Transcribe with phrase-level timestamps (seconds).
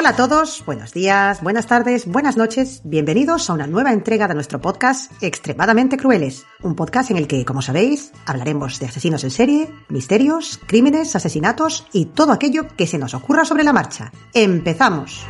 [0.00, 4.34] Hola a todos, buenos días, buenas tardes, buenas noches, bienvenidos a una nueva entrega de
[4.34, 9.32] nuestro podcast Extremadamente Crueles, un podcast en el que, como sabéis, hablaremos de asesinos en
[9.32, 14.12] serie, misterios, crímenes, asesinatos y todo aquello que se nos ocurra sobre la marcha.
[14.34, 15.26] ¡Empezamos!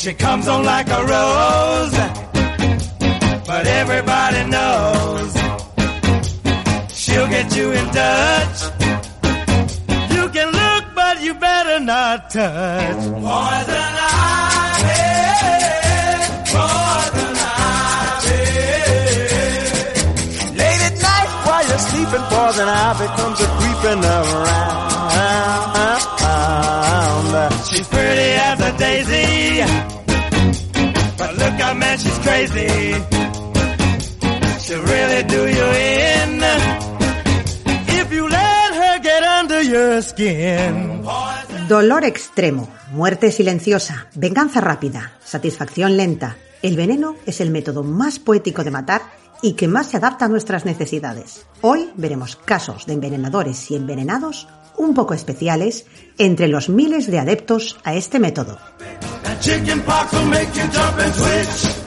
[0.00, 1.92] She comes on like a rose,
[3.46, 5.32] but everybody knows
[6.88, 8.62] she'll get you in touch.
[10.14, 12.96] You can look, but you better not touch.
[12.96, 13.94] Poison
[14.40, 15.04] ivy,
[16.48, 18.40] poison ivy.
[20.56, 24.80] Late at night while you're sleeping, poison ivy comes a creeping around.
[27.70, 29.89] She's pretty as a daisy.
[41.66, 46.36] Dolor extremo, muerte silenciosa, venganza rápida, satisfacción lenta.
[46.60, 49.00] El veneno es el método más poético de matar
[49.40, 51.46] y que más se adapta a nuestras necesidades.
[51.62, 54.46] Hoy veremos casos de envenenadores y envenenados
[54.80, 55.86] un poco especiales
[56.18, 58.58] entre los miles de adeptos a este método.
[61.02, 61.80] And switch.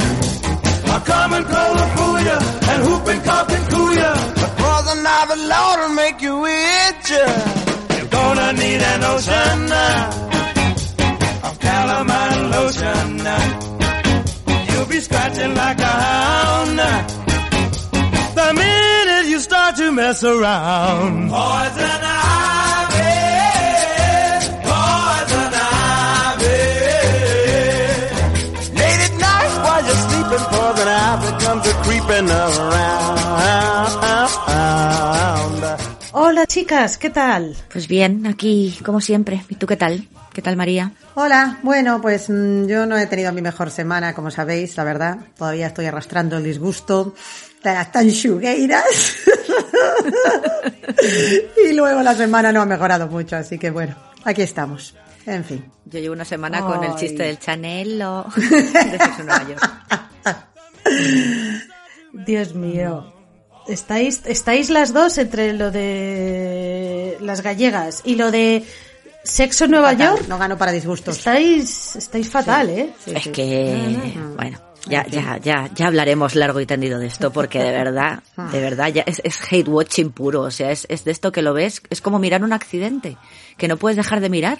[30.51, 33.23] Poison ivy comes a creeping around.
[36.15, 37.55] Hola chicas, ¿qué tal?
[37.71, 39.43] Pues bien, aquí como siempre.
[39.49, 40.07] ¿Y tú qué tal?
[40.31, 40.91] ¿Qué tal María?
[41.15, 45.17] Hola, bueno, pues mm, yo no he tenido mi mejor semana, como sabéis, la verdad.
[45.37, 47.15] Todavía estoy arrastrando el disgusto
[47.63, 48.83] de las tanchugueiras.
[51.67, 54.95] y luego la semana no ha mejorado mucho, así que bueno, aquí estamos.
[55.25, 55.65] En fin.
[55.85, 59.69] Yo llevo una semana con el chiste del Chanel o de Nueva York.
[62.13, 63.13] Dios mío.
[63.67, 68.63] Estáis, estáis las dos entre lo de las gallegas y lo de
[69.23, 70.27] sexo en Nueva Fatal, York.
[70.27, 71.17] No gano para disgustos.
[71.17, 72.89] Estáis, estáis fatal, ¿eh?
[73.03, 73.31] Sí, es sí.
[73.31, 78.21] que, bueno, ya, ya, ya, ya hablaremos largo y tendido de esto porque de verdad,
[78.51, 80.41] de verdad, ya es, es hate watching puro.
[80.41, 83.17] O sea, es, es de esto que lo ves, es como mirar un accidente,
[83.57, 84.59] que no puedes dejar de mirar.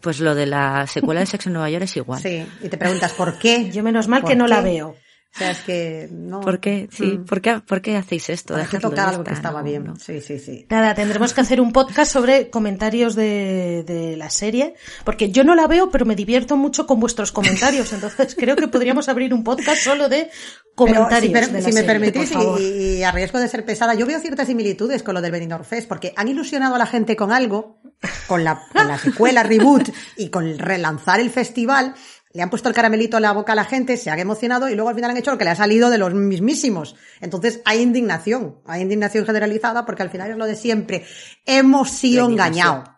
[0.00, 2.20] Pues lo de la secuela de Sexo en Nueva York es igual.
[2.20, 3.70] Sí, y te preguntas por qué.
[3.70, 4.96] Yo menos mal ¿Por que no la veo.
[5.34, 6.40] O sea, es que no.
[6.42, 6.88] ¿Por qué?
[6.92, 7.24] Sí, Mm.
[7.24, 8.54] ¿por qué, por qué hacéis esto?
[8.54, 9.84] Dejadlo, tocar algo que estaba bien.
[9.84, 9.96] no.
[9.96, 10.66] Sí, sí, sí.
[10.68, 15.54] Nada, tendremos que hacer un podcast sobre comentarios de, de la serie, porque yo no
[15.54, 19.42] la veo, pero me divierto mucho con vuestros comentarios, entonces creo que podríamos abrir un
[19.42, 21.22] podcast solo de Pero comentarios.
[21.22, 23.94] si, per- de la si me serie, permitís, y, y a riesgo de ser pesada,
[23.94, 27.16] yo veo ciertas similitudes con lo del Benidorm Fest, porque han ilusionado a la gente
[27.16, 27.80] con algo,
[28.26, 29.88] con la, con la secuela, reboot,
[30.18, 31.94] y con el relanzar el festival,
[32.34, 34.74] le han puesto el caramelito a la boca a la gente, se han emocionado, y
[34.74, 36.96] luego al final han hecho lo que le ha salido de los mismísimos.
[37.20, 41.04] Entonces hay indignación, hay indignación generalizada, porque al final es lo de siempre.
[41.44, 42.88] Hemos sido engañados.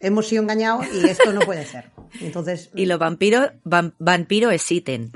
[0.00, 1.92] Hemos sido engañados y esto no puede ser.
[2.20, 5.12] Entonces, Y los vampiros, vam- vampiro existen.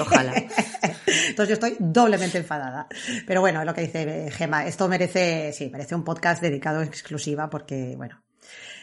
[0.00, 0.32] Ojalá.
[1.28, 2.86] Entonces yo estoy doblemente enfadada.
[3.26, 4.64] Pero bueno, es lo que dice Gema.
[4.66, 8.22] Esto merece, sí, merece un podcast dedicado en exclusiva porque, bueno.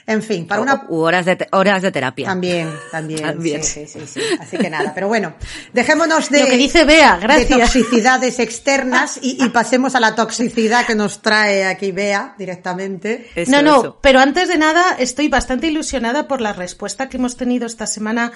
[0.07, 2.27] En fin, para O- una u horas de, te- horas de terapia.
[2.27, 3.21] También, también.
[3.21, 3.63] También.
[3.63, 4.19] Sí, sí, sí, sí.
[4.39, 5.33] Así que nada, pero bueno,
[5.73, 7.59] dejémonos de, Lo que dice Bea, de gracias.
[7.73, 13.31] toxicidades externas y, y pasemos a la toxicidad que nos trae aquí Bea directamente.
[13.35, 13.99] Eso, no, no, eso.
[14.01, 18.31] pero antes de nada estoy bastante ilusionada por la respuesta que hemos tenido esta semana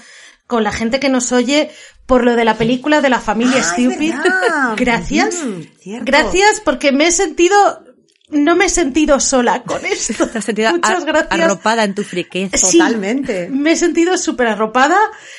[0.47, 1.69] con la gente que nos oye
[2.07, 4.15] por lo de la película de la familia Ah, Stupid.
[4.77, 5.35] Gracias.
[5.43, 6.03] Mm.
[6.03, 7.83] Gracias porque me he sentido,
[8.31, 10.27] no me he sentido sola con esto.
[10.27, 11.31] Te has sentido Muchas gracias.
[11.41, 12.57] arropada en tu friqueza.
[12.57, 13.49] Sí, Totalmente.
[13.49, 14.97] me he sentido súper arropada.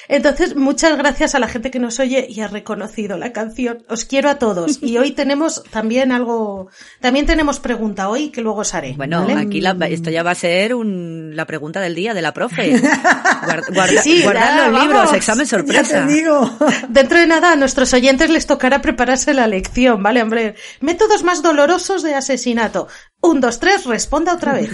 [0.08, 3.84] Entonces, muchas gracias a la gente que nos oye y ha reconocido la canción.
[3.88, 4.82] Os quiero a todos.
[4.82, 6.68] Y hoy tenemos también algo,
[7.00, 8.94] también tenemos pregunta hoy que luego os haré.
[8.96, 9.40] Bueno, ¿vale?
[9.40, 12.70] aquí la- esto ya va a ser un- la pregunta del día de la profe.
[13.44, 14.86] Guarda, guarda- Sí, guardad ya, los vamos.
[14.88, 16.06] libros, examen Ya sorpresa.
[16.06, 16.50] te digo.
[16.88, 20.54] Dentro de nada, a nuestros oyentes les tocará prepararse la lección, ¿vale, hombre?
[20.80, 22.79] Métodos más dolorosos de asesinato.
[23.20, 24.70] Un, dos, tres, responda otra vez.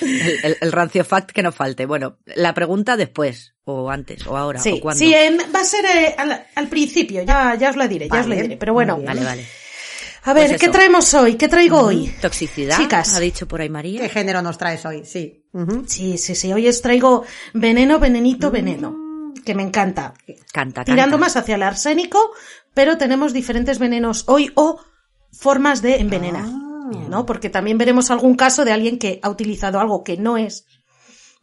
[0.00, 1.86] El, el- el rancio fact que no falte.
[1.86, 4.98] Bueno, la pregunta después, o antes, o ahora, Sí, o cuándo.
[4.98, 8.20] sí, em, va a ser eh, al, al principio, ya, ya os la diré, ya
[8.20, 8.56] os la diré.
[8.56, 8.98] Pero bueno.
[9.00, 9.46] Vale, vale.
[10.24, 11.36] a ver, Pues ¿qué traemos hoy?
[11.36, 12.12] ¿Qué traigo hoy?
[12.20, 13.14] Toxicidad, Chicas.
[13.14, 14.00] ha dicho por ahí María.
[14.00, 15.04] ¿Qué género nos traes hoy?
[15.04, 15.44] Sí.
[15.86, 16.52] Sí, sí, sí.
[16.52, 17.24] Hoy os traigo
[17.54, 18.96] veneno, venenito, veneno.
[19.44, 20.14] Que me encanta.
[20.52, 21.18] Canta, Tirando canta.
[21.18, 22.32] más hacia el arsénico,
[22.74, 24.80] pero tenemos diferentes venenos hoy o
[25.32, 26.46] formas de envenenar.
[27.08, 27.26] ¿No?
[27.26, 30.66] Porque también veremos algún caso de alguien que ha utilizado algo que no es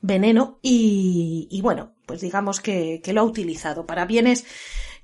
[0.01, 4.45] veneno y, y bueno, pues digamos que, que lo ha utilizado para bienes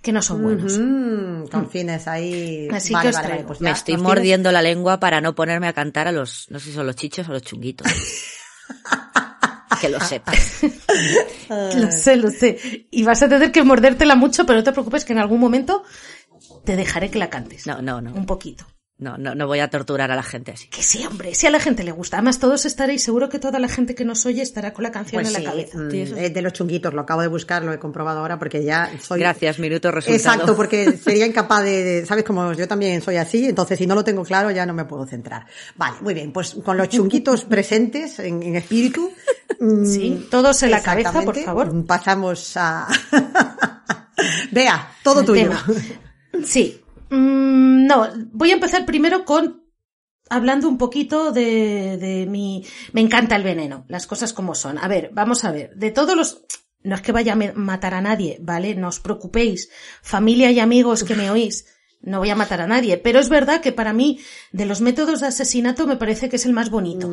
[0.02, 0.78] que no son buenos.
[0.80, 2.68] Mm, con fines ahí.
[2.74, 5.74] Así Vale, que os vale, pues Me estoy mordiendo la lengua para no ponerme a
[5.74, 7.88] cantar a los, no sé si son los chichos o los chunguitos.
[9.82, 10.62] que lo sepas.
[11.50, 12.88] Lo sé, lo sé.
[12.92, 15.84] Y vas a tener que mordértela mucho, pero no te preocupes que en algún momento
[16.66, 17.66] te dejaré que la cantes.
[17.66, 18.14] No, no, no.
[18.14, 18.66] Un poquito.
[19.00, 20.68] No, no, no voy a torturar a la gente así.
[20.68, 22.18] Que sí, hombre, si a la gente le gusta.
[22.18, 25.22] Además, todos estaréis, seguro que toda la gente que nos oye estará con la canción
[25.22, 25.78] Pues en sí, la cabeza.
[25.78, 28.92] mm, es de los chunguitos, lo acabo de buscar, lo he comprobado ahora porque ya
[29.02, 29.22] soy...
[29.22, 30.18] Gracias, minuto resultado.
[30.18, 32.26] Exacto, porque sería incapaz de, de- ¿sabes?
[32.26, 35.06] Como yo también soy así, entonces si no lo tengo claro ya no me puedo
[35.08, 35.46] centrar.
[35.78, 39.14] Vale, muy bien, pues con los chunguitos presentes en, en espíritu.
[39.62, 41.86] mm, Sí, todos en la cabeza, por favor.
[41.86, 42.86] Pasamos a...
[44.52, 45.42] Vea, todo El tuyo.
[45.44, 45.66] tema.
[46.46, 46.79] Sí.
[47.10, 49.64] Mm, no, voy a empezar primero con
[50.30, 52.66] hablando un poquito de, de mi...
[52.94, 54.78] Me encanta el veneno, las cosas como son.
[54.78, 55.76] A ver, vamos a ver.
[55.76, 56.44] De todos los...
[56.82, 58.74] No es que vaya a matar a nadie, ¿vale?
[58.76, 59.70] No os preocupéis.
[60.02, 61.66] Familia y amigos que me oís,
[62.02, 62.98] no voy a matar a nadie.
[62.98, 64.20] Pero es verdad que para mí,
[64.54, 67.10] de los métodos de asesinato, me parece que es el más bonito.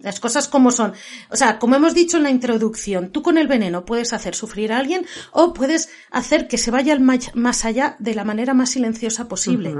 [0.00, 0.92] Las cosas como son.
[1.30, 4.72] O sea, como hemos dicho en la introducción, tú con el veneno puedes hacer sufrir
[4.72, 6.96] a alguien o puedes hacer que se vaya
[7.34, 9.74] más allá de la manera más silenciosa posible.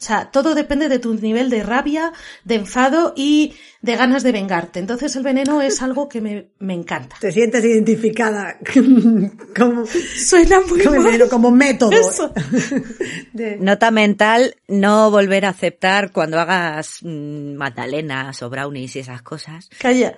[0.00, 2.12] O sea, todo depende de tu nivel de rabia,
[2.44, 4.78] de enfado y de ganas de vengarte.
[4.80, 7.16] Entonces el veneno es algo que me, me encanta.
[7.20, 8.58] Te sientes identificada
[9.56, 11.28] como, Suena muy como, mal.
[11.30, 11.92] como método.
[11.92, 12.32] Eso.
[13.32, 19.22] De- Nota mental, no volver a aceptar cuando hagas mm, magdalenas o brownies y esas
[19.22, 19.70] cosas.
[19.78, 20.16] Calla.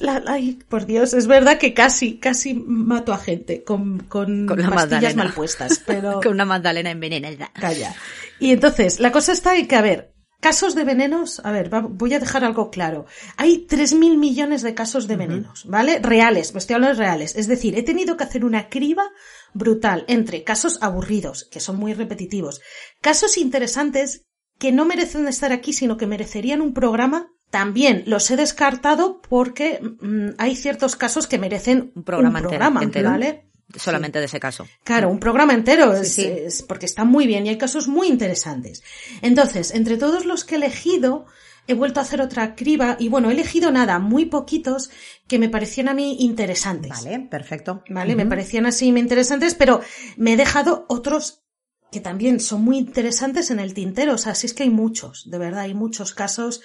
[0.00, 4.60] La- ay, por Dios, es verdad que casi, casi mato a gente con, con, Con
[4.60, 5.24] la pastillas magdalena.
[5.24, 6.20] mal puestas, pero...
[6.22, 7.50] Con una magdalena envenenada.
[7.58, 7.94] Calla.
[8.38, 12.14] Y entonces, la cosa está en que, a ver, casos de venenos, a ver, voy
[12.14, 13.06] a dejar algo claro.
[13.36, 15.98] Hay 3.000 millones de casos de venenos, ¿vale?
[16.00, 17.36] Reales, me estoy hablando de reales.
[17.36, 19.10] Es decir, he tenido que hacer una criba
[19.54, 22.60] brutal entre casos aburridos, que son muy repetitivos,
[23.00, 24.26] casos interesantes
[24.58, 27.32] que no merecen estar aquí, sino que merecerían un programa.
[27.50, 32.82] También los he descartado porque mm, hay ciertos casos que merecen Un programa entero, programa,
[32.82, 33.10] entero.
[33.10, 33.45] ¿vale?
[33.74, 34.66] Solamente de ese caso.
[34.84, 36.24] Claro, un programa entero, es, sí.
[36.24, 38.82] es porque está muy bien y hay casos muy interesantes.
[39.22, 41.26] Entonces, entre todos los que he elegido,
[41.66, 44.90] he vuelto a hacer otra criba y bueno, he elegido nada, muy poquitos
[45.26, 46.90] que me parecían a mí interesantes.
[46.90, 47.82] Vale, perfecto.
[47.88, 48.14] ¿Vale?
[48.14, 49.80] Me parecían así muy interesantes, pero
[50.16, 51.45] me he dejado otros
[51.92, 54.14] que también son muy interesantes en el tintero.
[54.14, 56.60] O sea, sí es que hay muchos, de verdad, hay muchos casos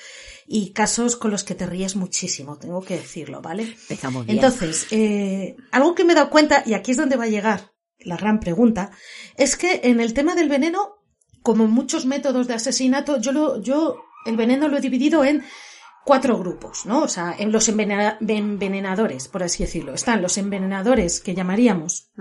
[0.48, 3.64] y casos con los que te ríes muchísimo, tengo que decirlo, ¿vale?
[3.64, 4.38] Empezamos bien.
[4.38, 7.72] Entonces, eh, algo que me he dado cuenta, y aquí es donde va a llegar
[8.00, 8.92] la gran pregunta,
[9.38, 10.96] es que en el tema del veneno,
[11.44, 15.44] como en muchos métodos de asesinato, yo lo, yo el veneno lo he dividido en
[16.04, 17.04] cuatro grupos, ¿no?
[17.04, 19.94] O sea, en los envenena- envenenadores, por así decirlo.
[19.94, 22.12] Están los envenenadores que llamaríamos.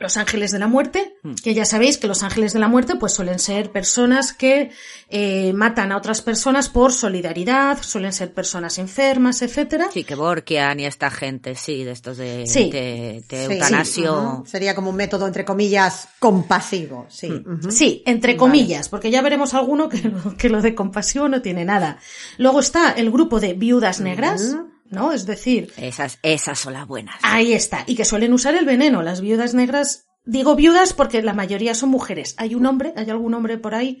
[0.00, 1.14] Los ángeles de la muerte,
[1.44, 4.70] que ya sabéis que los ángeles de la muerte pues suelen ser personas que
[5.10, 9.88] eh, matan a otras personas por solidaridad, suelen ser personas enfermas, etcétera.
[9.92, 12.70] Sí, que Borkian y esta gente, sí, de estos de, Sí.
[12.70, 14.18] de, de Sí, eutanasio.
[14.22, 14.46] ujú.
[14.46, 17.06] Sería como un método, entre comillas, compasivo.
[17.10, 17.30] Sí.
[17.30, 17.70] ujú.
[17.70, 21.66] Sí, entre comillas, porque ya veremos alguno que, lo- que lo de compasión no tiene
[21.66, 21.98] nada.
[22.38, 24.56] Luego está el grupo de viudas negras,
[24.90, 25.12] ¿no?
[25.12, 27.16] Es decir, Esas, esas son las buenas.
[27.22, 27.84] ahí está.
[27.86, 29.02] Y que suelen usar el veneno.
[29.02, 32.34] Las viudas negras, digo viudas porque la mayoría son mujeres.
[32.38, 34.00] Hay un hombre, hay algún hombre por ahí,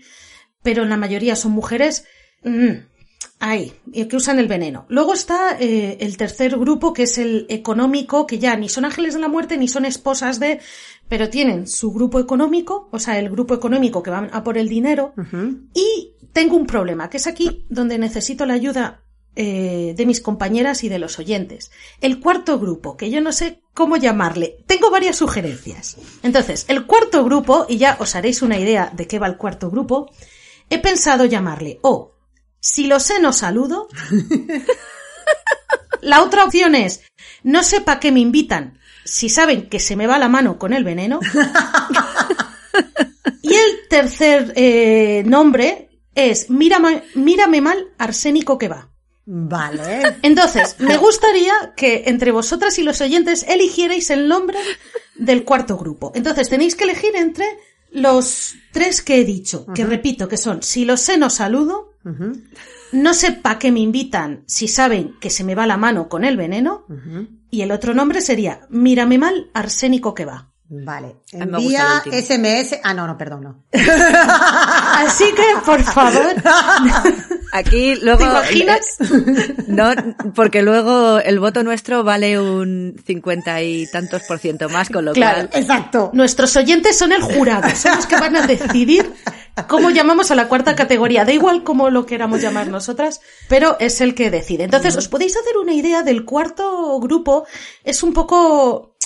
[0.62, 2.04] pero la mayoría son mujeres.
[2.44, 2.70] mm,
[3.38, 4.84] ahí, y que usan el veneno.
[4.88, 9.14] Luego está eh, el tercer grupo, que es el económico, que ya ni son ángeles
[9.14, 10.60] de la muerte ni son esposas de,
[11.08, 14.68] pero tienen su grupo económico, o sea, el grupo económico que van a por el
[14.68, 15.14] dinero.
[15.74, 19.04] Y tengo un problema, que es aquí donde necesito la ayuda
[19.36, 21.70] eh, de mis compañeras y de los oyentes.
[22.00, 24.58] El cuarto grupo, que yo no sé cómo llamarle.
[24.66, 25.96] Tengo varias sugerencias.
[26.22, 29.70] Entonces, el cuarto grupo, y ya os haréis una idea de qué va el cuarto
[29.70, 30.10] grupo,
[30.68, 32.14] he pensado llamarle o
[32.60, 33.88] si lo sé no saludo.
[36.02, 37.02] La otra opción es
[37.42, 40.72] no sé para qué me invitan si saben que se me va la mano con
[40.72, 41.20] el veneno.
[43.42, 48.89] y el tercer eh, nombre es mírame, mírame mal arsénico que va.
[49.32, 50.16] Vale.
[50.22, 54.58] Entonces, me gustaría que entre vosotras y los oyentes eligierais el nombre
[55.14, 56.10] del cuarto grupo.
[56.16, 57.46] Entonces, tenéis que elegir entre
[57.92, 61.92] los tres que he dicho, que repito, que son si lo sé no saludo,
[62.90, 66.24] no sé pa' qué me invitan si saben que se me va la mano con
[66.24, 66.86] el veneno,
[67.50, 70.50] y el otro nombre sería mírame mal arsénico que va.
[70.72, 71.16] Vale.
[71.32, 72.00] Envía.
[72.04, 72.78] SMS.
[72.84, 73.64] Ah, no, no, perdón, no.
[73.72, 76.32] Así que, por favor,
[77.52, 78.18] Aquí luego.
[78.18, 78.24] ¿te
[78.58, 78.96] imaginas?
[79.66, 79.92] No,
[80.34, 85.12] porque luego el voto nuestro vale un cincuenta y tantos por ciento más, con lo
[85.12, 85.48] Claro.
[85.48, 85.62] cual.
[85.62, 86.10] Exacto.
[86.12, 89.12] Nuestros oyentes son el jurado, son los que van a decidir
[89.68, 91.24] cómo llamamos a la cuarta categoría.
[91.24, 94.64] Da igual cómo lo queramos llamar nosotras, pero es el que decide.
[94.64, 97.46] Entonces, os podéis hacer una idea del cuarto grupo.
[97.84, 98.96] Es un poco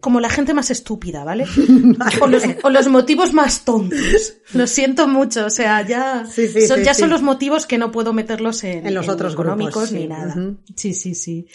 [0.00, 1.46] como la gente más estúpida, ¿vale?
[2.20, 4.34] O los, o los motivos más tontos.
[4.54, 7.78] Lo siento mucho, o sea, ya, Sí, sí, son, sí, ya son los motivos que
[7.78, 10.34] no puedo meterlos en, En los otros económicos grupos, ni nada.
[10.74, 11.46] Sí, sí, sí.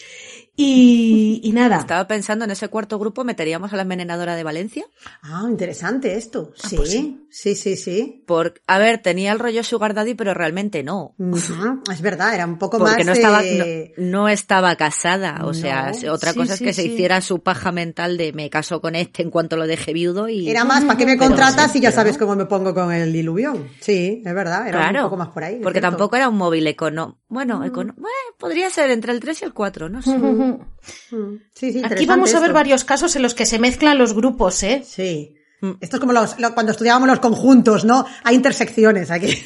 [0.56, 1.78] Y, y nada.
[1.78, 4.84] Estaba pensando en ese cuarto grupo, ¿meteríamos a la envenenadora de Valencia?
[5.22, 6.52] Ah, interesante esto.
[6.54, 7.54] Sí, pues sí, sí.
[7.56, 11.14] sí, sí, Por, a ver, tenía el rollo Sugar Daddy, pero realmente no.
[11.18, 13.06] Ujú, Es verdad, era un poco Porque más.
[13.06, 15.40] no estaba, eh, no, no estaba casada.
[15.44, 18.48] O sea, otra Sí, cosa es sí, que se hiciera su paja mental de me
[18.48, 20.48] caso con este en cuanto lo deje viudo y.
[20.48, 23.68] Era más, ¿para qué me contratas si ya sabes cómo me pongo con el diluvión?
[23.80, 25.58] Sí, es verdad, era Claro, un poco más por ahí.
[25.62, 25.96] porque cierto.
[25.96, 27.18] tampoco era un móvil económico.
[27.28, 30.12] Bueno, econo- bueno, podría ser entre el 3 y el 4, no sé.
[30.44, 32.54] Mm, Sí, sí, Aquí vamos a ver esto.
[32.54, 34.82] varios casos en los que se mezclan los grupos, ¿eh?
[34.86, 35.34] Sí.
[35.60, 35.72] Mm.
[35.80, 38.04] Esto es como los, lo- cuando estudiábamos los conjuntos, ¿no?
[38.22, 39.34] Hay intersecciones aquí.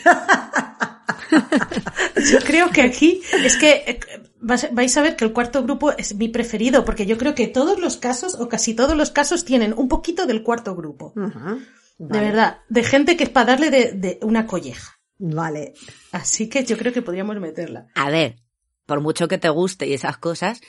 [2.32, 4.00] Yo creo que aquí es que eh,
[4.40, 7.78] vais a ver que el cuarto grupo es mi preferido, porque yo creo que todos
[7.78, 11.12] los casos, o casi todos los casos, tienen un poquito del cuarto grupo.
[11.98, 14.98] De verdad, de gente que es para darle de, de una colleja.
[15.18, 15.74] Vale.
[16.12, 17.88] Así que yo creo que podríamos meterla.
[17.94, 18.36] A ver,
[18.86, 20.60] por mucho que te guste y esas cosas,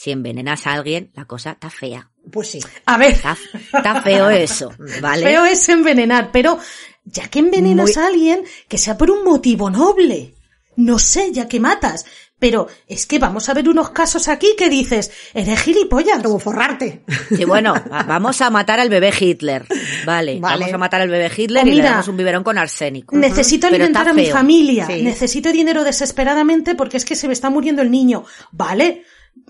[0.00, 2.08] si envenenas a alguien, la cosa está fea.
[2.30, 2.60] Pues sí.
[2.86, 3.36] A ver, Está,
[3.72, 5.24] está feo eso, ¿vale?
[5.24, 6.56] feo es envenenar, pero
[7.04, 10.34] ya que envenenas Muy- a alguien, que sea por un motivo noble.
[10.76, 12.06] No sé, ya que matas.
[12.38, 16.22] Pero es que vamos a ver unos casos aquí que dices, eres gilipollas.
[16.22, 17.02] Como forrarte.
[17.36, 19.66] Sí, bueno, va- vamos a matar al bebé Hitler.
[20.06, 20.60] Vale, Vale.
[20.60, 23.16] vamos a matar al bebé Hitler O y le mira, damos un biberón con arsénico.
[23.16, 24.86] Necesito alimentar a mi familia.
[24.86, 25.02] Sí.
[25.02, 28.22] Necesito dinero desesperadamente porque es que se me está muriendo el niño.
[28.52, 29.02] Vale,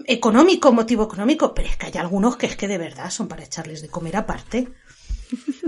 [0.07, 3.45] económico, motivo económico, pero es que hay algunos que es que de verdad son para
[3.45, 4.69] echarles de comer aparte.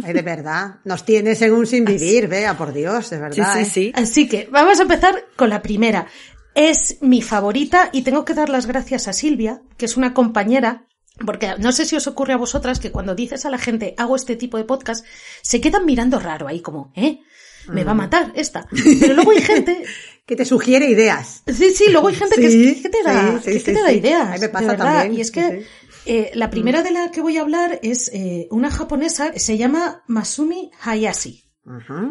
[0.03, 0.77] Ay, de verdad.
[0.85, 3.55] Nos tienes en un sin vivir, vea, por Dios, de Sí, verdad.
[3.55, 3.65] sí, ¿eh?
[3.65, 3.93] sí.
[3.95, 6.07] Así que vamos a empezar con la primera.
[6.55, 10.87] Es mi favorita y tengo que dar las gracias a Silvia, que es una compañera.
[11.27, 14.17] Porque no sé si os ocurre a vosotras que cuando dices a la gente hago
[14.17, 15.05] este tipo de podcast,
[15.43, 17.21] se quedan mirando raro ahí como, ¿eh?
[17.69, 17.87] Me Mm.
[17.89, 18.67] va a matar esta.
[19.01, 19.85] Pero luego hay gente
[20.27, 21.43] Que te sugiere ideas.
[21.47, 23.73] Sí, sí, luego hay gente que, es- que te da, sí, sí, que sí, te
[23.83, 23.97] da sí.
[23.97, 24.23] ideas.
[24.23, 24.85] A mí me de pasa verdad.
[25.01, 25.57] también, Y es que sí.
[25.57, 25.63] Mm.
[26.07, 30.03] eh, la primera de la que voy a hablar es eh, una japonesa, se llama
[30.07, 31.45] Masumi Hayashi.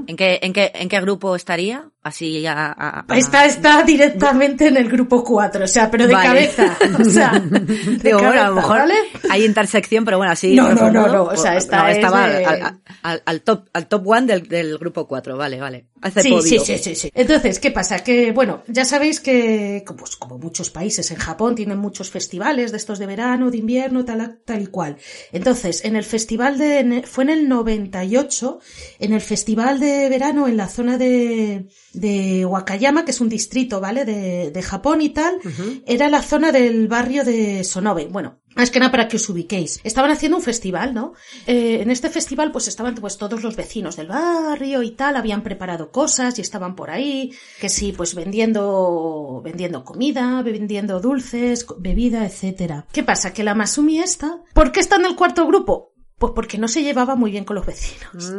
[0.07, 1.89] ¿En qué, en qué, en qué grupo estaría?
[2.01, 6.13] Así a, a- a- Está, está directamente en el grupo 4, o sea, pero de
[6.13, 6.27] Vale.
[6.49, 6.77] cabeza.
[6.97, 7.59] O sea, de
[8.01, 8.93] Digo, bueno, a cabeza, lo mejor ¿vale?
[9.29, 10.55] hay intersección, pero bueno, así.
[10.55, 13.21] No, no, no, no, o sea, pues, esta no, es estaba de- al, al- al-
[13.25, 15.87] al top, al top one del, del grupo 4, vale, vale.
[16.01, 16.41] Hace Sí, podio.
[16.43, 17.11] sí, sí, sí, sí.
[17.13, 17.99] Entonces, ¿qué pasa?
[18.01, 22.77] Que, bueno, ya sabéis que, pues, como muchos países en Japón tienen muchos festivales de
[22.77, 24.95] estos de verano, de invierno, tal, tal y cual.
[25.33, 28.59] Entonces, en el festival de, fue en el 98,
[28.99, 33.79] en el festival de verano en la zona de, de Wakayama, que es un distrito,
[33.81, 34.05] ¿vale?
[34.05, 35.39] De, de Japón y tal,
[35.85, 38.05] era la zona del barrio de Sonobe.
[38.07, 39.79] Bueno, Más que nada para que os ubiquéis.
[39.83, 41.13] Estaban haciendo un festival, ¿no?
[41.47, 45.43] Eh, en este festival pues estaban pues todos los vecinos del barrio y tal, habían
[45.43, 47.31] preparado cosas y estaban por ahí,
[47.61, 52.85] que sí, pues vendiendo, vendiendo comida, vendiendo dulces, bebida, etcétera.
[52.91, 53.33] ¿Qué pasa?
[53.33, 55.93] Que la Masumi esta, ¿por qué está en el cuarto grupo?
[56.19, 58.31] Pues porque no se llevaba muy bien con los vecinos.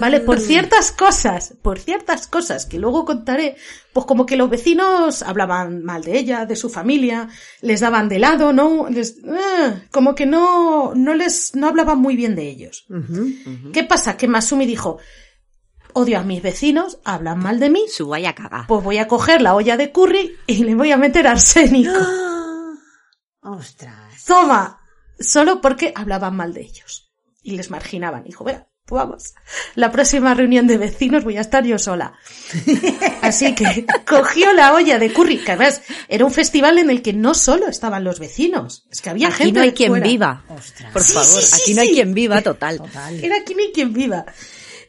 [0.00, 0.20] ¿Vale?
[0.20, 3.56] Por ciertas cosas, por ciertas cosas que luego contaré,
[3.92, 7.28] pues como que los vecinos hablaban mal de ella, de su familia,
[7.60, 8.88] les daban de lado, ¿no?
[8.88, 12.86] Les- eh, como que no, no les, no hablaban muy bien de ellos.
[13.74, 14.16] ¿Qué pasa?
[14.16, 14.96] Que Masumi dijo,
[15.92, 18.64] odio a mis vecinos, hablan mal de mí, Su vaya caga.
[18.66, 21.92] pues voy a coger la olla de curry y le voy a meter arsénico.
[21.92, 22.72] Ah,
[23.42, 24.24] Ostras.
[24.26, 24.78] Toma,
[25.18, 27.08] solo porque hablaban mal de ellos
[27.42, 28.24] y les marginaban.
[28.24, 29.34] Dijo, venga, pues vamos,
[29.76, 32.14] la próxima reunión de vecinos voy a estar yo sola.
[33.22, 37.12] Así que cogió la olla de curry, que además era un festival en el que
[37.12, 40.06] no solo estaban los vecinos, es que había Aquí gente no hay de quien fuera.
[40.06, 40.44] viva.
[40.48, 40.92] Ostras.
[40.92, 42.78] Por Sí, favor, sí, sí, aquí no hay quien viva total.
[42.78, 43.22] Total.
[43.24, 44.24] Era aquí ni quien viva.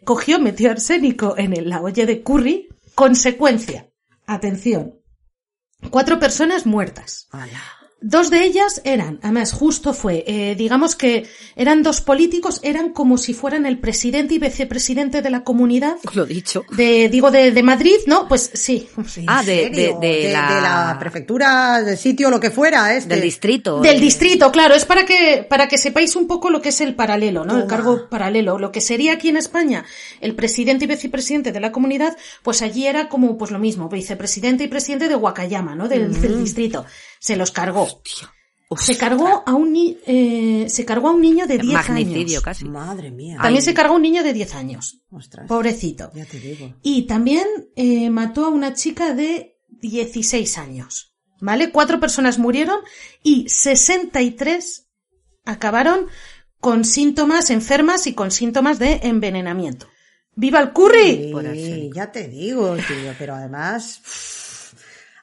[0.03, 2.69] Cogió, metió arsénico en el- la olla de curry.
[2.95, 3.87] Consecuencia.
[4.25, 4.95] Atención.
[5.91, 7.27] Cuatro personas muertas.
[8.03, 13.19] Dos de ellas eran, además justo fue, eh, digamos que eran dos políticos, eran como
[13.19, 15.97] si fueran el presidente y vicepresidente de la comunidad.
[16.15, 16.65] Lo dicho.
[16.75, 18.27] De, digo, de, de Madrid, ¿no?
[18.27, 18.87] Pues sí.
[18.97, 23.09] ¿En Ah, de- de- de la- de la prefectura, del sitio, lo que fuera, este.
[23.13, 23.81] Del distrito.
[23.81, 26.81] Del eh, distrito, claro, es para que, para que sepáis un poco lo que es
[26.81, 27.59] el paralelo, ¿no?
[27.59, 28.57] El cargo paralelo.
[28.57, 29.85] Lo que sería aquí en España
[30.21, 34.63] el presidente y vicepresidente de la comunidad, pues allí era como, pues lo mismo, vicepresidente
[34.63, 35.87] y presidente de Wakayama, ¿no?
[35.87, 36.85] Del, del distrito.
[37.21, 38.01] Se los cargó.
[38.77, 42.43] Se cargó a un, ni- eh, se cargó a un niño de 10 Magnicidio años.
[42.43, 42.65] casi.
[42.65, 43.37] Madre mía.
[43.41, 45.01] También se cargó a un niño de 10 años.
[45.11, 45.45] Ostras.
[45.47, 46.09] Pobrecito.
[46.15, 46.73] Ya te digo.
[46.81, 51.13] Y también eh, mató a una chica de 16 años.
[51.41, 51.71] ¿Vale?
[51.71, 52.79] Cuatro personas murieron
[53.23, 54.87] y 63
[55.45, 56.07] acabaron
[56.59, 59.87] con síntomas enfermas y con síntomas de envenenamiento.
[60.35, 61.33] ¡Viva el curry!
[61.53, 64.01] Sí, ya te digo, tío, pero además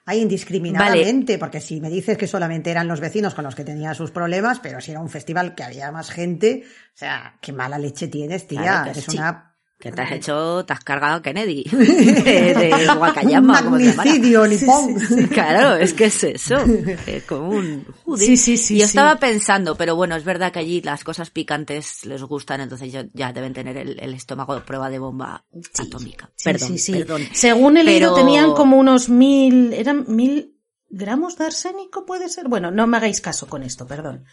[0.09, 3.93] hay indiscriminadamente, porque si me dices que solamente eran los vecinos con los que tenía
[3.93, 7.79] sus problemas, pero si era un festival que había más gente, o sea, qué mala
[7.79, 9.19] leche tienes, tía, Claro sí.
[9.19, 9.48] una
[9.80, 11.62] Que te has hecho, te has cargado a Kennedy.
[11.70, 14.94] De, de Wakayama, un magnicidio nipón.
[15.28, 16.56] Claro, es que es eso.
[17.06, 18.26] Es como un joder.
[18.26, 18.88] Sí, sí, sí, Y yo sí.
[18.88, 23.06] estaba pensando, pero bueno, es verdad que allí las cosas picantes les gustan, entonces ya,
[23.12, 25.45] ya deben tener el, el estómago de prueba de bomba
[25.78, 26.28] atómica.
[26.34, 26.93] Sí, perdón, sí, sí.
[26.93, 27.23] perdón.
[27.32, 30.56] Según he leído, Pero- tenían como unos mil, eran mil
[30.91, 32.49] gramos de arsénico, puede ser.
[32.49, 34.25] Bueno, no me hagáis caso con esto, perdón.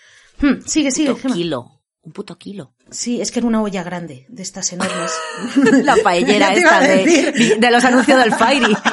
[0.42, 1.10] Hmm, sigue, sigue.
[1.10, 1.36] Un puto Gemma.
[1.36, 1.72] kilo.
[2.02, 2.74] Un puto kilo.
[2.92, 5.12] Sí, es que era una olla grande, de estas enormes.
[5.84, 8.76] La paellera esta de, los anuncios del Fairy.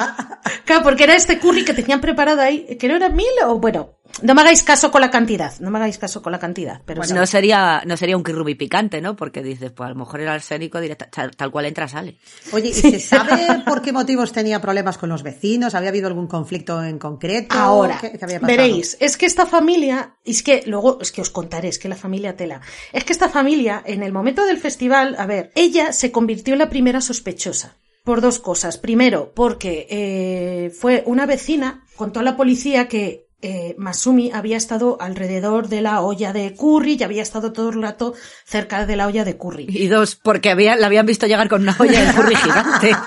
[0.65, 3.97] Claro, porque era este curry que tenían preparado ahí, que no era mil o bueno,
[4.21, 7.03] no me hagáis caso con la cantidad, no me hagáis caso con la cantidad, pero
[7.03, 7.13] sí.
[7.13, 9.15] No sería, no sería un kirrubi picante, ¿no?
[9.15, 12.17] Porque dices, pues a lo mejor el arsénico directa, tal, tal cual entra, sale.
[12.51, 15.73] Oye, ¿y se sabe por qué motivos tenía problemas con los vecinos?
[15.73, 17.55] ¿Había habido algún conflicto en concreto?
[17.57, 18.57] Ahora, ¿Qué, qué había pasado?
[18.57, 21.95] veréis, es que esta familia, es que luego, es que os contaré, es que la
[21.95, 26.11] familia tela, es que esta familia, en el momento del festival, a ver, ella se
[26.11, 27.77] convirtió en la primera sospechosa.
[28.03, 28.77] Por dos cosas.
[28.77, 34.97] Primero, porque eh, fue una vecina, contó a la policía que eh, Masumi había estado
[35.01, 38.13] alrededor de la olla de curry y había estado todo el rato
[38.45, 39.67] cerca de la olla de curry.
[39.69, 42.91] Y dos, porque había, la habían visto llegar con una olla de curry gigante.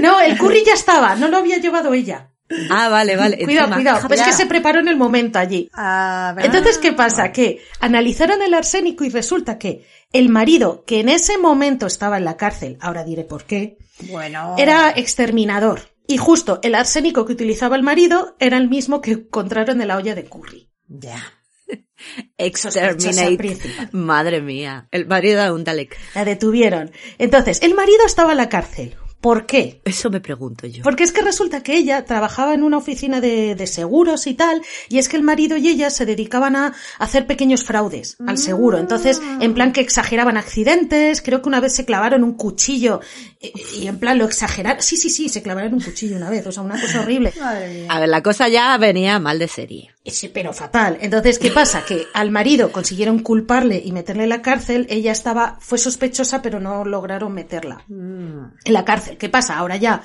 [0.00, 2.33] No, el curry ya estaba, no lo había llevado ella.
[2.70, 3.38] Ah, vale, vale.
[3.38, 5.68] Cuidado, Encima, cuidado, pues es que se preparó en el momento allí.
[5.72, 6.54] Ah, ¿verdad?
[6.54, 7.32] Entonces, ¿qué pasa?
[7.32, 12.24] Que analizaron el arsénico y resulta que el marido, que en ese momento estaba en
[12.24, 13.78] la cárcel, ahora diré por qué,
[14.10, 14.56] Bueno.
[14.58, 15.80] era exterminador.
[16.06, 19.96] Y justo el arsénico que utilizaba el marido era el mismo que encontraron en la
[19.96, 20.68] olla de curry.
[20.86, 21.22] Ya.
[22.36, 23.56] Exterminate.
[23.92, 24.86] Madre mía.
[24.90, 25.96] El marido de un Dalek.
[26.14, 26.92] La detuvieron.
[27.18, 28.96] Entonces, el marido estaba en la cárcel.
[29.24, 29.80] ¿Por qué?
[29.86, 30.82] Eso me pregunto yo.
[30.82, 34.60] Porque es que resulta que ella trabajaba en una oficina de, de seguros y tal,
[34.90, 38.76] y es que el marido y ella se dedicaban a hacer pequeños fraudes al seguro.
[38.76, 43.00] Entonces, en plan que exageraban accidentes, creo que una vez se clavaron un cuchillo
[43.40, 44.82] y, y en plan lo exageraron.
[44.82, 47.32] Sí, sí, sí, se clavaron un cuchillo una vez, o sea, una cosa horrible.
[47.40, 47.86] Madre mía.
[47.88, 49.93] A ver, la cosa ya venía mal de serie.
[50.06, 50.98] Sí, pero fatal.
[51.00, 51.84] Entonces, ¿qué pasa?
[51.86, 56.60] Que al marido consiguieron culparle y meterle en la cárcel, ella estaba, fue sospechosa, pero
[56.60, 59.16] no lograron meterla en la cárcel.
[59.16, 59.56] ¿Qué pasa?
[59.56, 60.02] Ahora ya,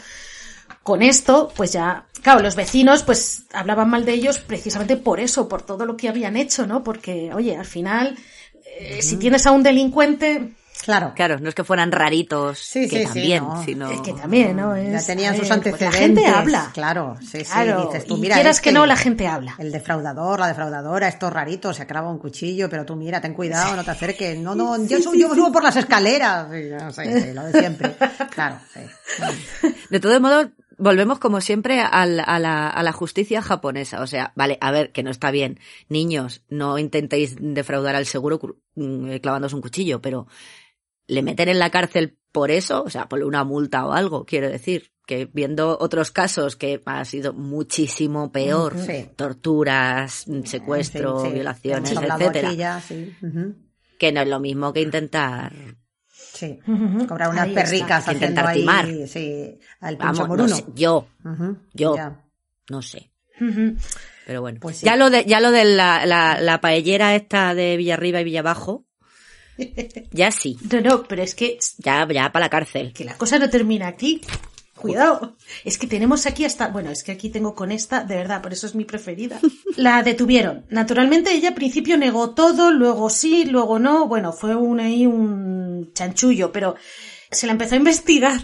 [0.83, 5.49] con esto, pues ya, claro, los vecinos pues hablaban mal de ellos precisamente por eso,
[5.49, 6.81] por todo lo que habían hecho, ¿no?
[6.81, 8.17] Porque, oye, al final,
[8.79, 11.13] eh, si tienes a un delincuente, Claro.
[11.15, 13.63] Claro, no es que fueran raritos, Sí, que sí, sí, también, no.
[13.63, 13.91] sino...
[13.91, 14.75] Es que también, ¿no?
[14.75, 15.93] Ya Es- tenían a sus ver, pues antecedentes.
[15.93, 16.71] la gente habla.
[16.73, 17.53] Claro, sí, sí.
[17.85, 19.55] Dices tú, y quieras este, que no, la gente habla.
[19.59, 23.75] El defraudador, la defraudadora, estos raritos, se clava un cuchillo, pero tú mira, ten cuidado,
[23.75, 24.37] no te acerques.
[24.39, 26.47] No, no, yo, subo, yo subo por las escaleras.
[26.51, 27.95] Sí, no sé, sí, lo de siempre.
[28.31, 28.79] Claro, sí.
[29.89, 34.01] De todos modos, volvemos como siempre al- a la, a la justicia japonesa.
[34.01, 35.59] O sea, vale, a ver, que no está bien.
[35.89, 38.39] Niños, no intentéis defraudar al seguro
[38.75, 40.27] mm, eh, clavándoos un cuchillo, pero
[41.09, 44.49] le meten en la cárcel por eso, o sea, por una multa o algo, quiero
[44.49, 44.91] decir.
[45.05, 49.09] Que viendo otros casos que ha sido muchísimo peor, Sí.
[49.15, 53.11] torturas, secuestro, sí, violaciones, etcétera, aquí ya, sí.
[53.23, 53.55] Ujú.
[53.97, 55.51] que no es lo mismo que intentar
[56.13, 56.59] Sí.
[57.07, 57.63] Cobrar unas Ahí está.
[57.63, 58.85] perricas Que haciendo intentar ahí, timar.
[59.07, 61.07] sí, al pincho Vamos, no sé, yo,
[61.73, 61.95] yo.
[61.95, 62.23] ya.
[62.69, 63.11] no sé.
[64.27, 64.85] Pero bueno, Pues sí.
[64.85, 68.85] ya lo de, ya lo de la, la, la paellera esta de Villarriba y Villabajo,
[70.11, 72.93] ya sí, No, no, pero es que, ya, ya para la cárcel.
[72.93, 74.21] que la cosa no termina aquí.
[74.79, 75.35] Cuidado.
[75.65, 78.53] Es que tenemos aquí hasta, bueno, es que aquí tengo con esta, de verdad, por
[78.53, 79.39] eso es mi preferida.
[79.75, 80.65] La detuvieron.
[80.69, 84.07] Naturalmente ella al principio negó todo, luego sí, luego no.
[84.07, 86.75] Bueno, fue un ahí un chanchullo, pero
[87.29, 88.39] se la empezó a investigar.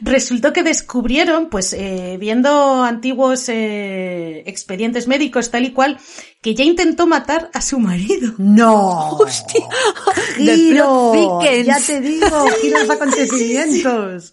[0.00, 5.98] Resultó que descubrieron, pues eh, viendo antiguos eh, expedientes médicos tal y cual,
[6.46, 8.32] que ya intentó matar a su marido.
[8.38, 9.16] No.
[9.18, 9.66] Hostia,
[10.36, 14.32] Giro, ya te digo, giro los acontecimientos.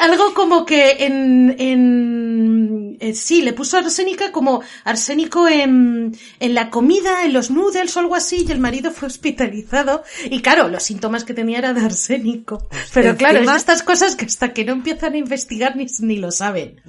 [0.00, 6.70] Algo como que en, en eh, sí, le puso arsénica como arsénico en, en la
[6.70, 10.02] comida, en los noodles o algo así, y el marido fue hospitalizado.
[10.28, 12.66] Y claro, los síntomas que tenía era de arsénico.
[12.92, 15.86] Pero claro, es Encima- de estas cosas que hasta que no empiezan a investigar ni,
[16.00, 16.80] ni lo saben.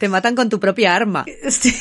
[0.00, 1.24] Te matan con tu propia arma.
[1.50, 1.72] Sí.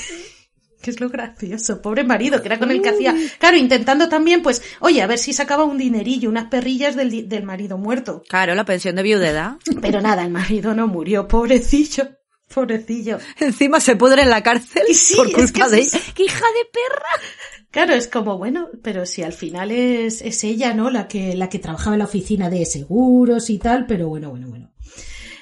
[0.81, 4.43] Que es lo gracioso, pobre marido, que era con el que hacía, claro, intentando también,
[4.43, 8.23] pues, oye, a ver si sacaba un dinerillo, unas perrillas del, del marido muerto.
[8.29, 9.57] Claro, la pensión de viudedad.
[9.81, 12.09] Pero nada, el marido no murió, pobrecillo,
[12.53, 13.17] pobrecillo.
[13.39, 15.99] Encima se pudre en la cárcel Y sí, por es culpa que de ella.
[16.13, 17.27] ¡Qué hija de perra!
[17.71, 20.89] Claro, es como, bueno, pero si al final es, es ella, ¿no?
[20.89, 24.47] La que, la que trabajaba en la oficina de seguros y tal, pero bueno, bueno,
[24.47, 24.71] bueno.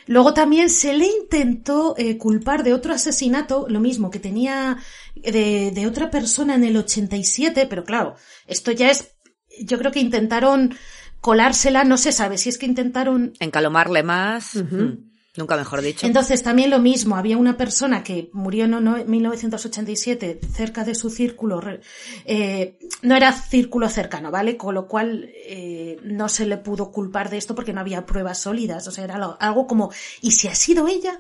[0.08, 4.78] Luego también se le intentó eh, culpar de otro asesinato, lo mismo que tenía
[5.16, 8.16] de, de otra persona en el 87, pero claro,
[8.48, 9.16] esto ya es,
[9.62, 10.76] yo creo que intentaron
[11.22, 14.64] colársela, no se sabe si es que intentaron Encalomarle más.
[15.38, 16.06] Nunca mejor dicho.
[16.08, 21.10] entonces también lo mismo, había una persona que murió en no- 1987 cerca de su
[21.10, 21.62] círculo,
[22.26, 24.58] eh, no era círculo cercano, ¿vale?
[24.58, 28.40] Con lo cual eh, no se le pudo culpar de esto porque no había pruebas
[28.40, 31.20] sólidas, o sea, era lo- algo como, ¿y si ha sido ella?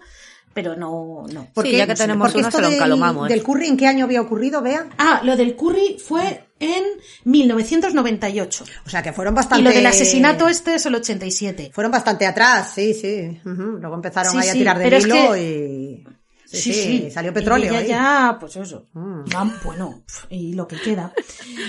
[0.54, 1.48] Pero no, no.
[1.54, 1.78] ¿Por Sí, qué?
[1.80, 3.28] ya que tenemos Porque uno, esto se lo del- encalomamos.
[3.28, 4.88] ¿Del curry en qué año había ocurrido, Bea?
[4.98, 6.84] Ah, lo del curry fue en
[7.26, 8.64] 1998.
[8.86, 9.62] O sea, que fueron bastante...
[9.62, 11.72] Y lo del asesinato este es el 87.
[11.74, 13.40] Fueron bastante atrás, sí, sí.
[13.44, 16.08] Luego empezaron Sí, ahí a sí, tirar de es hilo que- y...
[16.48, 18.88] Sí, sí, salió petróleo Y ya, pues eso.
[18.94, 19.24] Mm.
[19.66, 21.12] bueno, y lo que queda.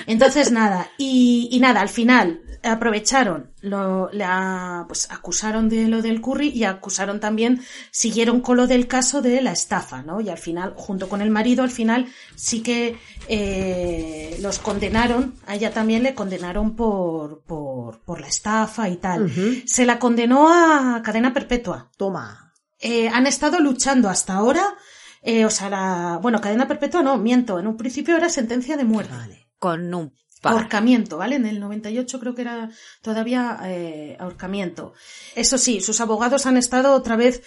[0.07, 0.91] Entonces, nada.
[0.99, 6.65] Y, y nada, al final aprovecharon, lo, la, pues acusaron de lo del curry y
[6.65, 10.21] acusaron también, siguieron con lo del caso de la estafa, ¿no?
[10.21, 12.99] Y al final, junto con el marido, al final sí que
[13.29, 19.31] eh, los condenaron, a ella también le condenaron por, por, por la estafa y tal.
[19.67, 22.53] Se la condenó a cadena perpetua Toma.
[22.79, 24.75] eh, han estado luchando hasta ahora,
[25.23, 28.85] eh, o sea, la, bueno, cadena perpetua no, miento, en un principio era sentencia de
[28.85, 29.49] muerte.
[29.59, 31.37] Con un Ahorcamiento, ¿vale?
[31.37, 32.71] En el 98 creo que era
[33.03, 34.93] todavía eh, ahorcamiento.
[35.35, 37.43] Eso sí, sus abogados han estado otra vez,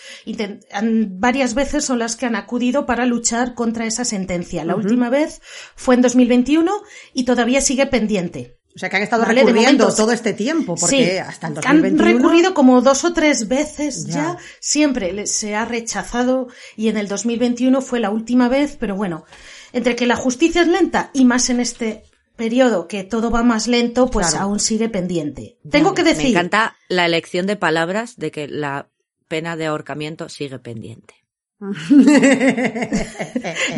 [0.72, 4.66] han- varias veces son las que han acudido para luchar contra esa sentencia.
[4.66, 5.42] La última vez
[5.76, 6.74] fue en 2021
[7.14, 8.58] y todavía sigue pendiente.
[8.76, 11.58] O sea, que han estado Vale, recurriendo momento, todo este tiempo, porque Sí, hasta el
[11.66, 12.04] han 2021...
[12.18, 14.38] recurrido como dos o tres veces ya, Ya.
[14.60, 16.48] siempre se ha rechazado
[16.78, 19.26] y en el 2021 fue la última vez, pero bueno,
[19.74, 22.04] entre que la justicia es lenta y más en este
[22.40, 24.46] periodo que todo va más lento, pues Claro.
[24.46, 25.60] aún sigue pendiente.
[25.70, 28.90] Tengo que decir, Me encanta la elección de palabras de que la
[29.28, 31.14] pena de ahorcamiento sigue pendiente.
[31.60, 31.74] no,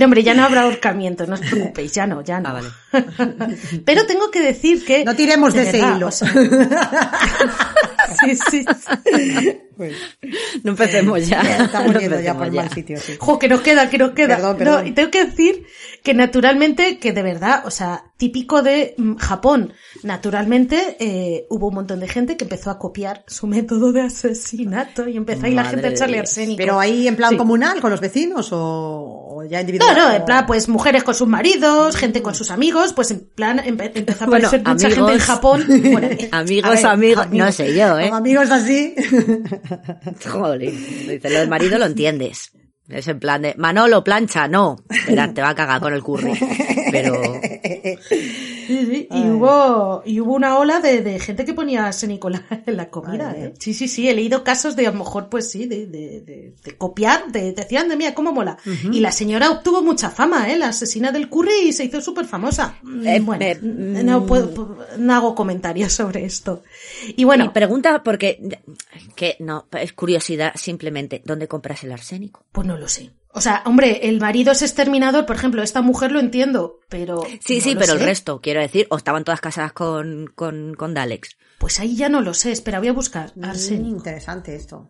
[0.05, 2.49] hombre, ya no habrá ahorcamiento, no os preocupéis, ya no, ya no.
[2.49, 2.69] Ah, vale.
[3.85, 6.07] Pero tengo que decir que No tiremos de ese verdad, hilo.
[6.07, 6.31] o sea,
[8.19, 8.65] sí, sí.
[10.63, 11.41] No empecemos ya.
[11.41, 12.61] Estamos No yendo ya por ya.
[12.61, 13.13] mal sitio, sí.
[13.17, 14.35] Jo, que nos queda, que nos queda.
[14.35, 14.87] Perdón, No, perdón.
[14.87, 15.65] y tengo que decir
[16.03, 21.75] que naturalmente, que de verdad, o sea, típico de mm, Japón, naturalmente eh, hubo un
[21.75, 25.63] montón de gente que empezó a copiar su método de asesinato y empezó ahí la
[25.65, 26.57] gente a de echarle arsénico.
[26.57, 27.37] Pero ahí en plan Sí.
[27.37, 29.97] comunal con los vecinos o, o ya No, individual.
[29.97, 33.21] no, o- en plan, pues mujeres con sus maridos, gente con sus amigos, pues en
[33.33, 34.95] plan empe- empezó a Bueno, aparecer mucha amigos.
[35.09, 35.61] gente en Japón.
[36.31, 38.05] Amigos, ver, amigos, no sé yo, ¿eh?
[38.05, 38.95] Como amigos así.
[40.29, 42.51] Joder, dice, lo del marido lo entiendes.
[42.91, 44.77] Es en plan de, Manolo, plancha, no.
[45.07, 46.33] Te va a cagar con el curry.
[46.91, 47.21] Pero,
[48.71, 52.33] Sí, sí, Y hubo, y hubo una ola de, de gente que ponía arsénico en
[52.33, 53.45] la, en la comida, Vale.
[53.45, 53.53] ¿eh?
[53.59, 56.53] Sí, sí, sí, he leído casos de a lo mejor, pues sí, de, de, de,
[56.63, 58.57] de copiar, de, decían de mía, cómo mola.
[58.91, 60.57] Y la señora obtuvo mucha fama, ¿eh?
[60.57, 62.75] La asesina del curry y se hizo súper famosa.
[63.03, 66.63] Eh, bueno, eh, no puedo, no hago comentarios sobre esto.
[67.15, 68.59] Y bueno, pregunta porque,
[69.15, 72.45] que no, es curiosidad simplemente, ¿dónde compras el arsénico?
[72.51, 73.11] pues no lo sé.
[73.33, 77.23] O sea, hombre, el marido es exterminador, por ejemplo, esta mujer lo entiendo, pero.
[77.45, 80.93] Sí, no sí, pero el resto, quiero decir, o estaban todas casadas con, con, con
[80.93, 81.37] Dalex.
[81.57, 82.51] Pues ahí ya no lo sé.
[82.51, 83.89] Espera, voy a buscar Mm, arsénico.
[83.97, 84.89] interesante esto.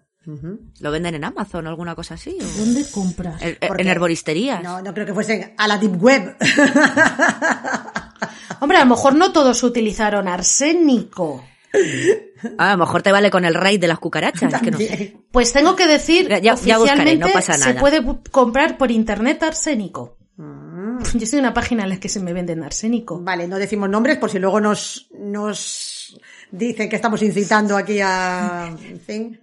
[0.79, 2.37] ¿Lo venden en Amazon o alguna cosa así?
[2.39, 3.41] o- ¿Dónde compras?
[3.41, 4.63] En, Porque- en herboristerías.
[4.63, 6.35] No, no creo que fuesen a la deep web.
[8.59, 11.43] Hombre, a lo mejor no todos utilizaron arsénico.
[12.57, 14.77] Ah, a lo mejor te vale con el raid de las cucarachas, es que no
[14.77, 15.17] sé.
[15.31, 17.79] Pues tengo que decir, Ya- ya buscaré, oficialmente no pasa se nada.
[17.79, 20.17] puede bu- comprar por internet arsénico.
[20.37, 20.99] Mm.
[21.15, 23.19] Yo soy una página en la que se me venden arsénico.
[23.21, 26.17] Vale, no decimos nombres por si luego nos, nos
[26.51, 28.75] dicen que estamos incitando aquí a...
[28.83, 29.39] En fin.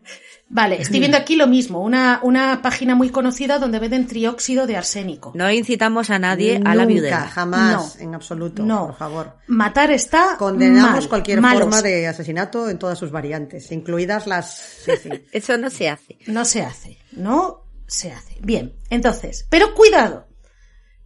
[0.51, 4.77] Vale, estoy viendo aquí lo mismo, una, una página muy conocida donde venden trióxido de
[4.77, 5.33] arsénico.
[5.35, 7.15] No incitamos a nadie a la Nunca, viudez.
[7.33, 8.03] jamás, No.
[8.03, 8.87] en absoluto, No.
[8.87, 9.37] por favor.
[9.47, 11.63] Matar está Condenamos mal, cualquier malos.
[11.63, 14.55] forma de asesinato en todas sus variantes, incluidas las...
[14.85, 15.11] Sí, sí.
[15.33, 16.19] Eso no se hace.
[16.27, 18.39] No se hace, no se hace.
[18.41, 20.29] Bien, entonces, pero cuidado,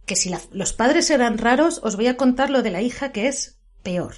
[0.05, 3.11] que si la- los padres eran raros, os voy a contar lo de la hija
[3.11, 4.15] que es peor.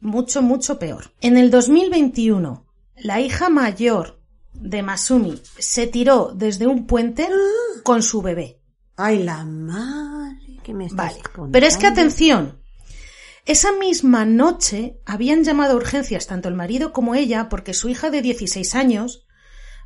[0.00, 1.12] Mucho, mucho peor.
[1.22, 4.15] En el 2021, la hija mayor
[4.60, 7.28] de Masumi se tiró desde un puente
[7.82, 8.60] con su bebé.
[8.96, 11.22] Ay, la madre que me estás Vale.
[11.22, 11.52] contando.
[11.52, 12.60] Pero es que atención.
[13.44, 18.10] Esa misma noche habían llamado a urgencias tanto el marido como ella porque su hija
[18.10, 19.26] de 16 años,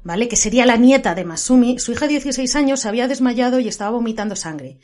[0.03, 0.29] ¿vale?
[0.29, 3.69] Que sería la nieta de Masumi, su hija de 16 años se había desmayado y
[3.69, 4.79] estaba vomitando sangre.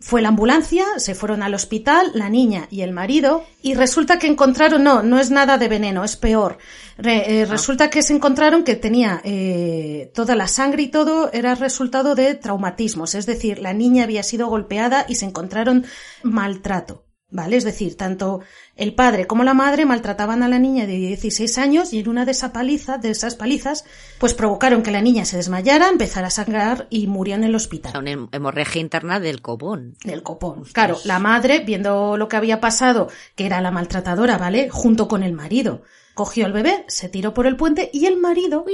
[0.00, 4.26] Fue la ambulancia, se fueron al hospital, la niña y el marido, y resulta que
[4.26, 6.58] encontraron, no, no es nada de veneno, es peor.
[6.98, 11.54] Re- eh, Resulta que se encontraron que tenía eh, toda la sangre y todo era
[11.54, 15.84] resultado de traumatismos, es decir, la niña había sido golpeada y se encontraron
[16.22, 17.02] maltrato.
[17.30, 17.56] ¿Vale?
[17.56, 18.42] Es decir, tanto
[18.76, 22.24] el padre como la madre maltrataban a la niña de 16 años y en una
[22.24, 23.84] de esa paliza, de esas palizas,
[24.18, 27.92] pues provocaron que la niña se desmayara, empezara a sangrar y murió en el hospital
[27.96, 29.94] Una hem- hemorragia interna del copón.
[30.04, 30.64] del copón.
[30.72, 34.68] Claro, la madre, viendo lo que había pasado, que era la maltratadora, ¿vale?
[34.70, 35.82] Junto con el marido,
[36.14, 38.64] cogió al bebé, se tiró por el puente y el marido,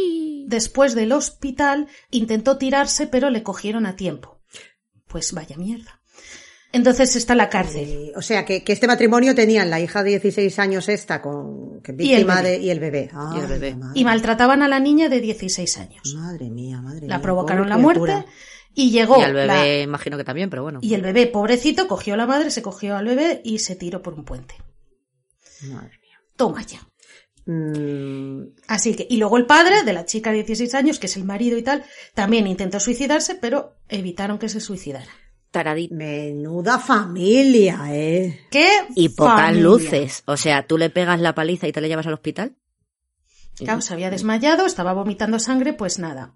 [0.46, 4.40] después del hospital, intentó tirarse, pero le cogieron a tiempo.
[5.06, 5.99] Pues vaya mierda.
[6.72, 8.12] Entonces está en la cárcel.
[8.14, 11.90] O sea, que, que este matrimonio tenían la hija de 16 años esta con que
[11.98, 12.58] Y el víctima bebé.
[12.58, 13.10] de y el bebé.
[13.12, 13.74] Ay, Y el bebé.
[13.74, 16.14] Madre, Y maltrataban a la niña de 16 años.
[16.16, 18.24] madre mía, madre La mía, provocaron pobre la muerte
[18.74, 20.78] y llegó y al bebé, la- imagino que también, pero bueno.
[20.80, 24.00] y el bebé, pobrecito, cogió a la madre, se cogió al bebé y se tiró
[24.00, 24.54] por un puente.
[25.62, 26.20] Madre mía.
[26.36, 26.86] Toma ya.
[27.46, 31.16] Mm, Así que, y luego el padre de la chica de 16 años, que es
[31.16, 31.82] el marido y tal,
[32.14, 35.10] también intentó suicidarse, pero evitaron que se suicidara.
[35.50, 35.94] Taradito.
[35.94, 38.46] menuda familia, eh.
[38.50, 38.68] ¿Qué?
[38.94, 39.62] Y pocas familia.
[39.62, 40.22] luces.
[40.26, 42.56] O sea, tú le pegas la paliza y te la llevas al hospital.
[43.56, 46.34] Claro, se había desmayado, estaba vomitando sangre, pues nada.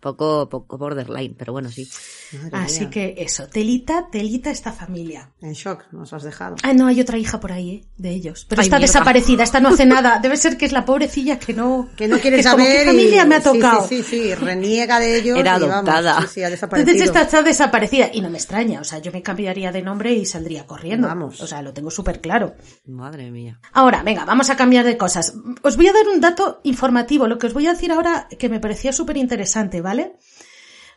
[0.00, 1.86] Poco, poco borderline, pero bueno, sí.
[2.32, 2.90] Madre Así mía.
[2.90, 5.30] que eso, telita, telita esta familia.
[5.42, 6.56] En shock nos has dejado.
[6.62, 7.84] Ah, no, hay otra hija por ahí, ¿eh?
[7.98, 8.46] De ellos.
[8.48, 8.92] Pero Ay, está mierda.
[8.94, 10.18] desaparecida, esta no hace nada.
[10.18, 11.90] Debe ser que es la pobrecilla que no...
[11.96, 12.66] Que no quiere saber.
[12.78, 13.86] ¿qué y- familia me ha tocado?
[13.86, 15.38] Sí, sí, sí, reniega de ellos.
[15.38, 16.22] Era y vamos, adoptada.
[16.22, 16.90] sí, sí, ha desaparecido.
[16.92, 18.08] Entonces esta está desaparecida.
[18.10, 21.08] Y no me extraña, o sea, yo me cambiaría de nombre y saldría corriendo.
[21.08, 21.42] Vamos.
[21.42, 22.54] O sea, lo tengo súper claro.
[22.86, 23.60] Madre mía.
[23.74, 25.34] Ahora, venga, vamos a cambiar de cosas.
[25.62, 27.26] Os voy a dar un dato informativo.
[27.28, 29.89] Lo que os voy a decir ahora que me parecía súper interesante, ¿vale?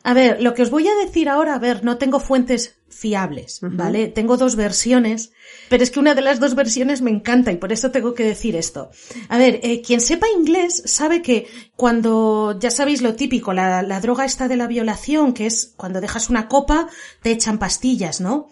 [0.03, 3.59] A ver, lo que os voy a decir ahora, a ver, no tengo fuentes fiables,
[3.61, 4.09] ¿vale?
[4.09, 5.31] Tengo dos versiones,
[5.69, 8.25] pero es que una de las dos versiones me encanta y por eso tengo que
[8.25, 8.91] decir esto.
[9.29, 14.01] A ver, eh, quien sepa inglés sabe que cuando, ya sabéis lo típico, la, la
[14.01, 16.89] droga esta de la violación, que es cuando dejas una copa,
[17.21, 18.49] te echan pastillas, ¿no?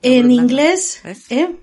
[0.00, 1.02] En inglés.
[1.28, 1.56] ¿eh?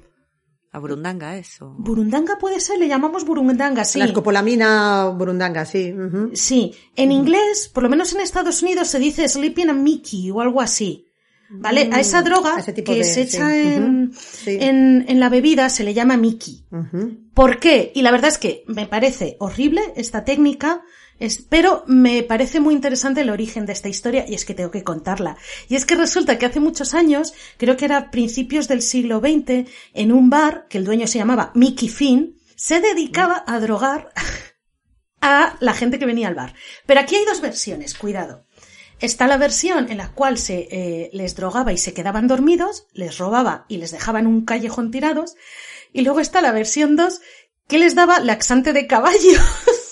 [0.76, 1.74] A Burundanga eso.
[1.78, 3.98] Burundanga puede ser, le llamamos burundanga, sí.
[4.00, 5.94] La escopolamina burundanga, sí.
[6.34, 10.42] Sí, en inglés, por lo menos en Estados Unidos, se dice sleeping a Mickey o
[10.42, 11.08] algo así.
[11.50, 11.90] ¿Vale?
[11.94, 13.56] A esa droga a ese tipo que de- se echa sí.
[13.56, 14.12] en.
[14.14, 14.58] Sí.
[14.60, 16.66] en, en la bebida se le llama Mickey.
[17.34, 17.92] ¿Por qué?
[17.96, 20.82] Y la verdad es que me parece horrible esta técnica,
[21.20, 24.72] es- pero me parece muy interesante el origen de esta historia y es que tengo
[24.72, 25.38] que contarla.
[25.70, 29.70] Y es que resulta que hace muchos años, creo que era principios del siglo XX,
[29.94, 34.12] en un bar, que el dueño se llamaba Mickey Finn, se dedicaba a drogar
[35.22, 36.54] a la gente que venía al bar.
[36.86, 38.46] Pero aquí hay dos versiones, cuidado.
[39.02, 43.18] Está la versión en la cual se eh, les drogaba y se quedaban dormidos, les
[43.18, 45.36] robaba y les dejaba en un callejón tirados.
[45.92, 47.20] Y luego está la versión 2
[47.68, 49.18] que les daba laxante de caballo.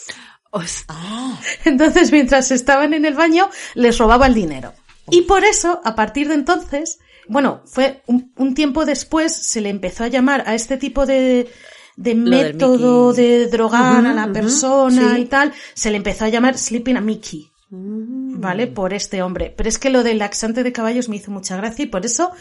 [0.53, 0.85] Os-
[1.65, 4.73] Entonces, mientras estaban en el baño, les robaba el dinero.
[5.09, 9.69] Y por eso, a partir de entonces, bueno, fue un, un tiempo después, se le
[9.69, 11.49] empezó a llamar a este tipo de,
[11.97, 15.21] de método de drogar a la persona sí.
[15.21, 17.49] y tal, se le empezó a llamar Sleeping a Mickey.
[17.75, 18.67] ¿Vale?
[18.67, 19.51] Por este hombre.
[19.57, 22.31] Pero es que lo del laxante de caballos me hizo mucha gracia y por eso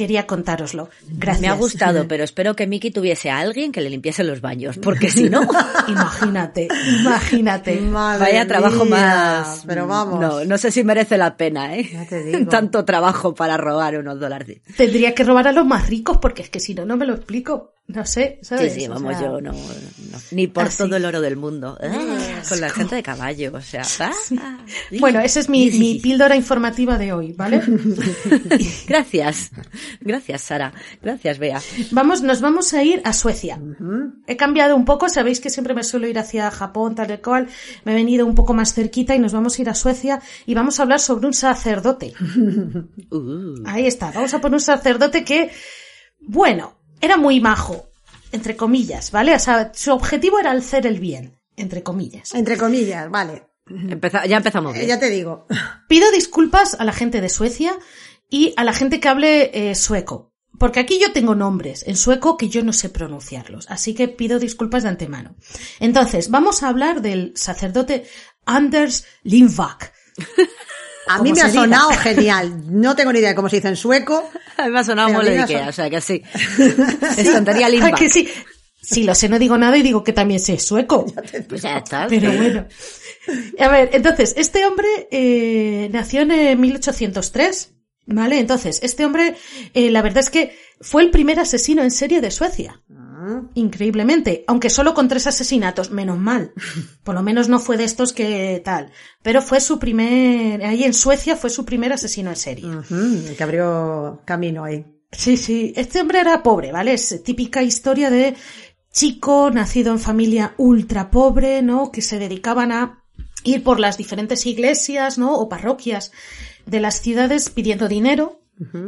[0.00, 0.88] quería contároslo.
[1.08, 1.42] Gracias.
[1.42, 4.78] Me ha gustado, pero espero que Mickey tuviese a alguien que le limpiese los baños,
[4.78, 5.42] porque si no,
[5.88, 6.68] Imagínate,
[7.00, 7.78] imagínate.
[7.82, 9.64] Madre vaya trabajo mía, más.
[9.66, 10.18] Pero vamos.
[10.18, 11.90] No, no sé si merece la pena, ¿eh?
[11.92, 12.48] Ya te digo.
[12.50, 14.62] Tanto trabajo para robar unos dólares.
[14.74, 17.12] Tendría que robar a los más ricos porque es que si no, no me lo
[17.12, 17.74] explico.
[17.94, 18.74] No sé, Sí, ¿sabes?
[18.74, 19.58] sí, O vamos, sea, yo no, no.
[20.32, 20.78] Ni por Así.
[20.78, 21.76] todo el oro del mundo.
[21.82, 23.82] Ah, con la gente de caballo, o sea.
[24.00, 24.58] ah,
[25.00, 27.60] Bueno, esa es mi, mi píldora informativa de hoy, ¿vale?
[28.86, 29.50] Gracias.
[30.00, 30.72] Gracias, Sara.
[31.02, 31.60] Gracias, Bea.
[31.90, 33.60] Vamos, nos vamos a ir a Suecia.
[34.26, 37.48] He cambiado un poco, sabéis que siempre me suelo ir hacia Japón, tal y cual.
[37.84, 40.54] Me he venido un poco más cerquita y nos vamos a ir a Suecia y
[40.54, 42.12] vamos a hablar sobre un sacerdote.
[43.10, 45.50] Uh, Ahí está, vamos a poner un sacerdote que,
[46.20, 47.88] bueno, era muy majo,
[48.32, 49.34] entre comillas, ¿vale?
[49.34, 52.34] O sea, su objetivo era hacer el bien, entre comillas.
[52.34, 53.44] Entre comillas, vale.
[53.66, 54.88] empeza- ya empezamos Eh, bien.
[54.88, 55.46] Ya te digo.
[55.88, 57.72] Pido disculpas a la gente de Suecia
[58.28, 60.32] y a la gente que hable eh, sueco.
[60.58, 64.38] Porque aquí yo tengo nombres en sueco que yo no sé pronunciarlos, así que pido
[64.38, 65.34] disculpas de antemano.
[65.78, 68.04] Entonces, vamos a hablar del sacerdote
[68.44, 69.92] Anders Lindvak.
[71.14, 71.62] A mí me ha diga.
[71.62, 72.62] sonado genial.
[72.70, 74.30] No tengo ni idea de cómo se dice en sueco.
[74.56, 76.22] A mí me ha sonado mole de Ikea, son- o sea que sí.
[77.16, 77.88] Es tontería limpa.
[77.88, 78.28] ¿A que sí?
[78.82, 81.06] Si lo sé, no digo nada y digo que también sé sueco.
[81.48, 82.06] Pues ya está.
[82.08, 82.66] Pero bueno.
[83.58, 87.72] A ver, entonces, este hombre eh, nació en eh, 1803,
[88.06, 88.38] ¿vale?
[88.40, 89.36] Entonces, este hombre,
[89.74, 92.80] eh, la verdad es que fue el primer asesino en serie de Suecia.
[93.54, 96.52] Increíblemente, aunque solo con tres asesinatos, menos mal.
[97.04, 98.90] Por lo menos no fue de estos que tal.
[99.22, 102.66] Pero fue su primer, ahí en Suecia fue su primer asesino en serie.
[102.90, 104.84] El que abrió camino ahí.
[105.12, 105.72] Sí, sí.
[105.76, 106.94] Este hombre era pobre, ¿vale?
[106.94, 108.36] Es típica historia de
[108.92, 111.90] chico nacido en familia ultra pobre, ¿no?
[111.90, 113.04] Que se dedicaban a
[113.44, 115.34] ir por las diferentes iglesias, ¿no?
[115.36, 116.12] O parroquias
[116.66, 118.40] de las ciudades pidiendo dinero.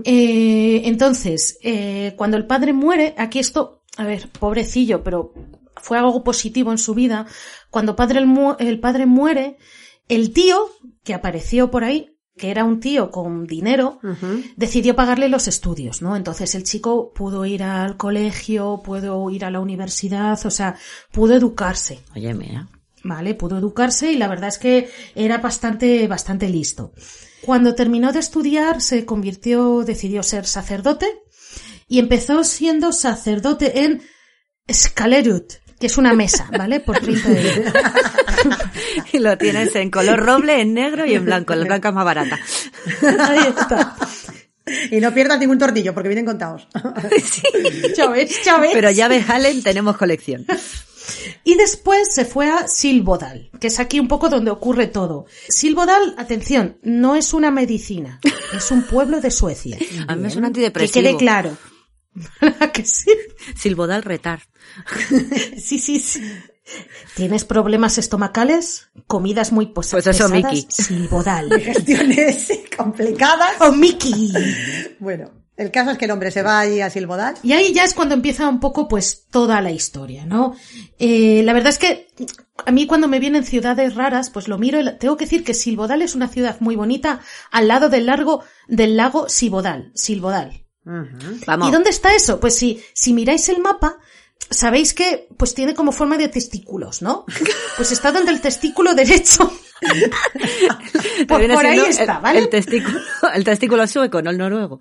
[0.05, 5.35] Eh, entonces, eh, cuando el padre muere, aquí esto, a ver, pobrecillo, pero
[5.77, 7.27] fue algo positivo en su vida.
[7.71, 9.57] Cuando padre el, mu- el padre muere,
[10.09, 10.71] el tío
[11.05, 14.01] que apareció por ahí, que era un tío con dinero,
[14.57, 16.17] decidió pagarle los estudios, ¿no?
[16.17, 20.77] Entonces el chico pudo ir al colegio, pudo ir a la universidad, o sea,
[21.13, 22.01] pudo educarse.
[22.15, 22.69] Oye, mira.
[23.05, 23.35] ¿vale?
[23.35, 26.93] Pudo educarse y la verdad es que era bastante, bastante listo.
[27.43, 31.07] Cuando terminó de estudiar, se convirtió, decidió ser sacerdote
[31.93, 34.01] y empezó siendo sacerdote en
[34.73, 36.81] Skalerut, que es una mesa, ¿vale?
[36.81, 37.73] Por 30 euros.
[39.13, 41.55] Y lo tienes en color roble, en negro y en blanco.
[41.55, 42.41] La blanca es más barata.
[43.21, 43.95] Ahí está.
[44.91, 46.67] Y no pierdas ningún tornillo porque vienen contados.
[47.23, 47.43] Sí.
[47.95, 48.71] Ya ves, ya ves.
[48.73, 50.47] Pero ya ves, Allen, tenemos colección.
[51.45, 55.27] Y después se fue a Silvodal, que es aquí un poco donde ocurre todo.
[55.49, 58.19] Silvodal, atención, no es una medicina,
[58.57, 59.77] es un pueblo de Suecia.
[60.09, 61.03] A mí es un Que antidepresivo.
[61.07, 61.57] quede claro.
[62.72, 63.11] Que sí?
[63.57, 64.40] Silvodal retar.
[65.59, 66.22] Sí, sí, sí.
[67.16, 68.88] ¿Tienes problemas estomacales?
[69.07, 70.55] ¿Comidas muy pos- Pues eso, pesadas?
[71.61, 73.55] Gestiones complicadas.
[73.61, 74.33] ¡Oh, Miki!
[75.01, 77.35] Bueno, el caso es que el hombre se va allí a Silvodal.
[77.42, 80.55] Y ahí ya es cuando empieza un poco pues toda la historia, ¿no?
[80.98, 82.09] Eh, la verdad es que
[82.64, 85.55] a mí cuando me vienen ciudades raras, pues lo miro y tengo que decir que
[85.55, 87.20] Silvodal es una ciudad muy bonita
[87.51, 89.90] al lado del largo del lago Silvodal,
[90.85, 91.68] Vamos.
[91.68, 92.40] ¿Y dónde está eso?
[92.40, 93.99] Pues si, si miráis el mapa,
[94.51, 97.25] sabéis que pues tiene como forma de testículos, ¿no?
[97.77, 99.51] Pues está donde el testículo derecho.
[101.29, 102.38] Por, ahí está, el, ¿vale?
[102.40, 103.01] El testículo,
[103.35, 104.79] el testículo sueco, no el noruego.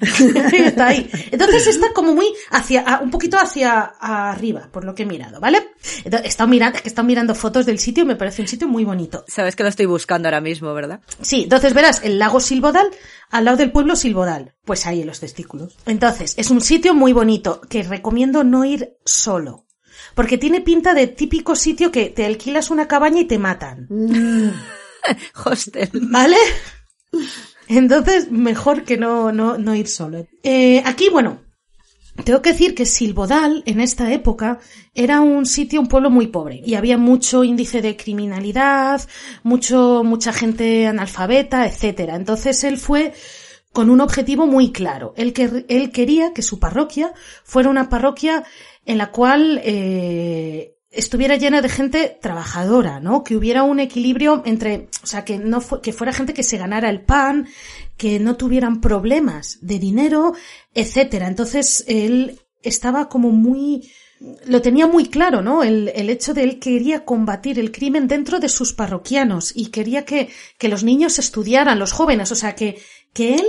[0.00, 1.10] Está ahí.
[1.30, 5.70] Entonces está como muy hacia, un poquito hacia arriba, por lo que he mirado, ¿vale?
[6.04, 8.42] Entonces, he estado mirando, es que he estado mirando fotos del sitio y me parece
[8.42, 9.24] un sitio muy bonito.
[9.28, 11.00] Sabes que lo estoy buscando ahora mismo, ¿verdad?
[11.20, 12.90] Sí, entonces verás el lago Silvodal
[13.30, 14.54] al lado del pueblo Silvodal.
[14.64, 15.76] Pues ahí en los testículos.
[15.86, 19.66] Entonces, es un sitio muy bonito que recomiendo no ir solo.
[20.14, 23.88] Porque tiene pinta de típico sitio que te alquilas una cabaña y te matan.
[25.44, 25.90] Hostel.
[25.94, 26.36] ¿Vale?
[27.76, 30.26] Entonces, mejor que no, no, no ir solo.
[30.42, 31.40] Eh, aquí, bueno,
[32.22, 34.60] tengo que decir que Silvodal, en esta época,
[34.94, 36.62] era un sitio, un pueblo muy pobre.
[36.64, 39.02] Y había mucho índice de criminalidad,
[39.42, 42.14] mucho, mucha gente analfabeta, etcétera.
[42.14, 43.12] Entonces él fue
[43.72, 45.12] con un objetivo muy claro.
[45.16, 47.12] Él, que, él quería que su parroquia
[47.42, 48.44] fuera una parroquia
[48.86, 53.24] en la cual eh, estuviera llena de gente trabajadora, ¿no?
[53.24, 56.58] Que hubiera un equilibrio entre, o sea, que no fu- que fuera gente que se
[56.58, 57.46] ganara el pan,
[57.96, 60.34] que no tuvieran problemas de dinero,
[60.74, 61.28] etcétera.
[61.28, 63.90] Entonces él estaba como muy
[64.46, 65.62] lo tenía muy claro, ¿no?
[65.62, 70.04] El, el hecho de él quería combatir el crimen dentro de sus parroquianos y quería
[70.06, 72.80] que, que los niños estudiaran, los jóvenes, o sea, que,
[73.12, 73.44] que él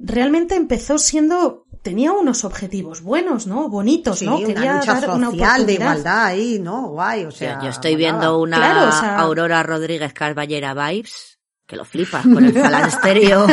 [0.00, 3.68] realmente empezó siendo, tenía unos objetivos buenos, ¿no?
[3.68, 4.36] Bonitos, Sí, ¿no?
[4.38, 5.80] una Quería lucha dar una social de oportunidad.
[5.80, 6.88] igualdad ahí, ¿no?
[6.88, 7.60] Guay, o Yo, sea.
[7.62, 12.42] yo estoy viendo una Claro, o sea- Aurora Rodríguez Carballera Vibes que lo flipas con
[12.44, 13.46] el falasterio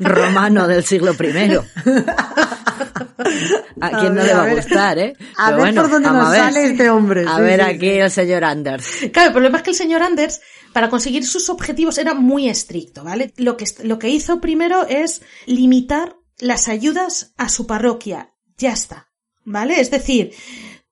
[0.00, 1.58] romano del siglo I.
[3.80, 5.16] A quién no le va a gustar, ¿eh?
[5.36, 6.40] A Pero ver por dónde nos ver.
[6.40, 7.24] sale este hombre.
[7.26, 8.86] A sí, ver sí, aquí el señor Anders.
[9.12, 10.40] Claro, el problema es que el señor Anders,
[10.72, 13.32] para conseguir sus objetivos, era muy estricto, ¿vale?
[13.36, 18.34] Lo que, lo que hizo primero es limitar las ayudas a su parroquia.
[18.56, 19.08] Ya está,
[19.44, 19.80] ¿vale?
[19.80, 20.32] Es decir,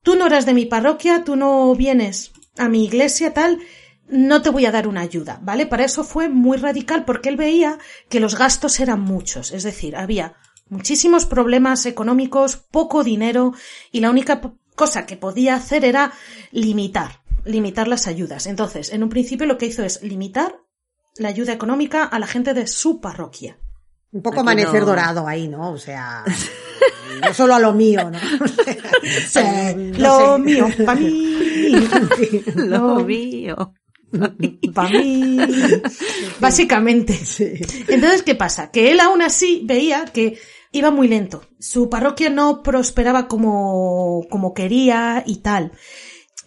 [0.03, 3.59] tú no eres de mi parroquia, tú no vienes a mi iglesia, tal,
[4.07, 5.65] no te voy a dar una ayuda, ¿vale?
[5.65, 7.77] Para eso fue muy radical porque él veía
[8.09, 10.35] que los gastos eran muchos, es decir, había
[10.71, 13.53] muchísimos problemas económicos, poco dinero
[13.91, 14.41] y la única
[14.75, 16.13] cosa que podía hacer era
[16.51, 18.47] limitar, limitar las ayudas.
[18.47, 20.55] Entonces, en un principio lo que hizo es limitar
[21.17, 23.57] la ayuda económica a la gente de su parroquia.
[24.13, 24.85] Un poco Aquí amanecer no.
[24.87, 25.71] dorado ahí, ¿no?
[25.71, 26.23] O sea,
[27.21, 28.19] no solo a lo mío, ¿no?
[29.25, 30.41] O sea, no lo sé.
[30.41, 31.37] mío, para mí,
[32.55, 33.03] Lo No.
[33.05, 33.73] mío.
[34.73, 35.37] para mí.
[36.39, 37.19] Básicamente.
[37.87, 38.71] Entonces, ¿qué pasa?
[38.71, 40.37] Que él aún así veía que
[40.71, 41.43] iba muy lento.
[41.59, 45.71] Su parroquia no prosperaba como, como quería y tal.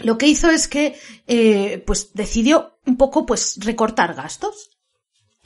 [0.00, 0.96] Lo que hizo es que,
[1.26, 4.70] eh, pues decidió un poco, pues, recortar gastos.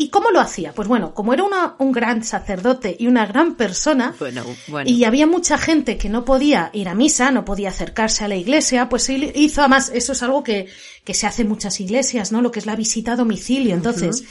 [0.01, 0.73] ¿Y cómo lo hacía?
[0.73, 4.89] Pues bueno, como era una- un gran sacerdote y una gran persona, Bueno, bueno.
[4.89, 8.37] y había mucha gente que no podía ir a misa, no podía acercarse a la
[8.37, 10.69] iglesia, pues él hizo, además, eso es algo que,
[11.03, 12.41] que se hace en muchas iglesias, ¿no?
[12.43, 13.75] Lo que es la visita a domicilio.
[13.75, 14.23] Entonces,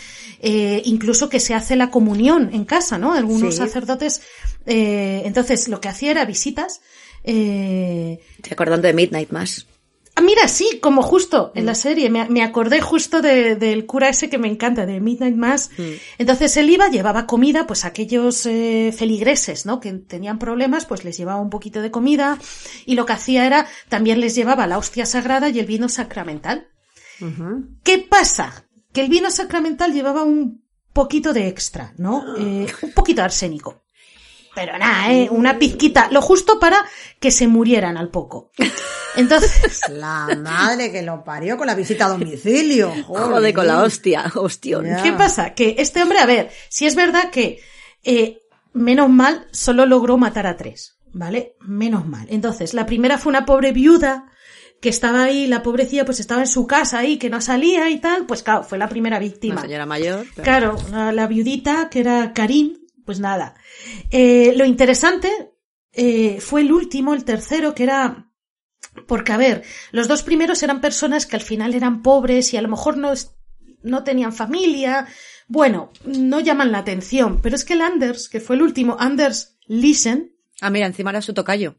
[0.42, 3.14] eh, incluso que se hace la comunión en casa, ¿no?
[3.14, 3.60] Algunos Sí.
[3.60, 4.22] sacerdotes,
[4.66, 6.80] eh, entonces lo que hacía era visitas,
[7.26, 9.68] eh, Estoy acordando de Midnight Mass.
[10.18, 14.10] Ah, mira, sí, como justo en la serie, me, me acordé justo de- del cura
[14.10, 15.70] ese que me encanta, de Midnight Mass.
[16.18, 19.80] Entonces él iba, llevaba comida, pues a aquellos eh, feligreses, ¿no?
[19.80, 22.40] Que tenían problemas, pues les llevaba un poquito de comida
[22.88, 26.68] y lo que hacía era, también les llevaba la hostia sagrada y el vino sacramental.
[27.84, 28.66] ¿Qué pasa?
[28.94, 30.64] Que el vino sacramental llevaba un
[30.94, 32.24] poquito de extra, ¿no?
[32.40, 33.84] Eh, un poquito de arsénico.
[34.60, 35.28] Pero nada, ¿eh?
[35.30, 36.78] Una pizquita, lo justo para
[37.20, 38.50] que se murieran al poco.
[39.16, 42.92] Entonces, La madre que lo parió con la visita a domicilio.
[43.06, 44.86] Joder, con la hostia, hostión.
[45.04, 45.54] ¿Qué pasa?
[45.54, 47.60] Que este hombre, a ver, si es verdad que
[48.04, 48.40] eh,
[48.74, 51.56] menos mal solo logró matar a tres, ¿vale?
[51.62, 52.26] Menos mal.
[52.30, 54.26] Entonces, la primera fue una pobre viuda
[54.82, 58.00] que estaba ahí, la pobrecilla pues estaba en su casa ahí, que no salía y
[58.00, 59.54] tal, pues claro, fue la primera víctima.
[59.56, 60.26] Una señora mayor.
[60.36, 62.74] pero- Claro, la, la viudita que era Karim,
[63.08, 63.56] pues nada.
[64.12, 65.54] Eh, lo interesante
[65.94, 68.30] eh, fue el último, el tercero, que era
[69.08, 72.62] porque, a ver, los dos primeros eran personas que al final eran pobres y a
[72.62, 73.14] lo mejor no,
[73.82, 75.08] no tenían familia.
[75.48, 77.40] Bueno, no llaman la atención.
[77.42, 81.22] Pero es que el Anders, que fue el último, Anders Listen, Ah, mira, encima era
[81.22, 81.76] su tocayo.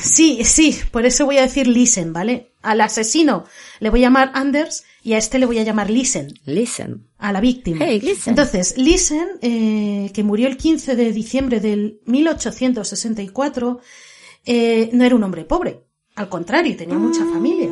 [0.00, 2.54] sí, sí, por eso voy a decir Listen, ¿vale?
[2.62, 3.44] Al asesino
[3.78, 6.32] le voy a llamar Anders y a este le voy a llamar Listen.
[6.46, 7.06] Listen.
[7.18, 7.84] a la víctima.
[7.84, 8.32] Hey, listen.
[8.32, 13.80] Entonces, Listen, eh, que murió el 15 de diciembre del 1864,
[14.46, 15.84] eh, no era un hombre pobre.
[16.16, 17.70] Al contrario, tenía mucha familia.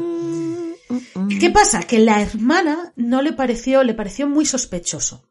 [1.40, 1.84] ¿Qué pasa?
[1.84, 5.26] Que la hermana no le pareció, le pareció muy sospechoso.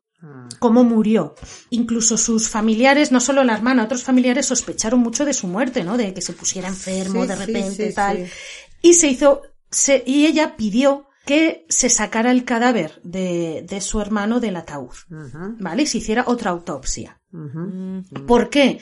[0.57, 1.35] Cómo murió.
[1.69, 5.97] Incluso sus familiares, no solo la hermana, otros familiares sospecharon mucho de su muerte, ¿no?
[5.97, 8.27] De que se pusiera enfermo Sí, de repente, sí, tal.
[8.81, 14.01] Y se hizo, se, y ella pidió que se sacara el cadáver de, de su
[14.01, 14.95] hermano del ataúd,
[15.59, 15.83] ¿vale?
[15.83, 17.21] Y se hiciera otra autopsia.
[18.27, 18.79] ¿Por qué?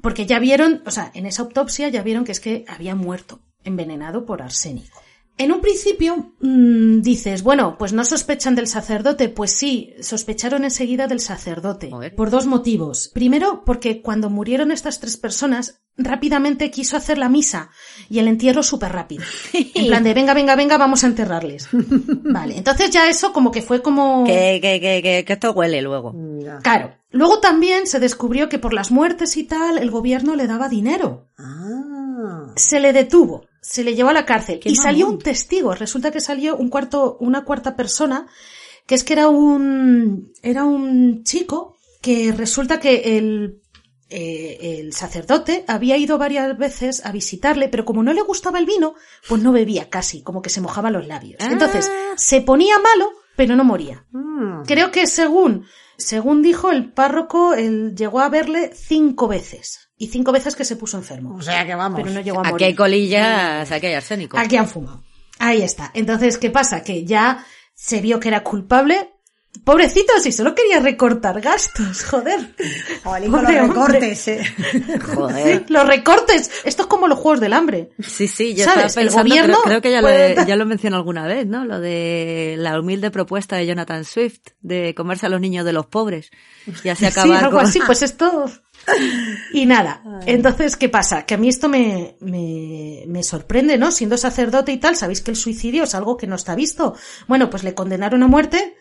[0.00, 3.40] Porque ya vieron, o sea, en esa autopsia ya vieron que es que había muerto
[3.64, 5.00] envenenado por arsénico.
[5.38, 9.28] En un principio mmm, dices, bueno, pues no sospechan del sacerdote.
[9.28, 11.90] Pues sí, sospecharon enseguida del sacerdote.
[11.90, 12.14] Joder.
[12.14, 13.10] Por dos motivos.
[13.12, 17.70] Primero, porque cuando murieron estas tres personas, rápidamente quiso hacer la misa
[18.08, 19.24] y el entierro súper rápido.
[19.74, 21.68] En plan de, venga, venga, venga, vamos a enterrarles.
[21.72, 24.24] Vale, entonces ya eso como que fue como...
[24.24, 26.14] Que, que, que, que, que esto huele luego.
[26.62, 26.94] Claro.
[27.10, 31.28] Luego también se descubrió que por las muertes y tal, el gobierno le daba dinero.
[31.38, 32.52] Ah.
[32.56, 35.74] Se le detuvo, se le llevó a la cárcel Qué y salió un testigo.
[35.74, 38.26] Resulta que salió un cuarto, una cuarta persona,
[38.86, 43.62] que es que era un, era un chico que resulta que el,
[44.10, 48.66] eh, el sacerdote había ido varias veces a visitarle, pero como no le gustaba el
[48.66, 48.94] vino,
[49.28, 51.38] pues no bebía casi, como que se mojaba los labios.
[51.40, 51.48] Ah.
[51.50, 54.04] Entonces, se ponía malo, pero no moría.
[54.10, 54.64] Mm.
[54.66, 55.64] Creo que según,
[55.96, 59.91] según dijo el párroco, él llegó a verle cinco veces.
[60.02, 61.36] Y cinco veces que se puso enfermo.
[61.36, 62.00] O sea que vamos.
[62.02, 62.66] Pero no llegó a Aquí morir.
[62.66, 64.36] hay colillas, aquí hay arsénico.
[64.36, 65.04] Aquí han fumado.
[65.38, 65.90] Ahí está.
[65.94, 66.82] Entonces, ¿qué pasa?
[66.82, 67.44] Que ya
[67.74, 69.10] se vio que era culpable.
[69.64, 72.54] Pobrecito, si solo quería recortar gastos, joder.
[73.04, 74.42] Con los recortes, eh.
[75.14, 75.66] Joder.
[75.68, 76.50] Los recortes.
[76.64, 77.90] Esto es como los juegos del hambre.
[78.00, 78.86] Sí, sí, yo ¿Sabes?
[78.86, 81.46] estaba El pensando, gobierno creo, creo que ya lo, dar- ya lo mencioné alguna vez,
[81.46, 81.64] ¿no?
[81.66, 85.86] Lo de la humilde propuesta de Jonathan Swift de comerse a los niños de los
[85.86, 86.30] pobres
[86.82, 87.66] y así Sí, acabar algo con...
[87.66, 88.50] así, pues esto.
[89.52, 90.02] Y nada.
[90.26, 91.26] Entonces, ¿qué pasa?
[91.26, 93.90] Que a mí esto me, me, me sorprende, ¿no?
[93.90, 96.94] Siendo sacerdote y tal, sabéis que el suicidio es algo que no está visto.
[97.28, 98.76] Bueno, pues le condenaron a muerte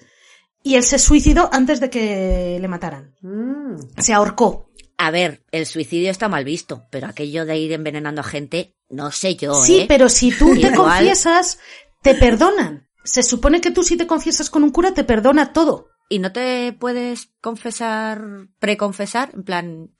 [0.64, 3.16] y él se suicidó antes de que le mataran.
[3.22, 3.76] Mm.
[3.98, 4.70] Se ahorcó.
[4.98, 9.12] A ver, el suicidio está mal visto, pero aquello de ir envenenando a gente, no
[9.12, 9.86] sé yo, Sí, ¿eh?
[9.88, 11.60] pero si tú te confiesas,
[12.04, 12.88] te perdonan.
[13.04, 15.88] Se supone que tú si te confiesas con un cura te perdona todo.
[16.12, 18.22] ¿Y no te puedes confesar,
[18.60, 19.32] preconfesar?
[19.34, 19.92] En plan,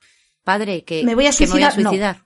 [0.44, 2.22] padre, que Me voy a que me voy a suicidar, no.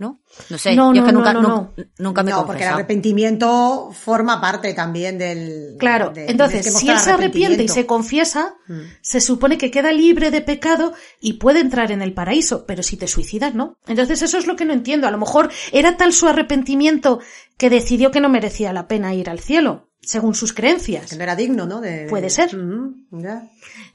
[0.00, 0.20] ¿No?
[0.48, 1.74] No sé, No, yo es que nunca, no, nu- no.
[1.98, 2.74] nunca me he no, porque el confesado.
[2.76, 5.74] arrepentimiento forma parte también del.
[5.78, 8.80] Claro, de- entonces, si él se arrepiente y se confiesa, Mm.
[9.00, 12.96] se supone que queda libre de pecado y puede entrar en el paraíso, pero si
[12.96, 13.76] te suicidas, no.
[13.88, 15.08] Entonces eso es lo que no entiendo.
[15.08, 17.18] A lo mejor era tal su arrepentimiento
[17.56, 21.10] que decidió que no merecía la pena ir al cielo, según sus creencias.
[21.10, 21.80] Que no era digno, ¿no?
[21.80, 22.56] De- Puede ser.
[22.56, 23.42] Mm, ya.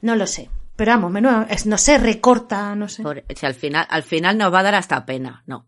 [0.02, 0.48] No lo sé.
[0.76, 3.02] Pero vamos, menudo- es- no sé, recorta, no sé.
[3.02, 5.66] Por- si al final, al final nos va a dar hasta pena, no.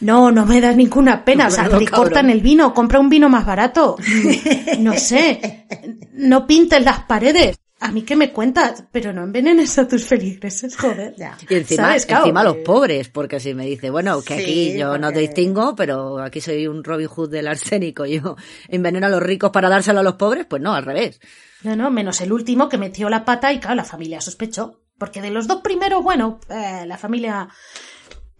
[0.00, 1.46] No, no me da ninguna pena.
[1.48, 2.30] O sea, Bueno, recortan cabrón.
[2.30, 3.96] el vino, compra un vino más barato.
[4.80, 5.66] No sé.
[6.12, 7.56] No pintes las paredes.
[7.84, 11.16] A mí que me cuentas, pero no envenenes a tus feligreses, joder.
[11.16, 11.36] Ya.
[11.48, 15.10] Y encima, encima los pobres, porque si me dice, bueno, que Sí, aquí yo no
[15.10, 18.36] distingo, pero aquí soy un Robin Hood del arsénico, yo
[18.68, 21.20] enveneno a los ricos para dárselo a los pobres, pues no, al revés.
[21.64, 24.80] No, no, menos el último que metió la pata y claro, la familia sospechó.
[24.96, 27.48] Porque de los dos primeros, bueno, eh, la familia...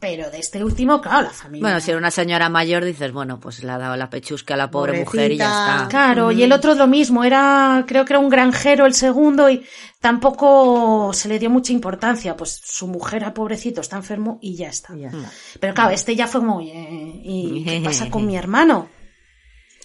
[0.03, 1.63] Pero de este último, claro, la familia...
[1.63, 4.57] Bueno, si era una señora mayor, dices, bueno, pues le ha dado la pechusca a
[4.57, 5.13] la pobre Pobrecita.
[5.13, 5.89] mujer y ya está.
[5.89, 9.65] Claro, y el otro lo mismo, era, creo que era un granjero el segundo y
[10.01, 14.71] tampoco se le dio mucha importancia, pues su mujer, a pobrecito, está enfermo y ya
[14.71, 14.93] está.
[14.97, 15.31] Ya está.
[15.61, 18.89] Pero claro, este ya fue muy, eh, ¿y qué pasa con mi hermano?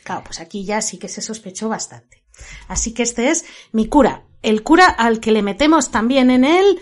[0.03, 2.24] Claro, pues aquí ya sí que se sospechó bastante.
[2.68, 6.80] Así que este es mi cura, el cura al que le metemos también en el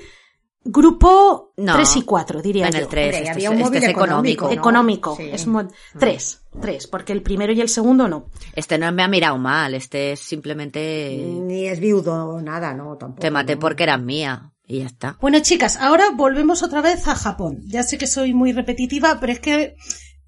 [0.65, 2.79] grupo No, 3 y 4, diría En yo.
[2.79, 4.45] el 3, Hombre, este, había es- un este móvil es económico, económico.
[4.47, 4.51] ¿no?
[4.51, 5.29] Económico, Sí.
[5.31, 5.67] es mo-
[5.99, 8.25] tres, tres, porque el primero y el segundo no.
[8.53, 13.21] Este no me ha mirado mal, este es simplemente Ni es viudo, nada, no, tampoco.
[13.21, 13.59] te maté ¿no?
[13.59, 15.17] porque eras mía y ya está.
[15.21, 17.59] Bueno, chicas, ahora volvemos otra vez a Japón.
[17.67, 19.75] Ya sé que soy muy repetitiva, pero es que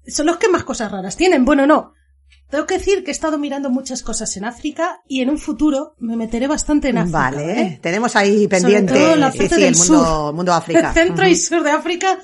[0.06, 1.44] son los que más cosas raras tienen.
[1.44, 1.92] Bueno, no.
[2.50, 5.94] Tengo que decir que he estado mirando muchas cosas en África y en un futuro
[5.98, 7.18] me meteré bastante en África.
[7.18, 7.78] Vale, ¿vale?
[7.82, 10.34] tenemos ahí pendiente Sobre todo la sí, parte sí, del el mundo, sur.
[10.34, 10.88] mundo África.
[10.88, 12.18] El centro y sur de África,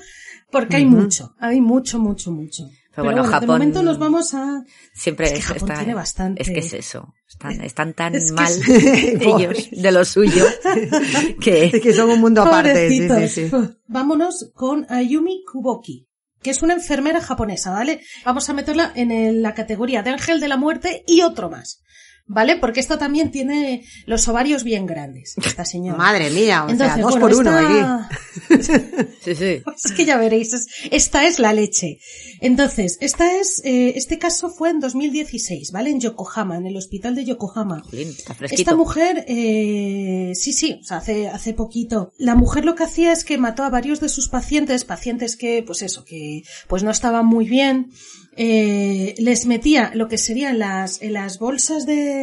[0.51, 2.63] porque hay mucho, hay mucho, mucho, mucho.
[2.95, 4.63] Pero, bueno, bueno, de Japón- momento nos vamos a...
[4.93, 6.41] Siempre Es que es- Japón está- tiene bastante.
[6.41, 7.13] Es que es eso.
[7.27, 8.67] Están, están tan Es que mal es-
[9.21, 13.67] ellos de lo suyo Es que que son un mundo aparte, sí, sí, Pobrecitos.
[13.67, 13.73] sí.
[13.87, 16.07] Vámonos con Ayumi Kuboki,
[16.45, 18.01] que es una enfermera japonesa, ¿vale?
[18.23, 21.81] Vamos a meterla en la categoría de ángel de la muerte y otro más,
[22.27, 22.57] ¿vale?
[22.57, 25.97] Porque esta también tiene los ovarios bien grandes, esta señora.
[25.97, 28.15] Madre mía, o Entonces, sea, dos bueno, por uno esta- aquí.
[29.23, 29.63] sí, sí.
[29.85, 31.99] Es que ya veréis, es- esta es la leche.
[32.41, 35.89] Entonces, esta es, eh, este caso fue en 2016, ¿vale?
[35.89, 37.81] En Yokohama, en el hospital de Yokohama.
[37.89, 38.61] Jolín, está fresquito.
[38.61, 42.11] Esta mujer, eh, sí, sí, o sea, hace, hace poquito.
[42.17, 45.63] La mujer lo que hacía es que mató a varios de sus pacientes, pacientes que,
[45.65, 47.91] pues eso, que pues no estaban muy bien,
[48.37, 52.14] eh, les metía lo que serían las, en las bolsas de,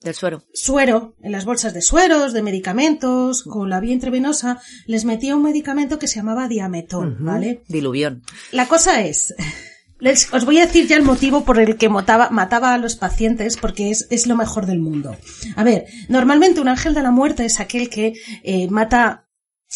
[0.00, 0.42] Del suero.
[0.52, 5.44] suero, en las bolsas de sueros, de medicamentos, con la vía intravenosa, les metía un
[5.44, 7.62] medicamento que se llamaba diametol, ¿vale?
[7.68, 8.22] Diluvión.
[8.50, 9.32] La cosa es,
[10.00, 12.96] les- os voy a decir ya el motivo por el que mataba, mataba a los
[12.96, 15.16] pacientes, porque es, es lo mejor del mundo.
[15.54, 19.28] A ver, normalmente un ángel de la muerte es aquel que eh, mata,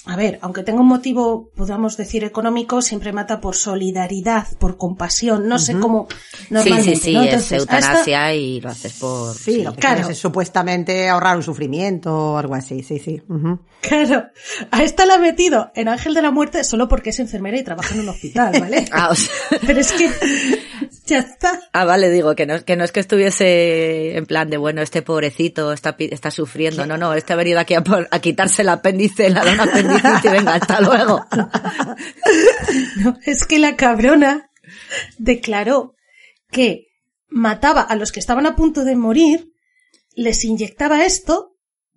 [0.05, 5.49] a ver, aunque tenga un motivo, podamos decir, económico, siempre mata por solidaridad, por compasión,
[5.49, 6.95] no sé cómo Sí, normalmente.
[6.97, 7.23] sí, sí, ¿no?
[7.23, 9.35] es Entonces, eutanasia y lo haces por...
[9.35, 10.09] Sí, lo que claro.
[10.09, 13.21] es supuestamente ahorrar un sufrimiento o algo así, sí, sí.
[13.81, 14.27] Claro,
[14.71, 17.65] a esta la ha metido en Ángel de la Muerte solo porque es enfermera y
[17.65, 18.85] trabaja en un hospital, ¿vale?
[18.93, 19.33] Ah, o sea-
[19.67, 20.09] Pero es que
[21.07, 21.61] ya está.
[21.73, 25.03] Ah, vale, digo, que no, que no es que estuviese en plan de, bueno, este
[25.03, 26.87] pobrecito está, pi- está sufriendo.
[26.87, 29.45] No, no, este ha venido aquí a, por- a quitarse el apéndice, le ha
[30.31, 31.25] venga, hasta luego.
[32.97, 34.51] No, es que la cabrona
[35.19, 35.95] declaró
[36.51, 36.87] que
[37.29, 39.53] mataba a los que estaban a punto de morir,
[40.15, 41.57] les inyectaba esto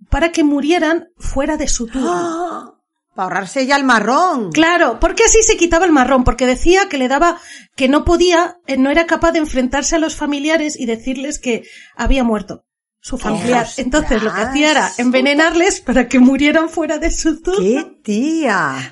[0.10, 2.76] para que murieran fuera de su turno.
[3.16, 4.50] Para ahorrarse ya el marrón.
[4.52, 7.38] Claro, porque así se quitaba el marrón, porque decía que le daba,
[7.76, 11.64] que no podía, eh, no era capaz de enfrentarse a los familiares y decirles que
[11.98, 12.64] había muerto
[13.02, 13.64] su familiar.
[13.66, 13.80] ¡Ostras!
[13.80, 17.60] Entonces lo que hacía era envenenarles para que murieran fuera de su turno.
[17.60, 18.92] ¡Qué tía!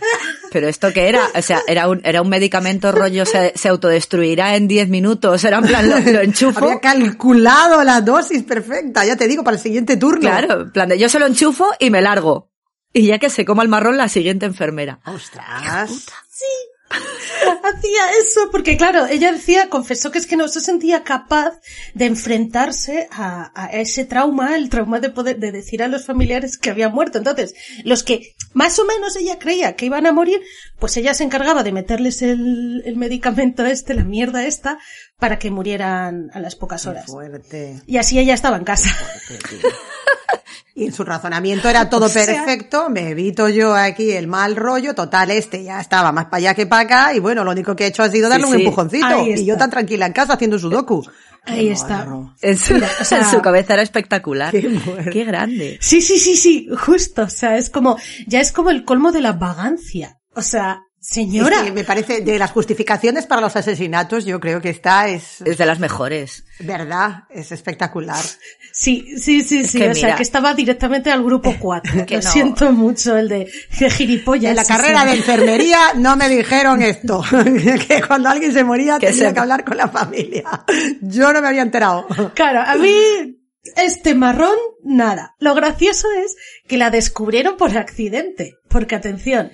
[0.51, 4.55] Pero esto que era, o sea, era un, era un medicamento rollo, se, se autodestruirá
[4.55, 6.65] en 10 minutos, era en plan, lo, lo enchufo.
[6.65, 10.21] Había calculado la dosis perfecta, ya te digo, para el siguiente turno.
[10.21, 12.51] Claro, en plan de yo se lo enchufo y me largo.
[12.93, 14.99] Y ya que se coma el marrón la siguiente enfermera.
[15.05, 16.05] ¡Ostras!
[17.63, 21.59] Hacía eso porque, claro, ella decía, confesó que es que no se sentía capaz
[21.93, 26.57] de enfrentarse a, a ese trauma, el trauma de poder, de decir a los familiares
[26.57, 27.17] que habían muerto.
[27.17, 30.41] Entonces, los que más o menos ella creía que iban a morir,
[30.79, 34.79] pues ella se encargaba de meterles el, el medicamento este, la mierda esta,
[35.19, 37.05] para que murieran a las pocas ¡Qué horas.
[37.05, 37.81] fuerte!
[37.85, 38.89] Y así ella estaba en casa.
[40.80, 44.55] Y en su razonamiento era todo O sea- perfecto, me evito yo aquí el mal
[44.55, 47.75] rollo, total, este ya estaba más para allá que para acá, y bueno, lo único
[47.75, 48.63] que he hecho ha sido darle Sí, un sí.
[48.63, 51.03] empujoncito, Ahí y yo tan tranquila en casa haciendo sudoku.
[51.45, 52.05] Ahí Qué está.
[52.41, 54.51] En su, Mira, o sea- en su cabeza era espectacular.
[54.53, 55.78] Qué grande.
[55.82, 57.23] Sí, sí, sí, sí, justo.
[57.23, 57.97] O sea, es como,
[58.28, 60.19] ya es como el colmo de la vagancia.
[60.36, 61.57] O sea, señora.
[61.59, 65.41] Es que me parece, de las justificaciones para los asesinatos, yo creo que esta es,
[65.41, 66.43] Es de las mejores.
[66.59, 68.23] verdad, es espectacular.
[68.73, 69.79] Sí, sí, sí, sí.
[69.79, 72.05] que o sea, que estaba directamente al grupo 4.
[72.05, 72.29] Que Lo no.
[72.31, 73.49] siento mucho, el de,
[73.79, 74.49] de gilipollas.
[74.51, 75.07] En la sí, carrera sí.
[75.07, 77.23] de enfermería no me dijeron esto,
[77.87, 80.43] que cuando alguien se moría Que tenía se- que hablar con la familia.
[81.01, 82.05] Yo no me había enterado.
[82.35, 82.91] Claro, a mí,
[83.77, 85.35] este marrón, nada.
[85.39, 86.35] Lo gracioso es
[86.67, 88.55] que la descubrieron por accidente.
[88.69, 89.51] Porque, atención,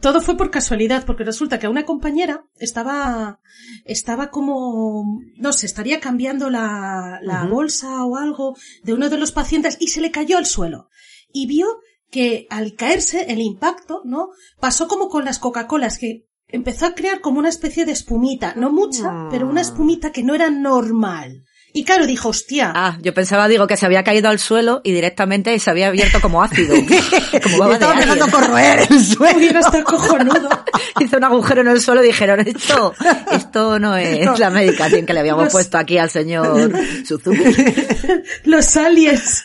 [0.00, 3.40] todo fue por casualidad, porque resulta que una compañera estaba,
[3.84, 9.32] estaba como, no sé, estaría cambiando la, la bolsa o algo de uno de los
[9.32, 10.88] pacientes y se le cayó al suelo.
[11.32, 11.66] Y vio
[12.10, 14.30] que al caerse el impacto, ¿no?
[14.60, 18.70] Pasó como con las Coca-Colas, que empezó a crear como una especie de espumita, no
[18.70, 21.44] mucha, pero una espumita que no era normal.
[21.76, 24.92] Y claro, dijo, hostia, Ah, yo pensaba, digo, que se había caído al suelo y
[24.92, 26.72] directamente se había abierto como ácido.
[27.42, 29.36] como baba estaba empezando a corroer el suelo.
[29.38, 30.48] hubiera estado cojonudo.
[31.00, 32.94] Hizo un agujero en el suelo y dijeron, esto,
[33.32, 36.70] esto no es la medicación que le habíamos Los- puesto aquí al señor
[37.04, 37.42] Suzuki.
[38.44, 39.42] Los aliens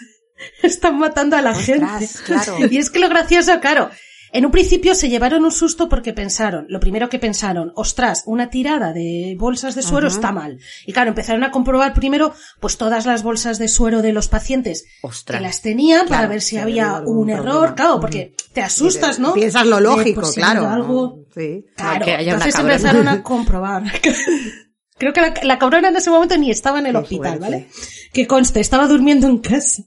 [0.61, 2.07] están matando a la gente.
[2.25, 2.57] claro.
[2.69, 3.89] Y es que lo gracioso, claro,
[4.31, 8.49] en un principio se llevaron un susto porque pensaron, lo primero que pensaron, ostras, una
[8.49, 10.59] tirada de bolsas de suero está mal.
[10.85, 14.85] Y claro, empezaron a comprobar primero, pues todas las bolsas de suero de los pacientes
[15.01, 15.37] Ostras.
[15.39, 17.75] que las tenían para ver si había un error, problema.
[17.75, 19.33] claro, porque te asustas, ¿no?
[19.33, 20.67] Piensas lo De, lógico, pues, si claro.
[20.67, 21.65] algo, Sí.
[21.75, 23.83] Claro, que haya entonces empezaron a comprobar.
[24.99, 27.39] Creo que la, la cabrona en ese momento ni estaba en el hospital.
[27.39, 27.67] ¿vale?
[28.13, 29.83] Que conste, estaba durmiendo en casa.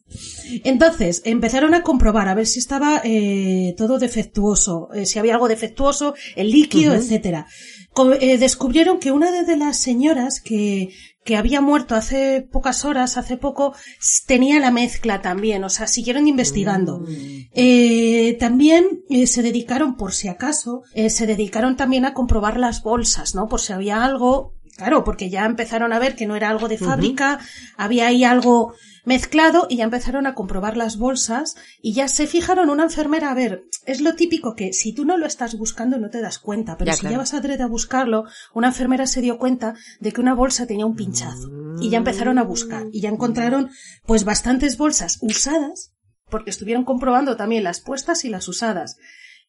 [0.64, 5.48] Entonces, empezaron a comprobar a ver si estaba eh, todo defectuoso, eh, si había algo
[5.48, 7.46] defectuoso, el líquido, etcétera.
[7.92, 10.90] Co- eh, descubrieron que una de, las señoras que,
[11.24, 13.74] que había muerto hace pocas horas, hace poco,
[14.26, 17.04] tenía la mezcla también, o sea, siguieron investigando.
[17.54, 22.82] Eh, también eh, se dedicaron, por si acaso, eh, se dedicaron también a comprobar las
[22.82, 23.46] bolsas, ¿no?
[23.48, 26.76] Por si había algo, claro, porque ya empezaron a ver que no era algo de
[26.78, 27.39] fábrica,
[27.76, 28.74] había ahí algo
[29.05, 33.35] mezclado y ya empezaron a comprobar las bolsas y ya se fijaron una enfermera, a
[33.35, 36.76] ver, es lo típico que si tú no lo estás buscando no te das cuenta,
[36.76, 37.12] pero Ya, si claro.
[37.14, 38.24] ya vas adrede a buscarlo,
[38.55, 41.49] una enfermera se dio cuenta de que una bolsa tenía un pinchazo
[41.80, 43.70] y ya empezaron a buscar y ya encontraron
[44.07, 45.93] pues bastantes bolsas usadas
[46.30, 48.97] porque estuvieron comprobando también las puestas y las usadas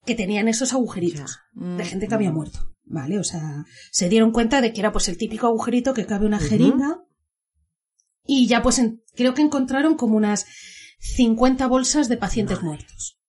[0.05, 3.19] que tenían esos agujeritos de gente que había muerto, ¿vale?
[3.19, 6.39] O sea, se dieron cuenta de que era pues el típico agujerito que cabe una
[6.49, 7.01] jeringa
[8.25, 10.45] y ya pues en- creo que encontraron como unas
[10.99, 13.19] 50 bolsas de pacientes muertos.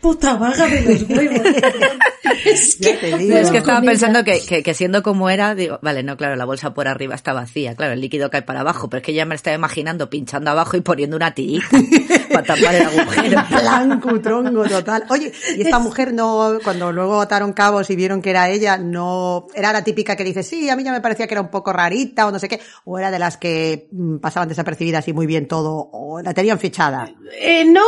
[0.00, 1.40] Puta vaga de los huevos.
[2.44, 3.36] es que, Ya te digo.
[3.36, 6.44] Es que estaba pensando que, que, que siendo como era, digo, vale, no, claro, la
[6.44, 9.24] bolsa por arriba está vacía, claro, el líquido cae para abajo, pero es que ya
[9.24, 11.66] me estaba imaginando pinchando abajo y poniendo una tirita
[12.32, 13.42] para tapar el agujero.
[13.48, 15.04] plan cutrongo total.
[15.08, 19.46] Oye, y esta mujer no, cuando luego ataron cabos y vieron que era ella, no,
[19.54, 21.72] era la típica que dice, sí, a mí ya me parecía que era un poco
[21.72, 25.26] rarita o no sé qué, o era de las que mm, pasaban desapercibidas y muy
[25.26, 27.10] bien todo, o la tenían fichada.
[27.40, 27.82] Eh, no.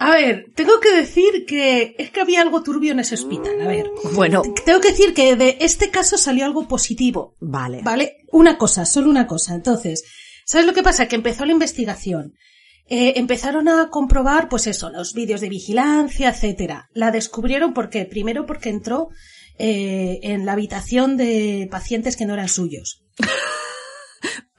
[0.00, 3.60] A ver, tengo que decir que es que había algo turbio en ese hospital.
[3.60, 3.90] A ver.
[4.14, 7.36] Bueno, Tengo que decir que de este caso salió algo positivo.
[7.38, 7.82] Vale.
[7.82, 8.16] ¿Vale?
[8.32, 9.54] Una cosa, solo una cosa.
[9.54, 10.04] Entonces,
[10.46, 11.06] ¿sabes lo que pasa?
[11.06, 12.32] Que empezó la investigación.
[12.86, 16.88] Eh, empezaron a comprobar, pues eso, los vídeos de vigilancia, etcétera.
[16.94, 19.10] La descubrieron porque, primero porque entró
[19.58, 23.04] eh, en la habitación de pacientes que no eran suyos.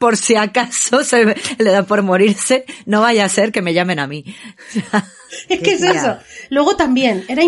[0.01, 3.99] por si acaso se le da por morirse, no vaya a ser que me llamen
[3.99, 4.25] a mí.
[5.47, 6.17] Es que es eso.
[6.49, 7.43] Luego también, era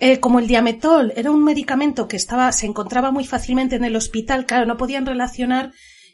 [0.00, 3.94] eh, como el diametol, era un medicamento que estaba, se encontraba muy fácilmente en el
[3.94, 5.72] hospital, claro, no podían relacionar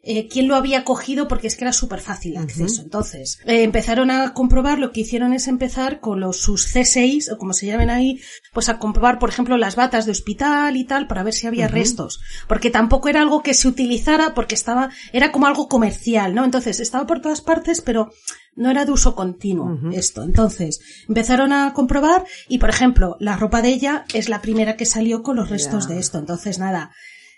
[0.09, 2.81] eh, quién lo había cogido porque es que era súper fácil de acceso.
[2.81, 7.39] Entonces, eh, empezaron a comprobar, lo que hicieron es empezar con los sus C6, o
[7.39, 8.21] como se llamen ahí,
[8.53, 11.67] pues a comprobar, por ejemplo, las batas de hospital y tal, para ver si había
[11.67, 12.21] restos.
[12.47, 16.45] Porque tampoco era algo que se utilizara porque estaba, era como algo comercial, ¿no?
[16.45, 18.13] Entonces, estaba por todas partes, pero
[18.55, 20.23] no era de uso continuo esto.
[20.23, 24.87] Entonces, empezaron a comprobar y, por ejemplo, la ropa de ella es la primera que
[24.87, 26.19] salió con los restos de esto.
[26.19, 26.93] Entonces, nada,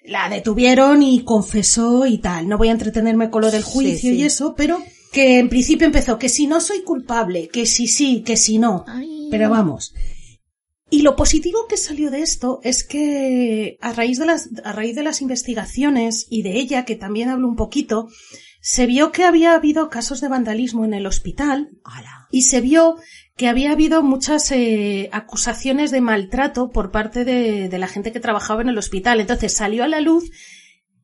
[0.04, 2.48] la detuvieron y confesó y tal.
[2.48, 4.18] No voy a entretenerme con lo del juicio sí.
[4.18, 4.82] y eso, pero
[5.12, 8.84] que en principio empezó que si no soy culpable, que si sí, que si no.
[9.30, 9.94] Pero vamos.
[10.90, 14.96] Y lo positivo que salió de esto es que a raíz de las, a raíz
[14.96, 18.08] de las investigaciones y de ella, que también hablo un poquito,
[18.60, 21.70] se vio que había habido casos de vandalismo en el hospital
[22.30, 22.96] y se vio
[23.38, 28.20] que había habido muchas eh, acusaciones de maltrato por parte de, de la gente que
[28.20, 29.20] trabajaba en el hospital.
[29.20, 30.30] Entonces salió a la luz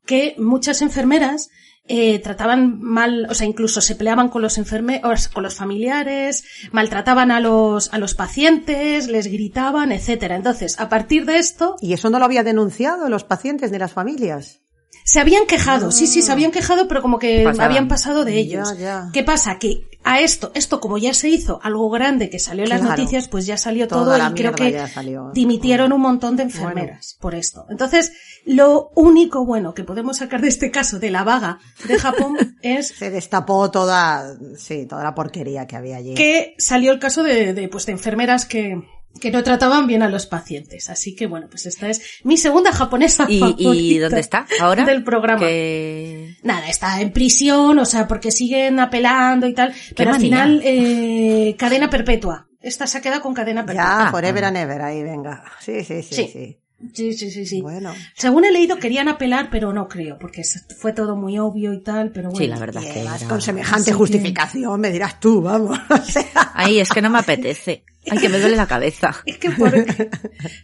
[0.04, 1.48] que muchas enfermeras
[1.86, 7.30] eh, trataban mal, o sea, incluso se peleaban con los enfermeros, con los familiares, maltrataban
[7.30, 10.34] a los, a los pacientes, les gritaban, etcétera.
[10.34, 13.92] Entonces, a partir de esto, ¿Y eso no lo había denunciado los pacientes ni las
[13.92, 14.63] familias?
[15.04, 17.66] Se habían quejado, sí, sí, se habían quejado, pero como que Pasaban.
[17.70, 18.78] habían pasado de Ya, ellos.
[18.78, 19.08] ya.
[19.12, 19.58] ¿Qué pasa?
[19.58, 23.28] Que a esto, esto como ya se hizo algo grande que salió en las noticias,
[23.28, 24.88] pues ya salió Toda todo y creo que ya
[25.32, 27.64] dimitieron un montón de enfermeras por esto.
[27.70, 28.12] Entonces,
[28.44, 32.88] lo único bueno que podemos sacar de este caso de la vaga de Japón es
[32.88, 36.14] Se destapó toda, sí, toda la porquería que había allí.
[36.14, 38.82] que salió el caso de, de, pues, de enfermeras que,
[39.20, 40.90] que no trataban bien a los pacientes.
[40.90, 44.84] Así que bueno, pues esta es mi segunda japonesa ¿Y, favorita y dónde está ahora?
[44.84, 45.40] del programa.
[45.40, 46.36] Que...
[46.42, 51.54] Nada, está en prisión, o sea, porque siguen apelando y tal, pero al final eh,
[51.58, 52.48] cadena perpetua.
[52.60, 54.04] Esta se ha quedado con cadena perpetua.
[54.04, 55.44] Ya, forever and ever, ahí, venga.
[55.60, 56.30] Sí, sí, sí, Sí.
[56.32, 56.58] sí.
[56.92, 57.62] Sí, sí, sí, sí.
[57.62, 57.94] Bueno.
[58.14, 60.42] Según he leído querían apelar, pero no creo, porque
[60.78, 62.38] fue todo muy obvio y tal, pero bueno.
[62.44, 65.78] Sí, la verdad que era- con semejante Así que- justificación, me dirás tú, vamos.
[65.90, 66.24] O sea,
[66.54, 67.84] Ay, es que no me apetece.
[68.10, 69.14] Ay, que me duele la cabeza.
[69.26, 69.72] Es que por...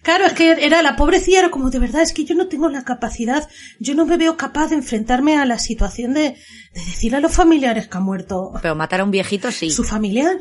[0.02, 2.68] Claro, es que era la pobrecilla, era como de verdad, es que yo no tengo
[2.68, 3.48] la capacidad,
[3.78, 6.36] yo no me veo capaz de enfrentarme a la situación de, de
[6.74, 9.70] decir a los familiares que ha muerto Pero matar a un viejito sí.
[9.70, 10.36] su familiar.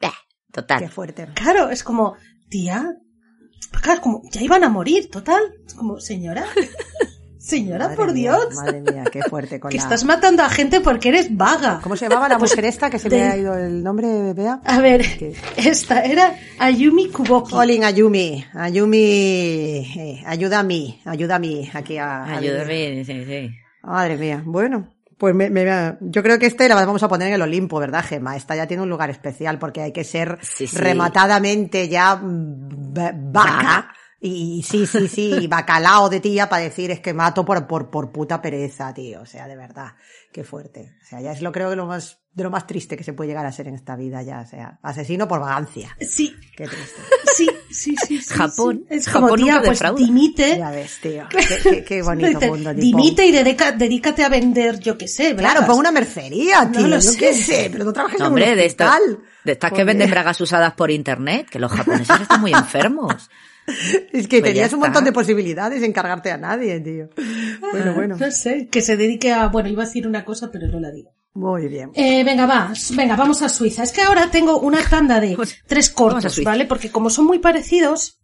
[0.00, 0.12] Bah,
[0.46, 0.88] qué Total.
[0.90, 1.28] fuerte.
[1.34, 2.14] Claro, es como,
[2.48, 2.84] tía,
[3.70, 5.42] pues claro, como, ya iban a morir, total.
[5.76, 6.44] Como, señora,
[7.38, 9.82] señora, Madre por mía, Dios, Madre mía, qué fuerte con que la...
[9.82, 11.80] estás matando a gente porque eres vaga.
[11.82, 14.60] ¿Cómo se llamaba la mujer esta que se me ha ido el nombre, Bea?
[14.64, 15.34] A ver, ¿Qué?
[15.56, 17.54] esta era Ayumi Kuboki.
[17.54, 23.50] Olin Ayumi, Ayumi, eh, ayuda a mí, ayuda a mí, aquí a Ayúdame, sí, sí.
[23.82, 24.99] Madre mía, bueno.
[25.20, 28.02] Pues me, me- yo creo que este la vamos a poner en el Olimpo, ¿verdad,
[28.02, 28.36] Gema?
[28.36, 30.76] Esta ya tiene un lugar especial porque hay que ser Sí, sí.
[30.78, 33.92] rematadamente ya va- vaca.
[34.22, 38.12] Y sí, sí, sí, bacalao de tía para decir es que mato por, por, por
[38.12, 39.20] puta pereza, tío.
[39.22, 39.92] O sea, de verdad,
[40.32, 40.94] qué fuerte.
[41.02, 43.12] O sea, ya es lo creo que lo más, de lo más triste que se
[43.12, 44.40] puede llegar a ser en esta vida ya.
[44.40, 45.94] O sea, asesino por vagancia.
[46.00, 47.00] Sí, Qué triste.
[47.34, 48.18] sí, sí, sí.
[48.20, 48.84] sí, Japón.
[48.88, 48.94] sí.
[48.96, 49.98] Es Japón como, tía, nunca pues defrauda.
[50.04, 50.58] dimite.
[50.58, 51.26] Ya ves, tío.
[51.30, 52.70] Qué, qué- qué bonito Dice, mundo.
[52.70, 52.80] tipo.
[52.82, 55.64] dimite y dedica- dedícate a vender, yo qué sé, Claro, bragas.
[55.66, 56.86] pon una mercería, tío.
[56.86, 57.18] lo yo sé.
[57.18, 58.98] qué sé, pero no trabajes No, en un hombre, de estas,
[59.44, 63.30] de estas que venden bragas usadas por internet, que los japoneses están muy enfermos.
[64.12, 67.08] Es que Pues tenías un montón de posibilidades en cargarte a nadie, tío.
[67.60, 68.16] Bueno, bueno.
[68.18, 69.46] No sé, que se dedique a...
[69.46, 71.12] Bueno, iba a decir una cosa, pero no la digo.
[71.32, 71.90] Muy bien.
[71.94, 73.82] Eh, venga, va, venga, vamos a Suiza.
[73.84, 76.42] Es que ahora tengo una tanda de tres cortos.
[76.42, 76.64] ¿vale?
[76.66, 78.20] Porque como son muy parecidos,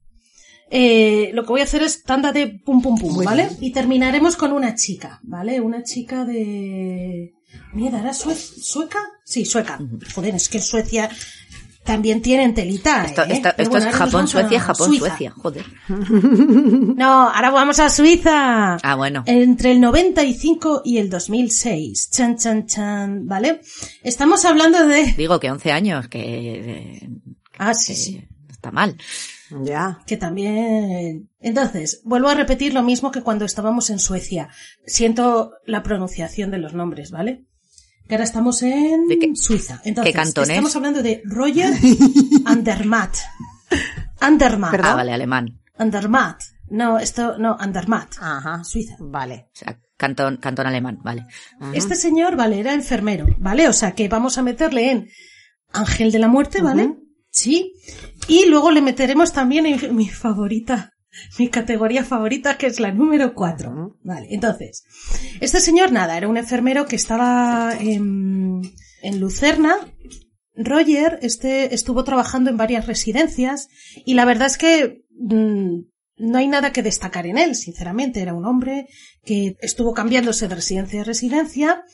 [0.71, 3.49] eh, lo que voy a hacer es tanda de pum pum pum, ¿vale?
[3.61, 5.61] Y terminaremos con una chica, ¿vale?
[5.61, 7.33] Una chica de...
[7.73, 8.99] Mierda, ¿era sue- sueca?
[9.25, 9.79] Sí, sueca.
[10.15, 11.09] Joder, es que en Suecia
[11.87, 13.05] también tienen telita.
[13.07, 13.29] Esto, ¿eh?
[13.31, 15.07] esto- Pero esto bueno, es Japón, Suecia, Japón, Suiza.
[15.07, 15.31] Suecia.
[15.31, 15.65] Joder.
[16.97, 18.75] No, ahora vamos a Suiza.
[18.83, 19.23] Ah, bueno.
[19.27, 22.11] Entre el 95 y el 2006.
[22.11, 23.27] Chan, chan, chan.
[23.27, 23.61] ¿Vale?
[24.03, 25.13] Estamos hablando de...
[25.17, 27.09] Digo que 11 años, que,
[27.59, 28.25] Ah, sí, que sí.
[28.51, 28.97] está mal.
[29.63, 30.01] Ya.
[30.07, 31.31] Que también...
[31.41, 34.49] Entonces, vuelvo a repetir lo mismo que cuando estábamos en Suecia.
[34.87, 37.45] Siento la pronunciación de los nombres, ¿vale?
[38.09, 39.81] Que ahora estamos en ¿De qué- Suiza.
[39.85, 40.51] Entonces, qué cantón es?
[40.51, 41.73] estamos hablando de Roger
[42.45, 43.17] Andermatt.
[44.21, 44.71] Andermatt.
[44.71, 44.91] ¿Perdón?
[44.93, 45.61] Ah, vale, alemán.
[45.79, 46.41] Andermatt.
[46.71, 48.15] No, esto, no, Andermatt.
[48.21, 48.65] Ajá.
[48.65, 48.97] Suiza.
[48.99, 49.49] Vale.
[49.53, 51.27] O sea, cantón, cantón alemán, vale.
[51.75, 53.69] Este señor, vale, era enfermero, ¿vale?
[53.69, 55.09] O sea que vamos a meterle en
[55.73, 56.95] Ángel de la Muerte, ¿vale?
[57.31, 57.73] Sí.
[58.29, 60.91] Y luego le meteremos también en mi favorita,
[61.39, 63.71] mi categoría favorita, que es la número 4.
[63.71, 63.97] Ujú.
[64.03, 64.85] Vale, entonces,
[65.41, 68.63] este señor, nada, era un enfermero que estaba en,
[69.03, 69.77] en Lucerna.
[70.55, 73.69] Roger este, estuvo trabajando en varias residencias
[74.05, 75.81] y la verdad es que mm,
[76.19, 78.21] no hay nada que destacar en él, sinceramente.
[78.21, 78.87] Era un hombre
[79.25, 81.85] que estuvo cambiándose de residencia a residencia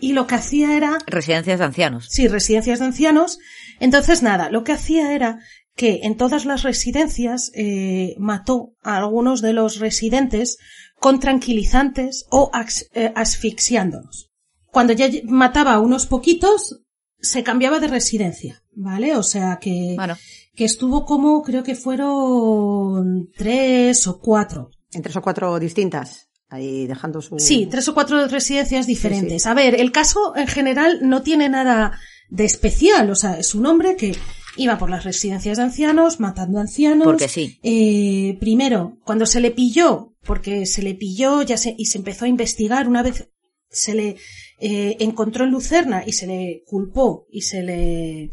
[0.00, 2.06] y lo que hacía era Residencias de ancianos.
[2.10, 3.38] Sí, residencias de ancianos.
[3.80, 5.40] Entonces, nada, lo que hacía era
[5.78, 10.58] que en todas las residencias eh, mató a algunos de los residentes
[10.98, 14.28] con tranquilizantes o ax- eh, asfixiándolos.
[14.72, 16.80] Cuando ya mataba a unos poquitos,
[17.20, 19.16] se cambiaba de residencia, ¿vale?
[19.16, 20.16] O sea que, Bueno,
[20.54, 24.70] que estuvo como, creo que fueron tres o cuatro.
[24.92, 26.28] En tres o cuatro distintas.
[26.50, 27.38] Ahí dejando su...
[27.38, 29.46] Sí, tres o cuatro residencias diferentes.
[29.46, 31.98] A ver, el caso en general no tiene nada
[32.30, 33.10] de especial.
[33.10, 34.16] O sea, es un hombre que
[34.58, 37.04] iba por las residencias de ancianos, matando ancianos.
[37.06, 37.58] Porque sí.
[37.62, 42.24] Eh, primero, cuando se le pilló, porque se le pilló ya se, y se empezó
[42.26, 43.28] a investigar, una vez
[43.70, 44.16] se le
[44.60, 48.30] eh, encontró en Lucerna y se le culpó y se le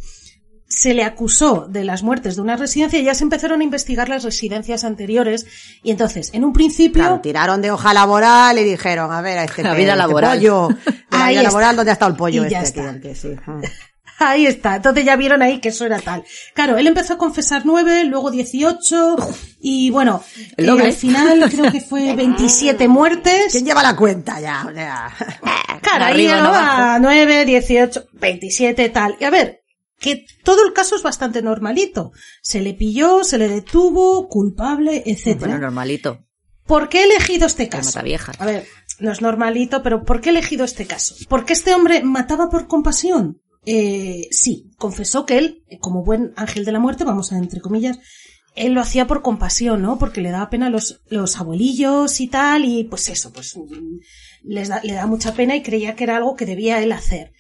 [0.68, 4.24] se le acusó de las muertes de una residencia, ya se empezaron a investigar las
[4.24, 5.46] residencias anteriores
[5.84, 9.44] y entonces, en un principio, Claro, tiraron de hoja laboral y dijeron, a ver, a
[9.46, 10.38] este, La vida este laboral.
[10.40, 10.70] pollo,
[11.12, 11.44] la Ahí vida está.
[11.44, 12.82] laboral, ¿dónde ha estado el pollo Y ya este?
[12.82, 13.16] está.
[13.16, 13.30] sí.
[14.20, 16.24] Ahí está, entonces ya vieron ahí que eso era tal.
[16.54, 19.16] Claro, él empezó a confesar nueve, luego 18
[19.60, 20.24] y bueno,
[20.58, 23.52] eh, al final creo que fue 27 muertes.
[23.52, 24.66] ¿Quién lleva la cuenta ya?
[24.70, 25.14] O sea,
[25.82, 26.82] Claro, ahí no no abajo.
[26.82, 29.18] va 9, 18, 27 tal.
[29.20, 29.62] Y a ver,
[30.00, 32.12] que todo el caso es bastante normalito.
[32.42, 35.52] Se le pilló, se le detuvo, culpable, etcétera.
[35.52, 36.26] bueno, normalito.
[36.66, 37.90] ¿Por qué he elegido este caso?
[37.90, 38.36] mata viejas.
[38.40, 38.66] A ver,
[39.00, 41.16] no es normalito, pero ¿por qué he elegido este caso?
[41.30, 43.42] ¿Porque este hombre mataba por compasión?
[43.66, 47.62] Eh, sí, confesó que él, eh, como buen ángel de la muerte, vamos a entre
[47.62, 48.00] comillas,
[48.56, 49.98] él lo hacía por compasión, ¿no?
[49.98, 53.98] Porque le daba pena a los, los abuelillos y tal, y pues eso, pues mm,
[54.44, 57.34] les da, le da mucha pena y creía que era algo que debía él hacer.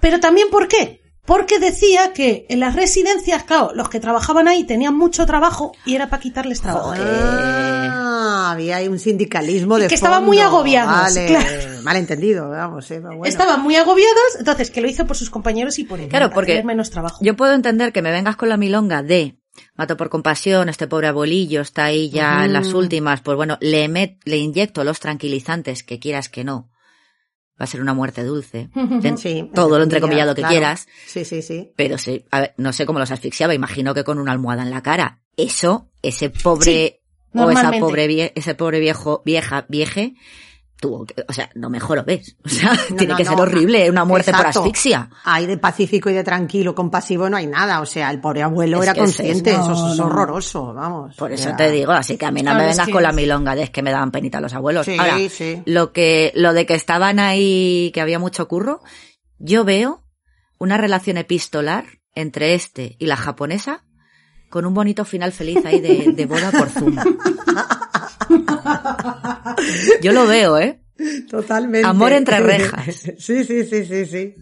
[0.00, 0.99] Pero también, ¿por qué?
[1.26, 5.94] Porque decía que en las residencias, claro, los que trabajaban ahí tenían mucho trabajo y
[5.94, 6.92] era para quitarles trabajo.
[6.96, 10.28] ah, había ahí un sindicalismo de que estaban fondo.
[10.28, 11.82] muy agobiados, Vale, claro.
[11.82, 13.24] mal entendido, vamos, eh, bueno.
[13.24, 16.08] Estaban muy agobiados, entonces que lo hizo por sus compañeros y por él.
[16.08, 17.18] Claro, porque menos trabajo.
[17.22, 19.36] Yo puedo entender que me vengas con la milonga de
[19.76, 23.88] mato por compasión, este pobre abuelillo está ahí ya en las últimas, pues bueno, le,
[23.88, 26.69] met- le inyecto los tranquilizantes que quieras que no.
[27.60, 28.70] Va a ser una muerte dulce.
[29.16, 30.52] Sí, todo lo entre entrecomillado que claro.
[30.52, 30.88] quieras.
[31.06, 31.72] Sí, sí, sí.
[31.76, 34.70] Pero sí, a ver, no sé cómo los asfixiaba, imagino que con una almohada en
[34.70, 35.20] la cara.
[35.36, 37.00] Eso, ese pobre,
[37.34, 40.14] o esa pobre vie- ese pobre viejo, vieja, vieje,
[40.80, 42.36] que, o sea, no mejor lo ves.
[42.44, 45.10] O sea, No, tiene no, que ser horrible, una muerte por asfixia.
[45.24, 47.80] Ahí de pacífico y de tranquilo, compasivo no hay nada.
[47.80, 49.50] O sea, el pobre abuelo Es era consciente.
[49.52, 51.14] es- eso, es horroroso, vamos.
[51.16, 53.62] Por eso te digo, así que a mí no me vengas con la milonga de
[53.64, 54.86] es que me daban penita los abuelos.
[54.86, 55.62] Sí, Ahora, sí.
[55.66, 58.80] lo que, lo de que estaban ahí, que había mucho curro,
[59.38, 60.02] yo veo
[60.58, 63.84] una relación epistolar entre este y la japonesa
[64.50, 66.96] con un bonito final feliz ahí de, de boda por Zoom.
[70.02, 70.80] Yo lo veo, ¿eh?
[71.30, 71.88] Totalmente.
[71.88, 72.84] Amor entre rejas.
[73.18, 74.34] Sí, sí, sí, sí, sí.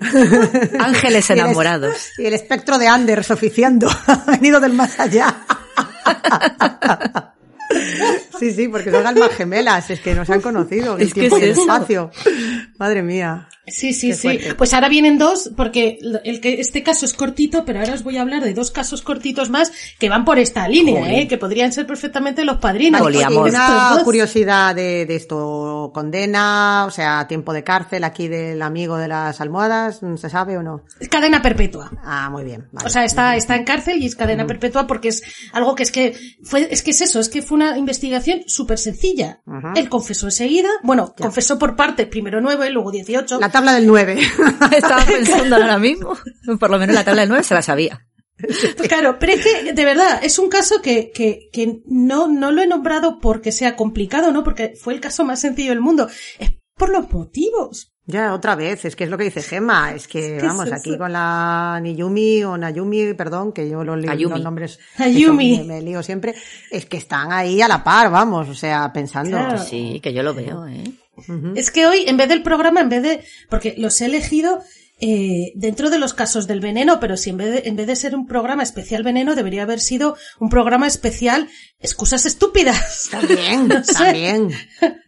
[0.78, 2.10] Ángeles Y el es- enamorados.
[2.18, 3.88] Y el espectro de Anders oficiando.
[4.06, 5.34] Ha venido del más allá.
[8.38, 11.50] Sí, sí, porque son almas gemelas, es que nos han conocido Es que es el
[11.50, 12.10] espacio.
[12.78, 13.48] Madre mía.
[13.70, 14.38] Sí, sí, sí.
[14.56, 18.16] Pues ahora vienen dos, porque el que este caso es cortito, pero ahora os voy
[18.16, 21.14] a hablar de dos casos cortitos más que van por esta línea, Joder.
[21.20, 21.28] ¿eh?
[21.28, 23.00] que podrían ser perfectamente los padrinos.
[23.00, 24.02] Vale, una dos.
[24.02, 29.40] curiosidad de, de esto, condena, o sea, tiempo de cárcel aquí del amigo de las
[29.40, 30.82] almohadas, ¿se sabe o no?
[31.10, 31.90] Cadena perpetua.
[32.04, 32.68] Ah, muy bien.
[32.72, 32.86] vale.
[32.86, 35.92] O sea, está, está en cárcel y es cadena perpetua porque es algo que es
[35.92, 39.40] que fue, es que es eso, es que fue una investigación súper sencilla.
[39.46, 39.72] Ajá.
[39.76, 43.38] Él confesó enseguida, bueno, confesó por partes, primero nueve, luego 18.
[43.40, 44.18] La tabla del 9.
[44.76, 46.16] Estaba pensando ahora mismo.
[46.58, 48.06] Por lo menos la tabla del 9 se la sabía.
[48.88, 52.62] Claro, pero es que, de verdad, es un caso que, que, que no, no lo
[52.62, 54.44] he nombrado porque sea complicado, ¿no?
[54.44, 56.08] Porque fue el caso más sencillo del mundo.
[56.38, 57.92] Es por los motivos.
[58.06, 60.72] Ya, otra vez, es que es lo que dice Gemma, es que, ¿Qué es vamos,
[60.72, 64.32] aquí con la Niyumi o Nayumi, perdón, que yo los, Ayumi.
[64.32, 65.58] los nombres Ayumi.
[65.58, 66.34] me, me lío siempre,
[66.70, 69.36] es que están ahí a la par, vamos, o sea, pensando.
[69.36, 69.58] Claro.
[69.58, 70.84] Sí, que yo lo veo, ¿eh?
[71.56, 74.60] Es que hoy, en vez del programa, en vez de, porque los he elegido
[75.00, 77.94] eh, dentro de los casos del veneno, pero si en vez, de, en vez de
[77.96, 81.48] ser un programa especial veneno, debería haber sido un programa especial
[81.78, 83.08] excusas estúpidas.
[83.10, 83.92] También, No sé.
[83.94, 84.50] también,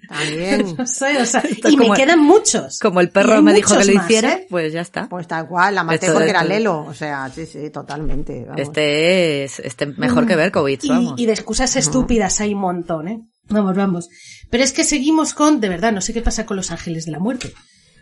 [0.09, 0.75] también.
[0.79, 2.79] No sé, o sea, Esto y me quedan muchos.
[2.79, 4.47] Como el Y perro me dijo que lo hiciera, ¿eh?
[4.49, 5.09] pues ya está.
[5.09, 8.45] Pues tal cual, la maté Esto- porque era Lelo, o sea, sí, sí, totalmente.
[8.45, 8.61] vamos.
[8.61, 11.15] Este es este mejor que Berkowitz, Y, vamos.
[11.21, 13.21] y de excusas estúpidas hay un montón, ¿eh?
[13.51, 14.09] Vamos, vamos.
[14.51, 17.13] Pero es que seguimos con, de verdad, no sé qué pasa con los ángeles de
[17.13, 17.53] la muerte.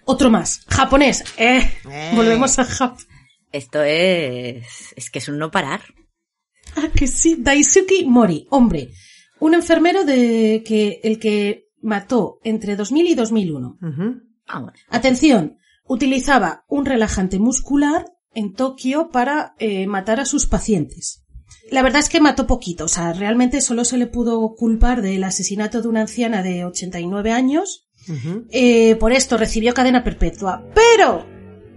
[0.04, 1.24] Otro más, japonés.
[1.36, 2.12] Eh, Eh.
[2.14, 2.98] volvemos a Japón.
[3.52, 5.80] Esto es es que es un no parar.
[6.76, 7.36] Ah, que sí.
[7.38, 8.90] Daisuke Mori, hombre.
[9.40, 13.78] Un enfermero de que el que mató entre 2000 y 2001.
[13.80, 14.20] Ujú.
[14.46, 14.72] Vamos.
[14.90, 21.24] Atención, utilizaba un relajante muscular en Tokio para eh, matar a sus pacientes.
[21.70, 25.24] La verdad es que mató poquito, o sea, realmente solo se le pudo culpar del
[25.24, 27.88] asesinato de una anciana de 89 años.
[28.08, 28.46] Ujú.
[28.50, 30.64] Eh, por esto recibió cadena perpetua.
[30.74, 31.26] Pero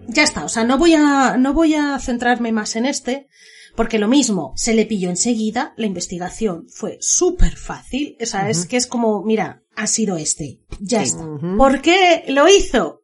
[0.07, 3.27] ya está, o sea, no voy a no voy a centrarme más en este,
[3.75, 8.65] porque lo mismo se le pilló enseguida, la investigación fue súper fácil, o sea, es
[8.65, 11.25] que es como, mira, ha sido este, ya está.
[11.57, 13.03] ¿Por qué lo hizo?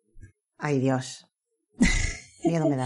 [0.57, 1.27] Ay, Dios.
[2.43, 2.77] Miedo me.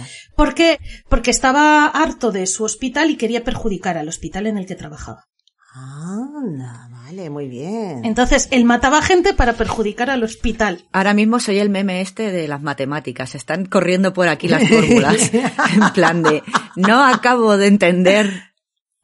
[0.41, 0.79] ¿Por qué?
[1.07, 5.27] Porque estaba harto de su hospital y quería perjudicar al hospital en el que trabajaba.
[5.75, 8.03] Anda, vale, muy bien.
[8.03, 10.83] Entonces, él mataba gente para perjudicar al hospital.
[10.93, 13.35] Ahora mismo soy el meme este de las matemáticas.
[13.35, 15.31] Están corriendo por aquí las fórmulas.
[15.75, 16.41] en plan de,
[16.75, 18.55] no acabo de entender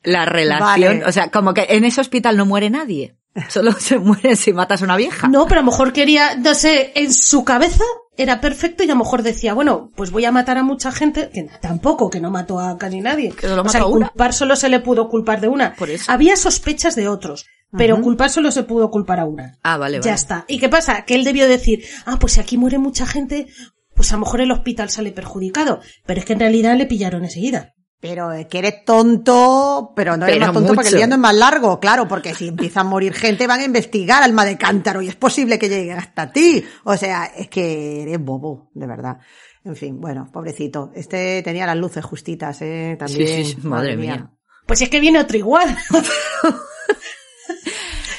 [0.02, 1.02] la relación.
[1.02, 1.06] Vale.
[1.06, 3.16] O sea, como que en ese hospital no muere nadie.
[3.48, 5.28] Solo se muere si matas a una vieja.
[5.28, 7.84] No, pero a lo mejor quería, no sé, en su cabeza
[8.18, 11.30] era perfecto y a lo mejor decía, bueno, pues voy a matar a mucha gente,
[11.32, 13.32] que tampoco, que no mató a casi nadie.
[13.32, 14.10] Que solo o sea, una.
[14.10, 15.76] culpar solo se le pudo culpar de una.
[15.76, 16.12] Por eso.
[16.12, 17.46] Había sospechas de otros,
[17.78, 19.58] pero culpar solo se pudo culpar a una.
[19.64, 20.12] Ah, vale, Ya vale.
[20.14, 20.46] está.
[20.48, 21.04] ¿Y qué pasa?
[21.06, 23.48] Que él debió decir, ah, pues si aquí muere mucha gente,
[23.96, 25.80] pues a lo mejor el hospital sale perjudicado.
[26.06, 27.74] Pero es que en realidad le pillaron enseguida.
[28.00, 31.16] Pero es que eres tonto, pero no eres Pero más tonto porque el día no
[31.16, 34.56] es más largo, claro, porque si empieza a morir gente van a investigar alma de
[34.56, 36.64] cántaro y es posible que llegue hasta ti.
[36.84, 39.18] O sea, es que eres bobo, de verdad.
[39.64, 40.92] En fin, bueno, pobrecito.
[40.96, 43.46] Este tenía las luces justitas, eh, Sí, también.
[43.46, 44.30] sí, sí, madre mía.
[44.68, 45.76] Pues es que viene otro igual.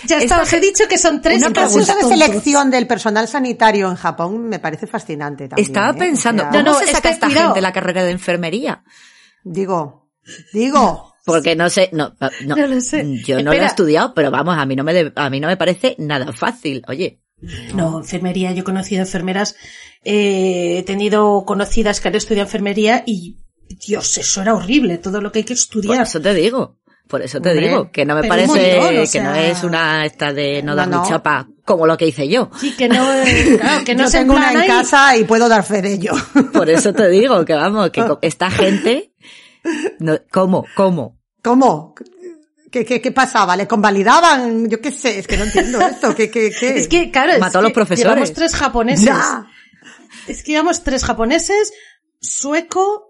[0.07, 3.29] ya está, os he dicho que son tres El casos proceso de selección del personal
[3.29, 5.66] sanitario en Japón me parece fascinante también.
[5.66, 5.95] Estaba ¿eh?
[5.95, 8.11] O pensando, sea, ¿cómo No, no, se es saca que esta gente la carrera de
[8.11, 8.83] enfermería?
[9.53, 10.11] Digo,
[10.53, 11.14] digo.
[11.24, 12.14] Porque no sé, no,
[12.46, 13.22] no, No lo sé.
[13.24, 15.49] yo no lo he estudiado, pero vamos, a mí no me, de- a mí no
[15.49, 16.82] me parece nada fácil.
[16.88, 17.20] Oye,
[17.74, 18.53] No, enfermería.
[18.53, 19.55] Yo he conocido enfermeras,
[20.05, 23.36] eh, he tenido conocidas que han estudiado enfermería y,
[23.86, 26.03] Dios, eso era horrible, todo lo que hay que por estudiar.
[26.03, 26.78] eso te digo.
[27.07, 30.05] Por eso te Hombre, digo, que no me parece montón, que sea- no es una
[30.07, 32.51] esta de no No, dar ni chapa, como lo que hice yo.
[32.59, 35.49] Sí, que no, eh, claro, que no Yo se tengo una en casa y puedo
[35.51, 36.12] dar fe de ello.
[36.53, 39.12] Por eso te digo que vamos, que esta gente,
[39.99, 40.64] no, ¿cómo?
[40.75, 41.21] ¿Cómo?
[41.43, 41.95] ¿Cómo?
[42.73, 43.55] ¿Qué, qué, qué pasaba?
[43.55, 44.69] ¿Le convalidaban?
[44.69, 46.14] Yo qué sé, es que no entiendo esto.
[46.14, 46.79] ¿Qué, qué, qué?
[46.79, 48.14] Es que, claro, es Mató a los que profesores.
[48.14, 49.05] Llevamos tres japoneses.
[49.05, 49.47] Ya.
[50.27, 51.73] Es que llevamos tres japoneses,
[52.21, 53.09] sueco,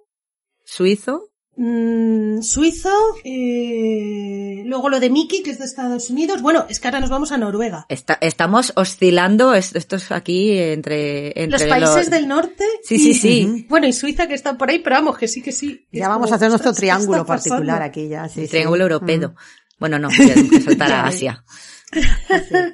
[0.64, 1.30] ¿Suizo?
[1.60, 2.88] Mm, suizo,
[3.24, 6.40] eh, luego lo de Miki, que es de Estados Unidos.
[6.40, 7.84] Bueno, es que ahora nos vamos a Noruega.
[7.88, 12.64] Está- estamos oscilando, es- esto es aquí entre, entre Los países del norte.
[12.84, 13.66] Sí, y- sí, sí.
[13.68, 15.86] Bueno, y Suiza que está por ahí, pero vamos, que sí, que sí.
[15.92, 17.54] Es Ya vamos como, a hacer nuestro ostras, ¿qué está triángulo pasando?
[17.56, 18.28] particular aquí ya.
[18.28, 18.50] Sí, el sí.
[18.52, 19.34] triángulo europeo.
[19.80, 21.44] Bueno, no, que saltar a Asia.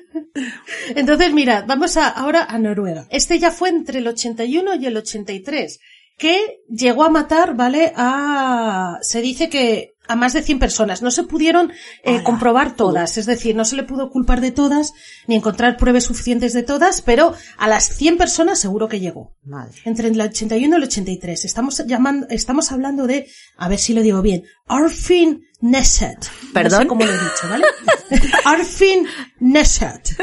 [0.96, 3.06] Entonces, mira, vamos a, ahora a Noruega.
[3.10, 5.80] Este ya fue entre el 81 y el 83,
[6.16, 7.92] que llegó a matar, ¿vale?
[7.96, 11.02] A, se dice que a más de 100 personas.
[11.02, 14.92] No se pudieron eh, comprobar todas, es decir, no se le pudo culpar de todas,
[15.26, 19.34] ni encontrar pruebas suficientes de todas, pero a las 100 personas seguro que llegó.
[19.42, 19.80] Madre.
[19.84, 21.44] Entre el 81 y el 83.
[21.44, 26.30] Estamos llamando, estamos hablando de, a ver si lo digo bien, Arfin Neset.
[26.42, 26.82] No ¿Perdón?
[26.82, 27.64] sé cómo lo he dicho, ¿vale?
[28.44, 29.06] Arfin
[29.40, 30.16] Neset.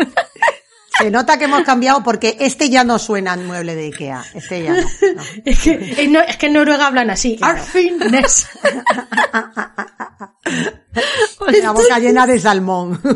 [1.02, 4.24] Se nota que hemos cambiado porque este ya no suena en mueble de Ikea.
[4.34, 4.82] Este ya no.
[4.82, 5.24] no.
[5.46, 5.72] Es que,
[6.04, 7.38] en, Nor- es que en Noruega hablan así.
[7.42, 8.50] Arfin Neset.
[11.62, 13.02] La boca llena de salmón.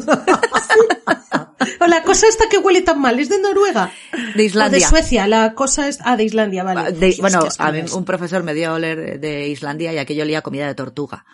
[1.79, 3.91] O la cosa esta que huele tan mal, ¿es de Noruega?
[4.35, 4.77] De Islandia.
[4.77, 5.99] O de Suecia, la cosa es...
[6.03, 6.91] Ah, de Islandia, vale.
[6.93, 10.23] De- Uf, bueno, a mí un profesor me dio a oler de Islandia y aquello
[10.23, 11.25] olía comida de tortuga.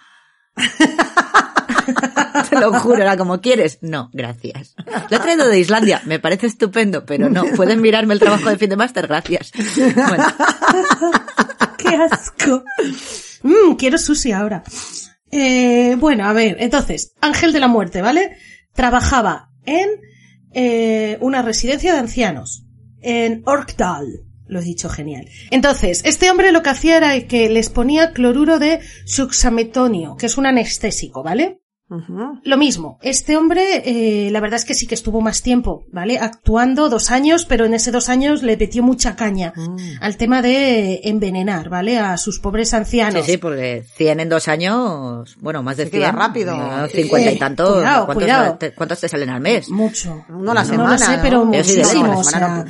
[2.49, 3.79] Te lo juro, era como, ¿quieres?
[3.81, 4.75] No, gracias.
[5.09, 8.57] Lo he traído de Islandia, me parece estupendo, pero no, pueden mirarme el trabajo de
[8.57, 9.51] fin de máster, gracias.
[9.75, 10.25] Bueno,
[11.77, 12.63] ¡Qué asco!
[13.43, 14.63] Mmm, quiero sushi ahora.
[15.31, 18.37] Eh, bueno, a ver, entonces, Ángel de la Muerte, ¿vale?
[18.73, 19.89] Trabajaba en
[20.53, 22.65] eh, una residencia de ancianos,
[23.01, 24.25] en Orkdal.
[24.47, 25.29] Lo he dicho genial.
[25.49, 30.37] Entonces, este hombre lo que hacía era que les ponía cloruro de suxametonio, que es
[30.37, 31.60] un anestésico, ¿vale?
[32.43, 36.19] Lo mismo, este hombre, eh, la verdad es que sí que estuvo más tiempo, ¿vale?
[36.19, 39.53] Actuando dos años, pero en ese dos años le metió mucha caña
[39.99, 41.99] al tema de envenenar, ¿vale?
[41.99, 43.25] A sus pobres sí, ancianos.
[43.25, 46.15] sí, porque 100 en dos años, bueno, más de Se queda 100.
[46.15, 46.55] rápido.
[46.55, 47.73] no, 50 y tantos.
[47.73, 48.55] cuidado, ¿cuántos, cuidado.
[48.57, 49.69] te, cuántos te salen al mes?
[49.69, 50.23] Mucho.
[50.29, 50.91] Uno a la No semana.
[50.93, 51.63] lo sé, pero ¿no?
[51.63, 52.65] Sí, o sea, no.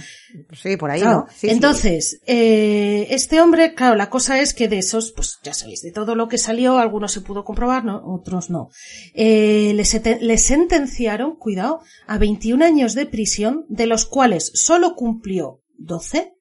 [0.54, 1.20] Sí, por ahí, Claro.
[1.20, 1.26] ¿no?
[1.30, 1.50] Sí, sí.
[1.50, 5.92] Entonces, eh, este hombre, claro, la cosa es que de esos, pues ya sabéis, de
[5.92, 8.02] todo lo que salió, algunos se pudo comprobar, ¿no?
[8.06, 8.70] otros no.
[9.14, 16.34] Eh, le sentenciaron, cuidado, a 21 años de prisión, de los cuales solo cumplió 12,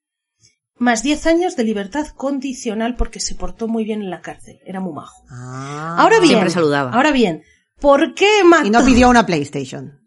[0.76, 4.80] más 10 años de libertad condicional porque se portó muy bien en la cárcel, era
[4.80, 5.24] muy majo.
[5.30, 5.97] Ah.
[5.99, 6.91] Ahora bien, Siempre saludaba.
[6.93, 7.43] ahora bien,
[7.80, 8.66] ¿por qué mató?
[8.66, 9.99] Y no pidió una PlayStation.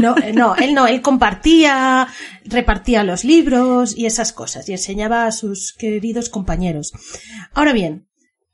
[0.00, 2.06] No, eh, no, él no, él compartía,
[2.44, 6.92] repartía los libros y esas cosas y enseñaba a sus queridos compañeros.
[7.52, 8.08] Ahora bien,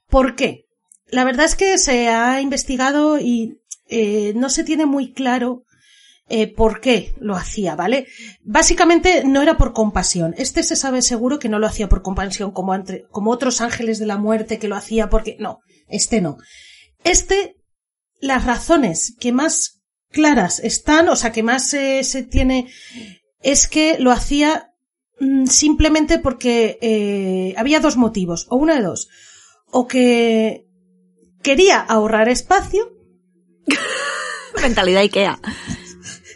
[0.08, 0.66] ¿por qué?
[1.10, 5.64] La verdad es que se ha investigado y eh, no se tiene muy claro
[6.28, 8.06] eh, por qué lo hacía, ¿vale?
[8.42, 10.34] Básicamente no era por compasión.
[10.36, 13.98] Este se sabe seguro que no lo hacía por compasión como, entre- como otros ángeles
[13.98, 15.36] de la muerte que lo hacía porque...
[15.40, 16.36] No, este no.
[17.02, 17.56] Este,
[18.20, 19.77] las razones que más
[20.10, 22.68] claras están, o sea, que más eh, se tiene,
[23.42, 24.72] es que lo hacía
[25.20, 29.08] mm, simplemente porque eh, había dos motivos, o una de dos,
[29.70, 30.66] o que
[31.42, 32.94] quería ahorrar espacio,
[34.62, 35.38] Mentalidad Ikea.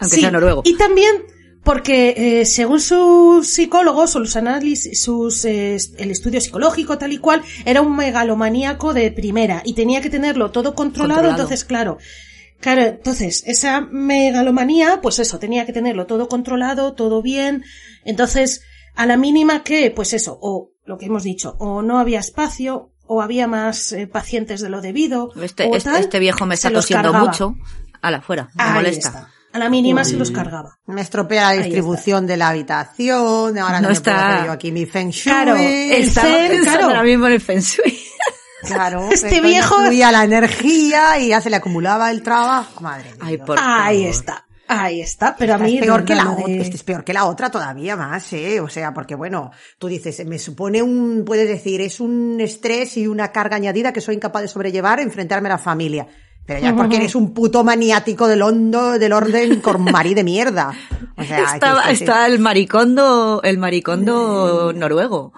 [0.01, 0.63] Aunque sí, sea noruego.
[0.65, 1.25] y también
[1.65, 7.19] porque eh, según sus psicólogos, o sus análisis, sus, eh, el estudio psicológico tal y
[7.19, 11.43] cual, era un megalomaníaco de primera y tenía que tenerlo todo controlado, Controlado.
[11.43, 11.99] entonces claro,
[12.63, 17.65] Claro, entonces, esa megalomanía, pues eso, tenía que tenerlo todo controlado, todo bien.
[18.05, 18.63] Entonces,
[18.95, 22.93] a la mínima que, pues eso, o lo que hemos dicho, o no había espacio,
[23.05, 25.31] o había más eh, pacientes de lo debido.
[25.43, 27.27] Este, o este, tal, este viejo me está tosiendo cargaba.
[27.31, 27.55] mucho.
[28.01, 29.09] A la fuera, me Ahí molesta.
[29.09, 29.29] está.
[29.53, 30.79] A la mínima se los cargaba.
[30.87, 33.59] me estropea la distribución de la habitación.
[33.59, 35.31] Ahora No no, me está- puedo hacer yo aquí mi feng shui.
[35.31, 36.87] Claro, el pensando claro.
[36.87, 37.99] ahora mismo en el Feng Shui.
[38.67, 42.81] Claro, Este viejo- la energía y ya se le acumulaba el trabajo.
[42.81, 43.19] Madre mía.
[43.21, 44.45] Ay, por Ahí está.
[44.69, 45.37] Ahí está.
[45.37, 45.75] Pero a mí.
[45.77, 48.69] es peor que la de- este es peor que la otra todavía más, eh, o
[48.69, 53.33] sea, porque bueno, tú dices, me supone un, puedes decir, es un estrés y una
[53.33, 56.07] carga añadida que soy incapaz de sobrellevar enfrentarme a la familia.
[56.47, 60.73] Pero ya porque eres un puto maniático del hondo, del orden con marí de mierda.
[61.17, 61.43] O sea, que-
[61.83, 65.33] que- está el maricondo, el maricondo noruego.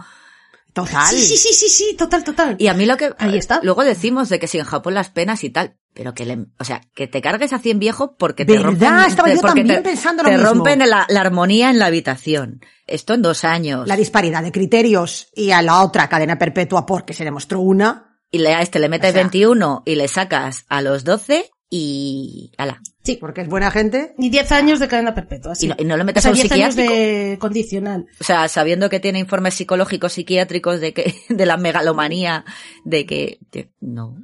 [0.75, 1.14] Total.
[1.14, 2.57] Sí, sí, sí, sí, sí, total, total.
[2.59, 3.61] Y a mí lo que, Ahí está.
[3.62, 6.64] luego decimos de que si en Japón las penas y tal, pero que le, o
[6.64, 8.66] sea, que te cargues a 100 viejo porque te ¿Verdad?
[8.66, 10.53] rompen, Estaba te- yo porque también te, pensando lo te mismo.
[10.53, 12.61] rompen la, la armonía en la habitación.
[12.87, 13.87] Esto en dos años.
[13.89, 18.18] La disparidad de criterios y a la otra cadena perpetua porque se demostró una.
[18.31, 21.51] y le, a este le metes O sea- 21 y le sacas a los 12
[21.71, 22.81] y, ala.
[23.03, 23.17] Sí.
[23.21, 24.15] Porque es buena gente.
[24.19, 25.55] Ni 10 años de cadena perpetua.
[25.55, 25.67] sí.
[25.67, 26.95] Y no- y no le metas o sea, a un 10 años psiquiátrico.
[26.95, 28.07] de condicional.
[28.21, 32.45] O sea, sabiendo que tiene informes psicológicos psiquiátricos de que, de la megalomanía,
[32.85, 34.17] de que, de- no,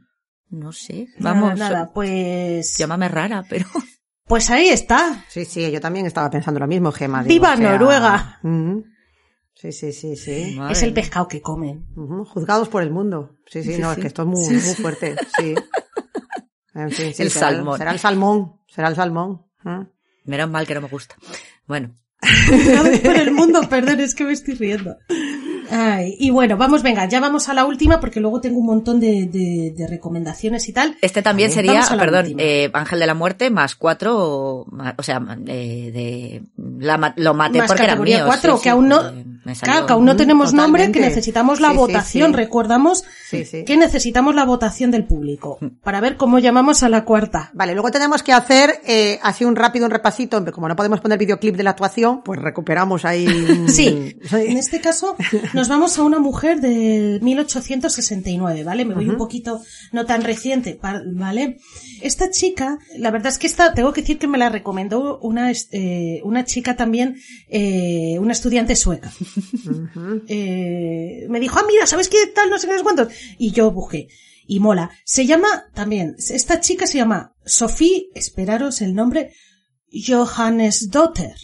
[0.48, 2.76] no sé, vamos, Nada, nada, pues.
[2.78, 3.66] llámame rara, pero
[4.26, 5.24] Pues ahí está.
[5.28, 7.22] Sí, sí, yo también estaba pensando lo mismo, Gema.
[7.24, 8.40] digo, ¡Viva o sea, Noruega!
[8.44, 8.84] ujú.
[9.54, 10.54] Sí, sí, sí, sí.
[10.56, 11.84] Madre es el pescado que comen.
[12.28, 13.36] Juzgados por el mundo.
[13.46, 15.16] Sí, sí, no, es que esto es muy, muy fuerte.
[15.38, 15.54] Sí.
[16.80, 17.78] En fin, sí, El será, salmón.
[17.78, 18.60] Será el salmón.
[18.66, 19.46] Será el salmón.
[19.66, 19.86] ¿eh?
[20.24, 21.16] menos mal que no me gusta.
[21.66, 21.94] Bueno,
[23.04, 24.96] por el mundo, perdón, es que me estoy riendo.
[25.70, 28.98] Ay, y bueno, vamos, venga, ya vamos a la última porque luego tengo un montón
[29.00, 30.96] de, de- de recomendaciones y tal.
[31.00, 35.20] este también Vale, sería, perdón, eh, Ángel de la Muerte más cuatro, ma- o sea,
[35.46, 36.42] eh, de,
[36.84, 38.26] la, lo maté Más porque era categoría mío.
[38.26, 39.00] cuatro, sí, que sí, aún no.
[39.62, 42.30] Claro, que aún no tenemos nombre, que necesitamos la Sí, votación.
[42.30, 42.36] sí.
[42.36, 43.64] Recordamos Sí, sí.
[43.64, 47.50] que necesitamos la votación del público para ver cómo llamamos a la cuarta.
[47.54, 51.18] Vale, luego tenemos que hacer eh, así un rápido un repasito, como no podemos poner
[51.18, 53.26] videoclip de la actuación, pues recuperamos ahí.
[53.68, 55.16] Sí, en este caso
[55.60, 58.84] nos vamos a una mujer del 1869, ¿vale?
[58.84, 59.60] Me voy un poquito
[59.92, 60.78] no tan reciente,
[61.12, 61.58] ¿vale?
[62.00, 65.50] Esta chica, la verdad es que esta, tengo que decir que me la recomendó una,
[65.50, 67.16] es- eh, una chica también,
[67.48, 69.12] eh, una estudiante sueca.
[70.28, 72.50] Eh, me dijo, ah, mira, ¿sabes qué tal?
[72.50, 73.08] No sé qué, sé cuántos.
[73.38, 74.08] Y yo busqué.
[74.46, 74.90] Y mola.
[75.04, 79.32] Se llama también, esta chica se llama Sophie, esperaros el nombre,
[79.92, 81.34] Johannes Dotter.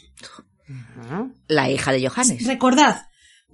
[1.49, 2.47] La hija de Johannes.
[2.47, 3.03] Recordad,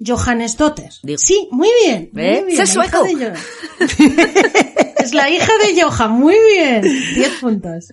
[0.04, 0.90] Johannes Dotter.
[1.16, 2.10] Sí, muy bien.
[2.12, 2.44] muy ¿Eh?
[2.46, 3.18] bien, ¡Sé la hija sueco!
[3.18, 3.34] de
[4.98, 6.82] es la hija de Johan, muy bien.
[7.14, 7.88] Diez puntos.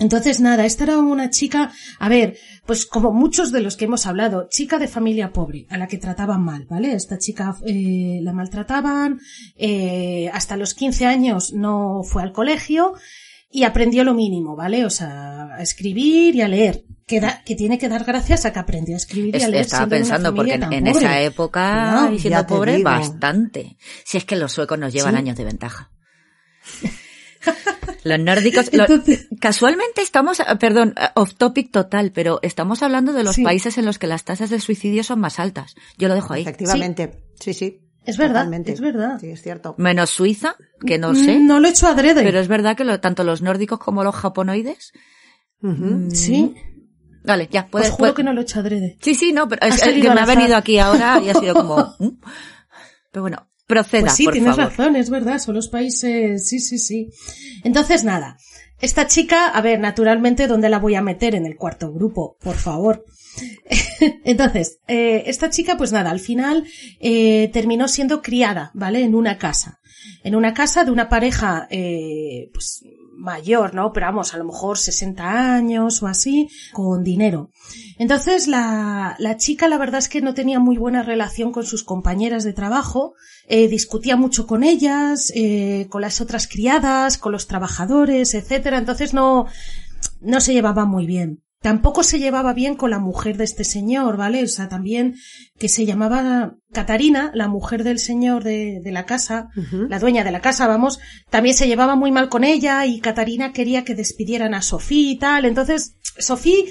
[0.00, 2.36] Entonces, nada, esta era una chica, a ver,
[2.66, 5.98] pues como muchos de los que hemos hablado, chica de familia pobre, a la que
[5.98, 6.94] trataban mal, ¿vale?
[6.94, 9.20] Esta chica eh, la maltrataban,
[9.56, 12.94] eh, hasta los 15 años no fue al colegio
[13.50, 14.84] y aprendió lo mínimo, ¿vale?
[14.84, 16.84] O sea, a escribir y a leer.
[17.06, 19.62] Que, da- que tiene que dar gracias a que aprendió a escribir y a leer.
[19.66, 22.88] estaba pensando, porque en, en esa época, No, y siendo pobre, digo.
[22.90, 23.76] bastante.
[24.04, 25.18] Si es que los suecos nos llevan Sí.
[25.18, 25.90] años de ventaja.
[28.04, 33.12] Los nórdicos, lo- Entonces- casualmente estamos, eh, perdón, eh, off topic total, pero estamos hablando
[33.12, 33.42] de los Sí.
[33.42, 35.74] países en los que las tasas de suicidio son más altas.
[35.98, 36.42] Yo lo dejo ahí.
[36.42, 37.22] Efectivamente.
[37.40, 37.80] Sí, sí.
[38.06, 38.72] Es verdad, Totalmente.
[38.72, 39.18] es verdad.
[39.20, 39.74] Sí, es cierto.
[39.78, 40.56] Menos Suiza,
[40.86, 42.22] que no sé, Mm, No lo he hecho adrede.
[42.22, 44.92] pero es verdad que lo- tanto los nórdicos como los japonoides.
[45.62, 46.10] Ujú.
[46.10, 46.54] Sí,
[47.24, 47.88] Vale, ya, os puedes.
[47.88, 48.98] juro puedes- que no lo he hecho adrede.
[49.00, 51.54] Sí, sí, no, pero es, es que me ha venido aquí ahora y ha sido
[51.54, 51.76] como.
[51.98, 52.08] ¿mm?
[53.10, 54.70] Pero bueno, proceda, Pues sí, por tienes favor.
[54.70, 57.10] razón, es verdad, son los países, sí, sí, sí.
[57.62, 58.36] Entonces, nada,
[58.80, 61.34] esta chica, a ver, naturalmente, ¿dónde la voy a meter?
[61.34, 63.04] En el cuarto grupo, por favor.
[64.24, 66.64] Entonces, eh, esta chica, pues nada, al final
[67.00, 69.02] eh, terminó siendo criada, ¿vale?
[69.02, 69.80] En una casa.
[70.22, 72.82] En una casa de una pareja, eh, pues
[73.16, 73.92] mayor, ¿no?
[73.92, 77.50] Pero vamos, a lo mejor 60 años o así, con dinero.
[77.98, 81.84] Entonces la, la chica la verdad es que no tenía muy buena relación con sus
[81.84, 83.14] compañeras de trabajo,
[83.46, 88.78] eh, discutía mucho con ellas, eh, con las otras criadas, con los trabajadores, etcétera.
[88.78, 89.46] Entonces no,
[90.20, 91.43] no se llevaba muy bien.
[91.64, 94.42] Tampoco se llevaba bien con la mujer de este señor, ¿vale?
[94.42, 95.14] O sea, también
[95.58, 99.48] que se llamaba Catarina, la mujer del señor de, de la casa,
[99.88, 101.00] la dueña de la casa, vamos,
[101.30, 105.16] también se llevaba muy mal con ella y Catarina quería que despidieran a Sofía y
[105.16, 105.46] tal.
[105.46, 106.64] Entonces, Sofía,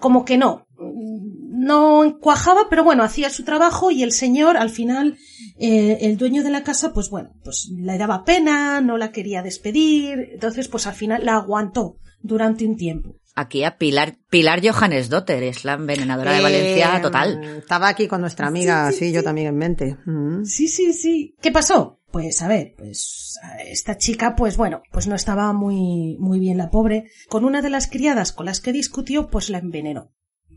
[0.00, 5.18] como que no, no encuajaba, pero bueno, hacía su trabajo y el señor, al final,
[5.56, 9.44] eh, el dueño de la casa, pues bueno, pues le daba pena, no la quería
[9.44, 13.20] despedir, entonces pues al final la aguantó durante un tiempo.
[13.38, 17.44] Aquí a Pilar, Pilar Johannes Dotter, es la envenenadora de Valencia Eh, total.
[17.58, 19.98] Estaba aquí con nuestra amiga, sí, yo también en mente.
[20.06, 20.44] Mm.
[20.44, 21.34] Sí, sí, sí.
[21.42, 22.00] ¿Qué pasó?
[22.10, 26.70] Pues a ver, pues esta chica, pues bueno, pues no estaba muy, muy bien la
[26.70, 27.10] pobre.
[27.28, 30.14] Con una de las criadas con las que discutió, pues la envenenó.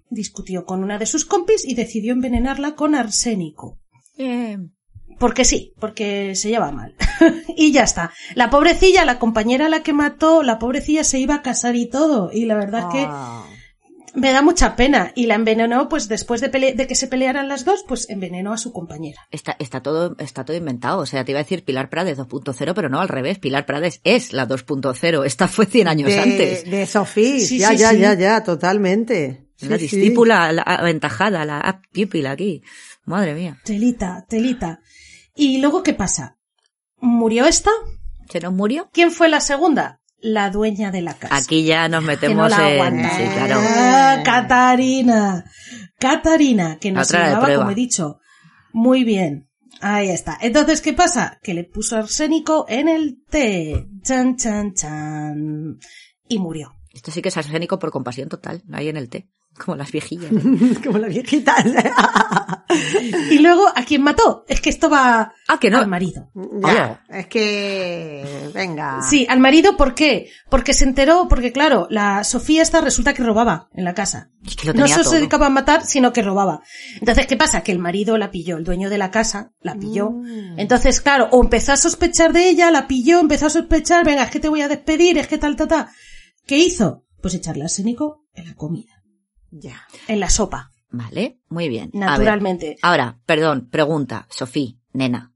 [0.09, 3.77] Discutió con una de sus compis y decidió envenenarla con arsénico.
[4.17, 4.73] Bien.
[5.19, 6.95] Porque sí, porque se lleva mal.
[7.57, 8.11] y ya está.
[8.35, 11.87] La pobrecilla, la compañera a la que mató, la pobrecilla se iba a casar y
[11.89, 12.31] todo.
[12.33, 13.43] Y la verdad es que Ah.
[14.15, 15.11] me da mucha pena.
[15.15, 18.53] Y la envenenó, pues después de, pele- de que se pelearan las dos, pues envenenó
[18.53, 19.21] a su compañera.
[19.29, 20.99] Está, está todo, está todo inventado.
[20.99, 23.39] O sea, te iba a decir Pilar Prades 2.0, pero no al revés.
[23.39, 25.25] Pilar Prades es la 2.0.
[25.25, 26.69] Esta fue 100 años de, antes.
[26.71, 27.97] de Sofía, Sí, ya, sí, ya, sí.
[27.99, 29.47] ya, ya, totalmente.
[29.59, 32.63] la discípula, la aventajada, la up pupil aquí.
[33.05, 33.57] Madre mía.
[33.65, 34.79] Telita, telita.
[35.39, 36.37] ¿Y luego qué pasa?
[36.99, 37.71] ¿Murió esta?
[38.29, 38.89] ¿Se nos murió?
[38.91, 40.01] ¿Quién fue la segunda?
[40.17, 41.33] La dueña de la casa.
[41.33, 43.09] Aquí ya nos que no metemos la en...
[43.09, 43.55] Sí, claro.
[43.57, 45.45] Ah, Catarina.
[45.97, 47.55] Catarina, que nos prueba.
[47.55, 48.19] como he dicho,
[48.73, 49.49] muy bien.
[49.79, 50.37] Ahí está.
[50.41, 51.39] Entonces, ¿qué pasa?
[51.41, 53.87] Que le puso arsénico en el té.
[54.03, 55.79] Chan, chan, chan.
[56.27, 56.73] Y murió.
[56.91, 59.29] Esto sí que es arsénico por compasión total, ahí en el té.
[59.63, 60.31] Como las viejillas.
[60.83, 61.55] Como la viejita.
[63.31, 64.45] Y luego, ¿a quién mató?
[64.47, 65.79] Es que esto va Ah, que no.
[65.79, 66.29] al marido.
[66.61, 69.01] ya, es que, venga.
[69.01, 70.29] Sí, al marido, ¿por qué?
[70.49, 74.29] Porque se enteró, porque claro, la Sofía esta resulta que robaba en la casa.
[74.45, 75.11] Es que lo No solo todo.
[75.11, 76.61] se dedicaba a matar, sino que robaba.
[76.99, 77.61] Entonces, ¿qué pasa?
[77.63, 80.11] Que el marido la pilló, el dueño de la casa la pilló.
[80.11, 80.59] Mm.
[80.59, 84.29] Entonces, claro, o empezó a sospechar de ella, la pilló, empezó a sospechar, venga, es
[84.31, 85.87] que te voy a despedir, es que tal, tal, tal.
[86.45, 87.03] ¿Qué hizo?
[87.21, 88.98] Pues echarle arsénico en la comida,
[89.51, 89.87] Ya.
[90.07, 91.91] en la sopa, Vale, muy bien.
[91.93, 92.77] Naturalmente.
[92.81, 95.33] Ahora, perdón, pregunta, Sofía, nena.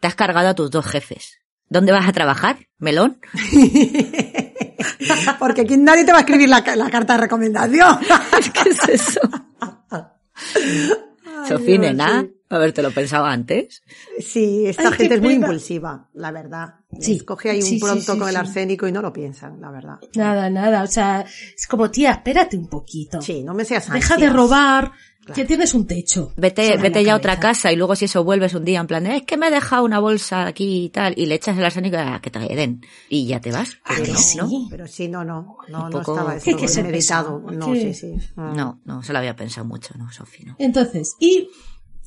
[0.00, 1.38] Te has cargado a tus dos jefes.
[1.68, 2.68] ¿Dónde vas a trabajar?
[2.78, 3.20] ¿Melón?
[5.38, 7.98] Porque aquí nadie te va a escribir la, la carta de recomendación.
[8.54, 9.20] ¿Qué es eso?
[11.48, 12.37] Sofía, nena, sí.
[12.50, 13.82] Habértelo pensado antes.
[14.18, 15.46] Sí, esta Ay, qué gente es muy pena.
[15.46, 16.74] impulsiva, la verdad.
[17.00, 17.20] Sí.
[17.20, 19.70] Coge ahí un Sí, sí, pronto sí, con el arsénico y no lo piensan, la
[19.70, 19.96] verdad.
[20.14, 20.82] Nada, nada.
[20.82, 23.20] O sea, es como, tía, espérate un poquito.
[23.20, 24.20] Sí, no me seas Deja ansias.
[24.20, 24.92] de robar,
[25.28, 25.42] Claro.
[25.42, 26.32] que tienes un techo.
[26.38, 28.86] Vete, sobre vete ya a otra casa y luego si eso vuelves un día en
[28.86, 31.58] plan, de, es que me he dejado una bolsa aquí y tal, y le echas
[31.58, 32.80] el arsénico a que te den
[33.10, 33.76] y ya te vas.
[33.84, 34.38] Ah, Pero que no, sí.
[34.38, 34.48] ¿no?
[34.70, 37.40] Pero sí, no, no, no, Un no poco- estaba eso que ser meditado.
[37.40, 38.30] No, que- sí, sí.
[38.36, 38.56] Mm.
[38.56, 40.56] No, no, se lo había pensado mucho, no, Sofía, no.
[40.58, 41.50] Entonces, y,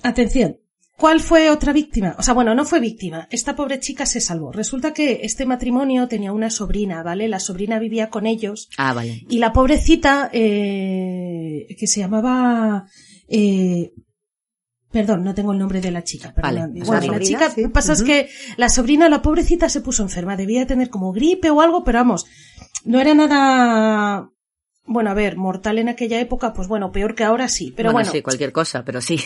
[0.04, 0.58] atención,
[0.98, 2.16] ¿cuál fue otra víctima?
[2.20, 3.28] O sea, bueno, no fue víctima.
[3.32, 4.52] Esta pobre chica se salvó.
[4.52, 7.28] Resulta que este matrimonio tenía una sobrina, ¿vale?
[7.28, 9.26] La sobrina vivía con ellos Ah, vale.
[9.30, 12.86] y la pobrecita, eh, que se llamaba,
[13.28, 13.94] eh,
[14.92, 16.74] perdón, no tengo el nombre de la chica, perdón.
[16.74, 17.68] Vale, Bueno, la chica, sí.
[17.70, 20.36] pasa es que la sobrina, la pobrecita, se puso enferma.
[20.36, 22.26] Debía tener como gripe o algo, pero vamos,
[22.84, 24.30] no era nada,
[24.86, 27.74] bueno, a ver, mortal en aquella época, pues bueno, peor que ahora sí.
[27.76, 29.20] Pero bueno, sí, cualquier cosa, pero sí.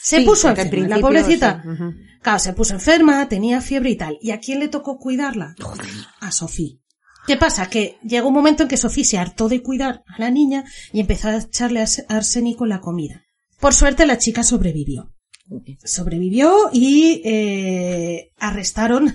[0.00, 1.62] Se Sí, puso enferma, la pobrecita.
[1.62, 1.84] sí.
[2.22, 4.18] Claro, se puso enferma, tenía fiebre y tal.
[4.20, 5.54] ¿Y a quién le tocó cuidarla?
[6.20, 6.74] A Sofía.
[7.26, 7.68] ¿Qué pasa?
[7.68, 11.00] Que llegó un momento en que Sofía se hartó de cuidar a la niña y
[11.00, 13.22] empezó a echarle ars- arsénico en la comida.
[13.60, 15.12] Por suerte la chica sobrevivió.
[15.84, 19.14] Sobrevivió y eh, arrestaron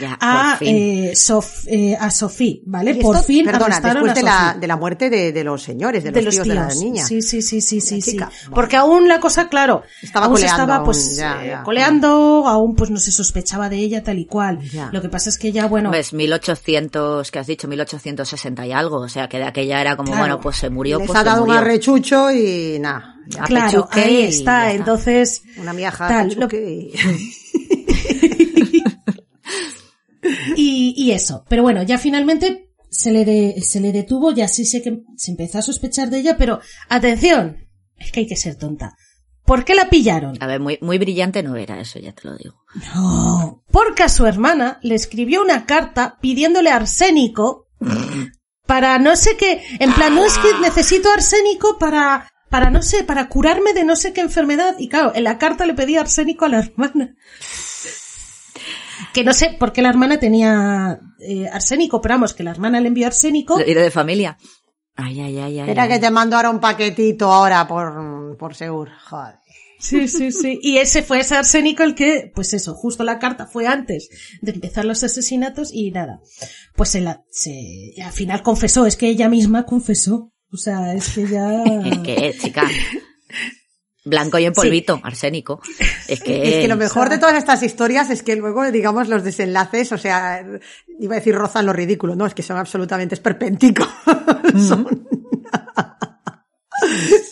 [0.00, 2.94] Ya, a, eh, Sof- eh, a Sofía, ¿vale?
[2.96, 4.22] Por fin perdona, arrestaron después a de
[4.54, 6.68] la, de la muerte de, de los señores, de, de los los tíos, de la
[6.68, 6.80] tíos.
[6.82, 7.04] niña.
[7.04, 8.18] Sí, sí, sí, sí, sí, sí.
[8.54, 11.62] Porque aún la cosa, claro, Estaba aún se coleando, estaba aún, pues ya, eh, ya.
[11.62, 14.58] coleando, aún pues no se sospechaba de ella tal y cual.
[14.70, 14.88] Ya.
[14.92, 18.96] Lo que pasa es que ya, bueno, Ves, 1800, que has dicho, 1860 y algo,
[19.00, 20.22] o sea, que de aquella era como, Claro.
[20.22, 23.16] bueno, pues se murió, Les pues ha se dado un arrechucho y nada.
[23.44, 24.72] claro, ahí está.
[24.72, 26.36] Entonces, Una miaja Tal,
[30.56, 31.44] y, y eso.
[31.48, 35.30] Pero bueno, ya finalmente se le, de- se le detuvo, ya sí sé que se
[35.30, 38.96] empezó a sospechar de ella, pero atención, es que hay que ser tonta.
[39.44, 40.36] ¿Por qué la pillaron?
[40.40, 42.54] A ver, muy, muy brillante no era eso, ya te lo digo.
[42.94, 47.66] No, porque a su hermana le escribió una carta pidiéndole arsénico
[48.66, 53.02] para no sé qué, en plan, no es que necesito arsénico para, para no sé,
[53.02, 54.76] para curarme de no sé qué enfermedad.
[54.78, 57.14] Y claro, en la carta le pedía arsénico a la hermana.
[59.12, 62.80] Que no sé por qué la hermana tenía eh, arsénico, pero vamos, que la hermana
[62.80, 63.58] le envió arsénico.
[63.58, 64.36] Diré de familia.
[64.96, 65.60] Ay, ay, ay, ay.
[65.60, 65.88] Espera ay.
[65.88, 68.92] que te mando ahora un paquetito ahora por, por seguro.
[69.08, 69.36] Joder.
[69.80, 70.58] Sí, sí, sí.
[70.62, 74.10] Y ese fue ese arsénico el que, pues eso, justo la carta fue antes
[74.42, 76.20] de empezar los asesinatos y nada.
[76.76, 80.32] Pues se la, se, al final confesó, es que ella misma confesó.
[80.52, 81.64] O sea, es que ya...
[81.84, 82.68] Es que, chica.
[84.04, 85.60] Blanco y en polvito, arsénico.
[86.08, 86.42] Es que.
[86.48, 89.98] Es que lo mejor de todas estas historias es que luego, digamos, los desenlaces, o
[89.98, 90.44] sea,
[90.98, 93.88] iba a decir rozan lo ridículo, no, es que son absolutamente esperpénticos.
[94.68, 94.86] son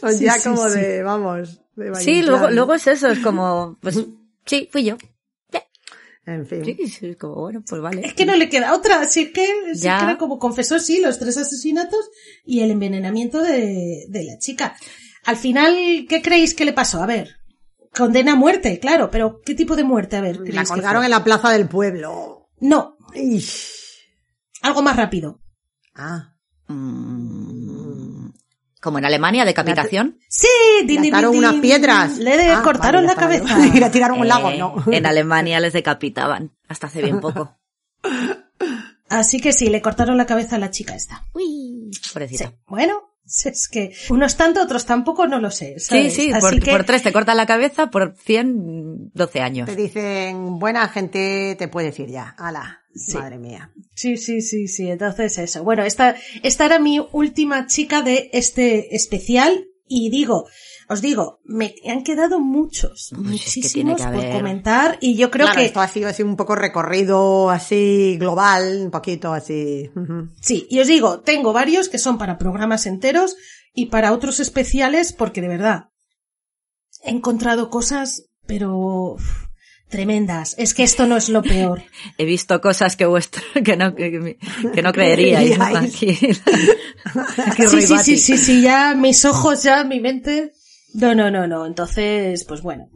[0.01, 0.79] son Sí, ya sí, como sí.
[0.79, 3.99] de, vamos, de Sí, luego, luego es eso, es como, pues,
[4.47, 4.97] sí, fui yo.
[6.27, 6.63] En fin.
[6.63, 8.07] Sí, sí, es como, bueno, pues vale.
[8.07, 9.97] Es que no le queda otra, así que, sí Ya.
[9.99, 12.11] que era como confesó, sí, los tres asesinatos
[12.45, 14.77] y el envenenamiento de, de la chica.
[15.25, 17.03] Al final, ¿qué creéis que le pasó?
[17.03, 17.37] A ver,
[17.95, 20.17] condena a muerte, claro, pero ¿qué tipo de muerte?
[20.17, 22.49] A ver, La ¿creéis que colgaron en la plaza del pueblo.
[22.61, 23.75] No, Ish.
[24.63, 25.41] algo más rápido.
[25.95, 26.35] Ah.
[26.69, 28.31] Mm,
[28.81, 30.19] como en Alemania, decapitación.
[30.29, 30.47] Sí,
[30.85, 32.19] din, Le din, din, unas piedras.
[32.19, 33.67] Le Ah, cortaron vale, la cabeza.
[33.67, 34.75] Y la tiraron un lago, Eh, no.
[34.91, 37.57] En Alemania les decapitaban, hasta hace bien poco.
[39.09, 41.25] Así que sí, le cortaron la cabeza a la chica esta.
[41.33, 41.91] Uy,
[42.31, 42.45] Sí.
[42.67, 45.75] Bueno, es que unos tanto, otros tampoco, no lo sé.
[45.79, 46.15] Sí, ¿sabes?
[46.15, 49.69] sí, Así por, que- por tres te cortan la cabeza, por cien, doce años.
[49.69, 52.35] Te dicen, buena gente, te puedes ir ya.
[52.39, 52.81] Ala.
[52.95, 53.17] Sí.
[53.17, 53.71] Madre mía.
[53.95, 54.91] Sí, sí, sí, sí.
[54.91, 55.63] Entonces eso.
[55.63, 60.49] Bueno, esta, esta era mi última chica de este especial y digo,
[60.89, 65.17] os digo, me han quedado muchos, Pues es que tiene muchísimos que por comentar y
[65.17, 69.33] yo creo claro, que esto ha sido así un poco recorrido así global, un poquito
[69.33, 69.91] así.
[70.41, 70.67] Sí.
[70.71, 73.37] Y os digo, tengo varios que son para programas enteros
[73.75, 75.91] y para otros especiales porque de verdad
[77.05, 79.17] he encontrado cosas, pero
[79.89, 80.55] tremendas.
[80.59, 81.83] Es que esto no es lo peor.
[82.19, 84.39] He visto cosas que vuestro, que no, que,
[84.75, 85.59] que no creeríais.
[85.99, 86.15] sí,
[87.69, 90.53] sí, sí, sí, sí, ya mis ojos, ya mi mente.
[90.95, 91.67] No, no, no, no.
[91.67, 92.89] Entonces, pues bueno.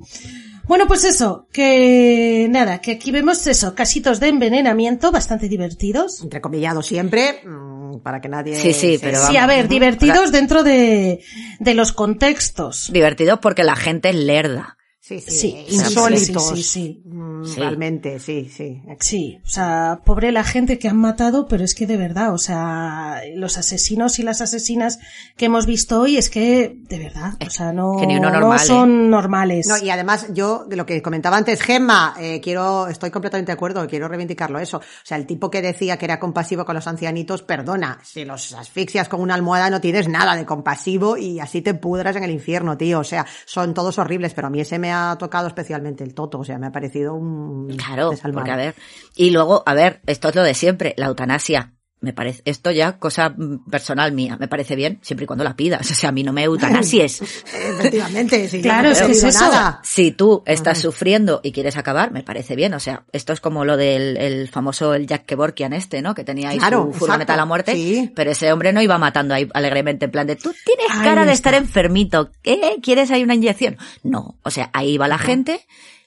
[0.67, 6.23] Bueno, pues eso, que nada, que aquí vemos eso, casitos de envenenamiento bastante divertidos.
[6.23, 8.55] Entrecomillado siempre, mm, para que nadie...
[8.57, 9.43] Sí, sí, se- pero Sí, vamos.
[9.43, 11.21] a ver, divertidos dentro de,
[11.59, 12.91] de los contextos.
[12.93, 14.79] Divertido porque la gente es lerda.
[15.05, 16.51] Sí, sí, Sí, sí, insólitos.
[16.51, 17.03] sí, sí, sí.
[17.07, 17.43] Mm.
[17.57, 18.81] Realmente, sí, sí.
[19.01, 22.39] Sí, o sea, pobre la gente que han matado, pero es que de verdad, o
[22.39, 25.01] sea, los asesinos y las asesinas
[25.37, 28.65] que hemos visto hoy es que, de verdad, o sea, no, uno no normal, ¿eh?
[28.65, 29.67] son normales.
[29.67, 33.55] No, y además, yo, de lo que comentaba antes, Gemma, eh, quiero, estoy completamente de
[33.55, 34.77] acuerdo, quiero reivindicarlo eso.
[34.77, 38.53] O sea, el tipo que decía que era compasivo con los ancianitos, perdona, si los
[38.55, 42.31] asfixias con una almohada no tienes nada de compasivo y así te pudras en el
[42.31, 43.01] infierno, tío.
[43.01, 46.39] O sea, son todos horribles, pero a mí ese me ha tocado especialmente el toto,
[46.39, 48.75] o sea, me ha parecido un Claro, porque a ver.
[49.17, 51.73] Y luego, a ver, esto es lo de siempre, la eutanasia.
[52.03, 55.57] Me parece, esto ya, cosa mm, personal mía, me parece bien, siempre y cuando la
[55.57, 55.89] pidas.
[55.91, 57.23] O sea, a mí no me eutanasies.
[57.55, 58.61] Efectivamente, sí.
[58.61, 59.41] Claro, no es que es eso.
[59.41, 59.81] nada.
[59.85, 62.75] Si tú estás sufriendo y quieres acabar, me parece bien.
[62.75, 66.15] O sea, esto es como lo del el famoso el Jack Kevorkian este, ¿no?
[66.15, 67.73] Que tenía ahí Claro, su furgoneta a la muerte.
[67.75, 68.11] sí.
[68.15, 71.25] Pero ese hombre no iba matando ahí alegremente en plan de, tú tienes Ahí cara
[71.25, 71.51] de está.
[71.51, 72.31] estar enfermito.
[72.43, 72.79] ¿Qué?
[72.83, 73.77] ¿Quieres ahí una inyección?
[74.03, 74.37] No.
[74.43, 75.61] O sea, ahí iba la gente,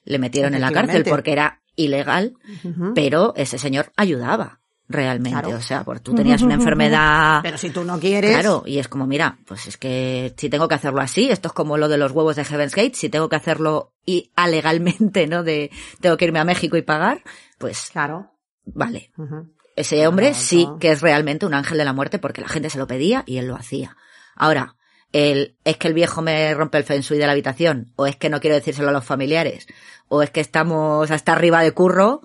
[0.03, 2.33] le metieron en la cárcel porque era ilegal,
[2.93, 5.39] pero ese señor ayudaba realmente.
[5.39, 5.57] Claro.
[5.57, 7.39] O sea, porque tú tenías una enfermedad.
[7.43, 8.31] Pero si tú no quieres.
[8.31, 11.53] Claro, y es como, mira, pues es que si tengo que hacerlo así, esto es
[11.53, 15.43] como lo de los huevos de Heaven's Gate, si tengo que hacerlo y alegalmente, ¿no?
[15.43, 15.71] De
[16.01, 17.23] tengo que irme a México y pagar,
[17.57, 18.31] pues Claro.
[18.65, 19.11] vale.
[19.75, 20.79] Ese hombre sí no.
[20.79, 23.37] que es realmente un ángel de la muerte porque la gente se lo pedía y
[23.37, 23.97] él lo hacía.
[24.35, 24.75] Ahora,
[25.11, 28.15] el, es que el viejo me rompe el feng shui de la habitación, o es
[28.15, 29.67] que no quiero decírselo a los familiares,
[30.07, 32.21] o es que estamos hasta arriba de curro,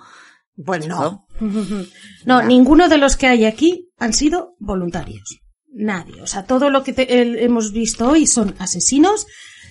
[0.65, 1.01] Pues no.
[1.01, 1.27] No,
[2.27, 2.43] Ya.
[2.43, 5.39] ninguno de los que hay aquí han sido voluntarios.
[5.73, 6.21] Nadie.
[6.23, 9.27] O sea, todo lo que te- el- hemos visto hoy son asesinos,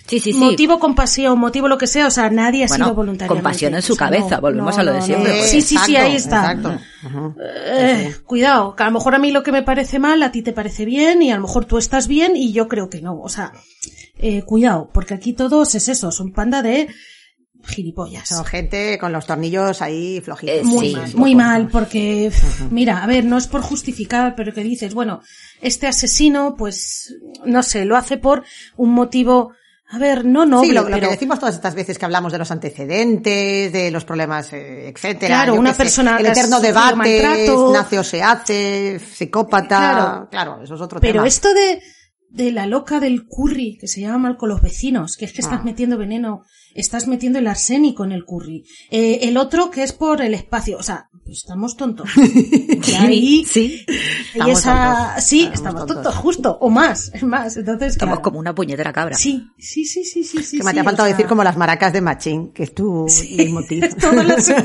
[0.08, 0.38] Sí, sí, sí.
[0.40, 3.32] motivo compasión, motivo lo que sea, o sea, nadie ha Bueno, sido voluntario.
[3.36, 5.52] compasión en su cabeza, volvemos a lo de siempre, pues.
[5.52, 6.40] Sí, sí, sí, ahí está.
[6.52, 6.80] Exacto.
[7.78, 10.41] Eh, cuidado, que a lo mejor a mí lo que me parece mal, a ti
[10.41, 13.20] te parece bien, y a lo mejor tú estás bien, y yo creo que no.
[13.22, 13.52] O sea,
[14.18, 16.88] eh, cuidado, porque aquí todos es eso, son panda de
[17.70, 18.28] gilipollas.
[18.30, 20.56] Son gente con los tornillos ahí flojitos.
[20.56, 22.32] Eh, Muy sí, mal, muy mal, porque,
[22.72, 25.22] mira, a ver, no es por justificar, pero que dices, bueno,
[25.62, 27.16] este asesino, pues,
[27.46, 28.44] no sé, lo hace por
[28.78, 29.52] un motivo,
[29.91, 32.32] a ver, no noble, sí, lo, lo pero, que decimos todas estas veces que hablamos
[32.32, 35.28] de los antecedentes, de los problemas, eh, etcétera.
[35.28, 37.74] Claro, yo una sé, persona El eterno debate, maltrato.
[37.74, 39.68] nace o se hace, psicópata.
[39.68, 40.28] Claro.
[40.30, 41.28] Claro, eso es otro pero tema.
[41.28, 41.82] esto de,
[42.30, 45.41] de la loca del curry, que se llama mal con los vecinos, que es que
[45.41, 45.64] estás Ah.
[45.66, 46.44] metiendo veneno,
[46.76, 48.64] estás metiendo el arsénico en el curry.
[48.91, 52.10] Eh, el otro que es por el espacio, o sea, pues estamos tontos.
[52.90, 53.86] Y ahí, Sí.
[53.88, 53.94] y
[54.34, 55.96] Estamos esa, tontos, sí, estamos estamos tontos.
[56.04, 58.22] tontos, justo, o más, es más, entonces, claro.
[58.22, 59.16] como una puñetera cabra.
[59.16, 60.58] Sí, sí, sí, sí, sí, sí.
[60.58, 62.74] que me sí, te ha faltado sea, decir como las maracas de Machín, que es
[62.74, 63.06] tu
[63.38, 63.96] leitmotiv.
[64.00, 64.50] todas las-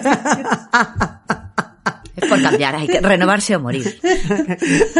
[2.16, 3.98] Es por cambiar, hay que renovarse o morir.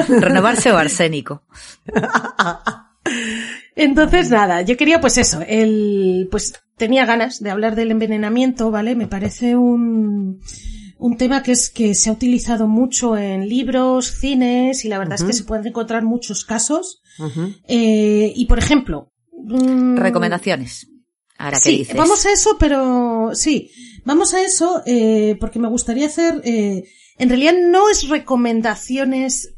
[0.08, 1.42] renovarse o arsénico.
[3.76, 8.94] Entonces, nada, yo quería pues eso, el, pues tenía ganas de hablar del envenenamiento, ¿vale?
[8.94, 10.40] Me parece un,
[10.98, 15.16] un tema que es que se ha utilizado mucho en libros, cines, y la verdad
[15.16, 17.02] es que se pueden encontrar muchos casos.
[17.68, 20.88] Eh, y por ejemplo, mm, Recomendaciones.
[21.36, 21.96] Ahora, ¿qué sí, dices?
[21.96, 23.70] vamos a eso, pero sí,
[24.04, 26.84] vamos a eso eh, porque me gustaría hacer, eh,
[27.18, 29.54] en realidad no es recomendaciones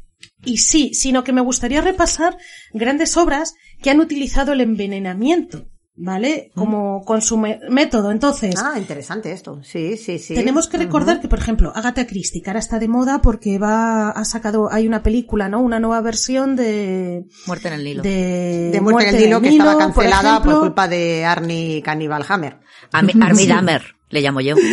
[0.47, 2.37] y sí, sino que me gustaría repasar
[2.73, 6.51] grandes obras que han utilizado el envenenamiento, ¿vale?
[6.55, 8.11] Como con su método.
[8.11, 9.61] Entonces, Ah, interesante esto.
[9.63, 10.33] Sí, sí, sí.
[10.35, 14.09] tenemos que recordar que, por ejemplo, Agatha Christie, que ahora está de moda porque va,
[14.11, 15.59] ha sacado, hay una película, ¿no?
[15.61, 18.03] Una nueva versión de, Muerte en el Nilo.
[18.03, 22.59] de, de Muerte en el Nilo, que estaba cancelada por, culpa de Arnie Cannibal Hammer.
[22.91, 24.55] Armie Dahmer, le llamo yo.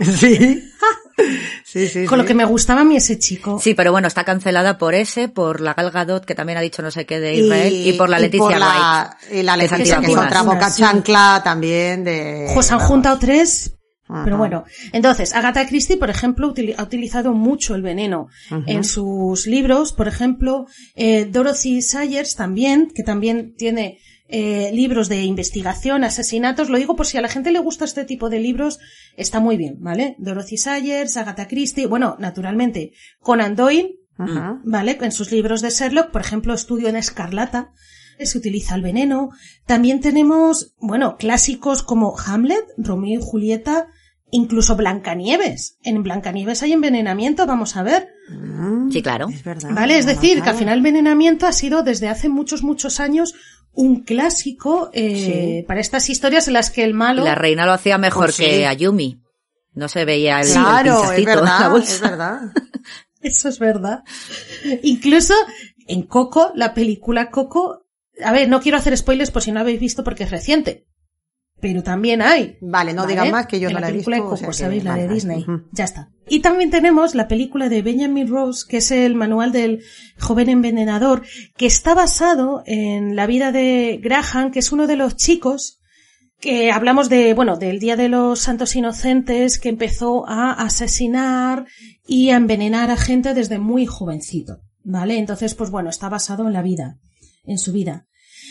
[0.00, 0.62] Sí.
[1.72, 2.04] sí, sí.
[2.06, 3.58] Con lo que me gustaba a mí ese chico.
[3.60, 6.82] Sí, pero bueno, está cancelada por ese, por la Gal Gadot, que también ha dicho
[6.82, 9.38] no sé qué de Israel, y, por la y Leticia por la, Wright.
[9.40, 10.82] Y la Leticia, que es otra boca Sí.
[10.82, 12.48] chancla también de...
[12.50, 12.90] Ojos han vamos.
[12.90, 13.76] juntado tres.
[14.08, 14.24] Ajá.
[14.24, 18.26] Pero bueno, entonces, Agatha Christie, por ejemplo, ha utilizado mucho el veneno
[18.66, 19.92] en sus libros.
[19.92, 20.66] Por ejemplo,
[20.96, 24.00] eh, Dorothy Sayers también, que también tiene
[24.30, 26.70] eh, libros de investigación, asesinatos.
[26.70, 28.78] Lo digo por si a la gente le gusta este tipo de libros,
[29.16, 30.14] está muy bien, ¿vale?
[30.18, 34.60] Dorothy Sayers, Agatha Christie, bueno, naturalmente, Conan Doyle, Ajá.
[34.64, 34.98] ¿vale?
[35.00, 37.72] En sus libros de Sherlock, por ejemplo, Estudio en Escarlata,
[38.18, 39.30] se utiliza el veneno.
[39.66, 43.88] También tenemos, bueno, clásicos como Hamlet, Romeo y Julieta,
[44.30, 45.78] incluso Blancanieves.
[45.82, 48.08] En Blancanieves hay envenenamiento, vamos a ver.
[48.28, 49.28] Mm, Sí, claro.
[49.28, 49.70] Es verdad.
[49.72, 49.98] ¿Vale?
[49.98, 53.34] Es decir, que al final el envenenamiento ha sido desde hace muchos, muchos años
[53.72, 55.64] un clásico eh, Sí.
[55.66, 57.24] para estas historias en las que el malo...
[57.24, 58.44] La reina lo hacía mejor Pues sí.
[58.44, 59.20] que Ayumi.
[59.72, 61.92] No se veía el, el Claro, es en la bolsa.
[61.94, 62.40] es verdad.
[63.20, 64.02] Eso es verdad.
[64.82, 65.34] Incluso
[65.86, 67.86] en Coco, la película Coco,
[68.24, 70.86] a ver, no quiero hacer spoilers por si no habéis visto porque es reciente.
[71.60, 72.56] Pero también hay.
[72.60, 74.52] Vale, no digan más, que yo no la he película de visto, o sea Coco,
[74.52, 74.84] ¿sabéis?
[74.84, 75.14] La vale, de vale.
[75.14, 75.46] Disney.
[75.72, 76.10] Ya está.
[76.28, 79.82] Y también tenemos la película de Benjamin Rose, que es el manual del
[80.18, 81.22] joven envenenador,
[81.56, 85.80] que está basado en la vida de Graham, que es uno de los chicos
[86.40, 91.66] que hablamos de, bueno, del Día de los Santos Inocentes, que empezó a asesinar
[92.06, 95.18] y a envenenar a gente desde muy jovencito, ¿vale?
[95.18, 96.98] Entonces, pues bueno, está basado en la vida,
[97.44, 98.06] en su vida.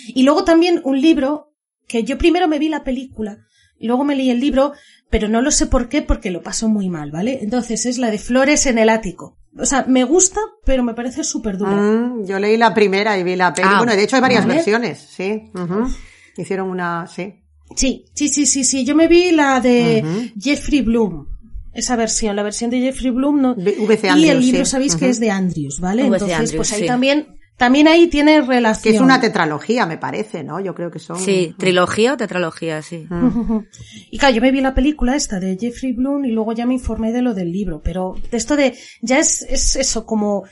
[0.07, 1.48] Y luego también un libro
[1.89, 3.39] que yo primero me vi la película,
[3.77, 4.73] y luego me leí el libro,
[5.09, 7.39] pero no lo sé por qué, porque lo paso muy mal, ¿vale?
[7.41, 9.37] Entonces es la de Flores en el ático.
[9.57, 11.71] O sea, me gusta, pero me parece súper dura.
[11.71, 13.67] Mm, yo leí la primera y vi la peli.
[13.69, 14.55] Ah, bueno, de hecho hay varias vale.
[14.55, 15.51] versiones, sí.
[16.37, 17.33] Hicieron una, sí.
[17.75, 18.85] Sí, sí, sí, sí, sí.
[18.85, 20.31] Yo me vi la de.
[20.39, 21.27] Jeffrey Bloom.
[21.73, 23.55] Esa versión, la versión de Jeffrey Bloom no.
[23.55, 24.71] VC y Andrews, el libro sí.
[24.71, 26.03] sabéis que es de Andrews, ¿vale?
[26.03, 26.87] VC Entonces, Andrews, pues ahí sí.
[26.87, 28.83] también, también ahí tiene relación.
[28.83, 30.61] Que es una tetralogía, me parece, ¿no?
[30.61, 31.19] Yo creo que son.
[31.19, 33.05] Sí, trilogía o tetralogía, sí.
[34.11, 36.73] Y claro, yo me vi la película esta de Jeffrey Bloom y luego ya me
[36.73, 40.45] informé de lo del libro, pero de esto de, ya es, es eso, como,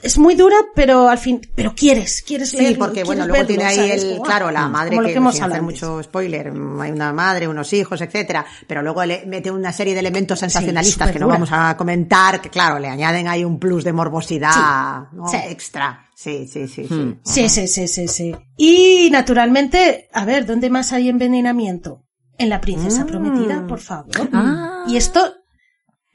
[0.00, 3.46] es muy dura, pero al fin, pero quieres, quieres Sí, leerlo, porque bueno, luego verlo,
[3.48, 4.04] tiene ahí ¿sabes?
[4.04, 6.48] el, claro, ah, la madre como lo que, que hemos sin hacer mucho spoiler,
[6.80, 11.10] hay una madre, unos hijos, etcétera, pero luego le mete una serie de elementos sensacionalistas
[11.10, 15.26] que no vamos a comentar, que claro, le añaden ahí un plus de morbosidad, ¿no?
[15.28, 15.36] sí.
[15.48, 16.04] extra.
[16.14, 16.94] Sí, sí, sí, sí.
[16.94, 17.20] Hmm.
[17.24, 18.34] Sí, sí, sí, sí, sí.
[18.56, 22.02] Y naturalmente, a ver, ¿dónde más hay envenenamiento?
[22.38, 23.06] En la princesa Mm.
[23.06, 24.10] prometida, por favor.
[24.32, 24.84] Ah.
[24.88, 25.34] Y esto,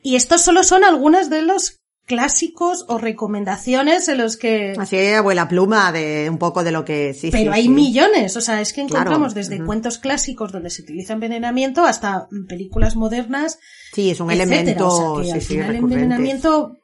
[0.01, 5.47] y estos solo son algunas de los clásicos o recomendaciones en los que Así abuela
[5.47, 7.69] pluma de un poco de lo que sí, Pero sí, hay sí.
[7.69, 12.27] millones, o sea, es que Claro, encontramos desde cuentos clásicos donde se utiliza envenenamiento hasta
[12.47, 13.59] películas modernas.
[13.93, 14.53] Sí, es un etcétera.
[14.61, 16.77] elemento, O sea, que sí, al final el envenenamiento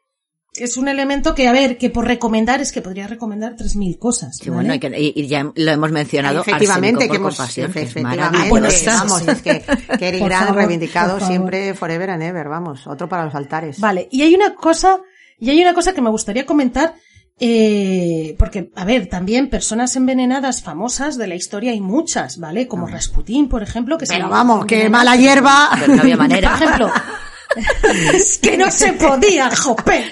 [0.62, 4.38] es un elemento que, a ver, que por recomendar es que podría recomendar 3.000 cosas.
[4.38, 4.56] Sí, ¿vale?
[4.70, 6.42] bueno, y, que- y- y ya lo hemos mencionado.
[6.42, 9.60] Efectivamente, que hemos, compasión, que es efectivamente, bueno, sí, vamos, es que
[10.20, 13.80] Por Grant reivindicado siempre forever and ever, vamos, otro para los altares.
[13.80, 15.00] Vale, y hay una cosa,
[15.40, 16.94] y hay una cosa que me gustaría comentar,
[17.42, 22.68] eh, porque, a ver, también personas envenenadas famosas de la historia hay muchas, ¿vale?
[22.68, 25.70] Como Rasputín, por ejemplo, que se Pero vamos, que mala hierba.
[25.80, 26.52] Pero no había manera.
[26.52, 26.92] Por ejemplo,
[28.42, 30.06] que no se podía, jope.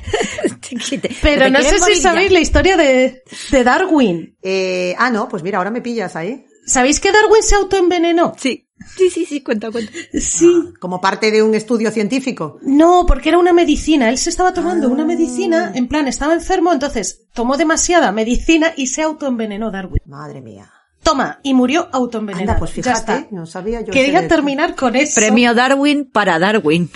[1.22, 2.02] Pero ¿Te no sé si ya?
[2.02, 4.38] sabéis la historia de, de Darwin.
[4.42, 6.46] Eh, ah, no, pues mira, ahora me pillas ahí.
[6.66, 8.34] ¿Sabéis que Darwin se autoenvenenó?
[8.38, 9.92] Sí, sí, sí, sí, cuenta, cuenta.
[10.20, 10.52] Sí.
[10.80, 12.60] Como parte de un estudio científico.
[12.62, 14.10] No, porque era una medicina.
[14.10, 18.88] Él se estaba tomando una medicina, en plan, estaba enfermo, entonces tomó demasiada medicina y
[18.88, 20.02] se autoenvenenó Darwin.
[20.06, 20.70] Madre mía.
[21.04, 22.52] Toma, y murió autoenvenenado.
[22.52, 23.28] Anda, pues Ya fíjate, está.
[23.32, 23.94] no sabía yo.
[23.94, 25.22] Quería terminar con eso.
[25.22, 26.90] Premio Darwin para Darwin.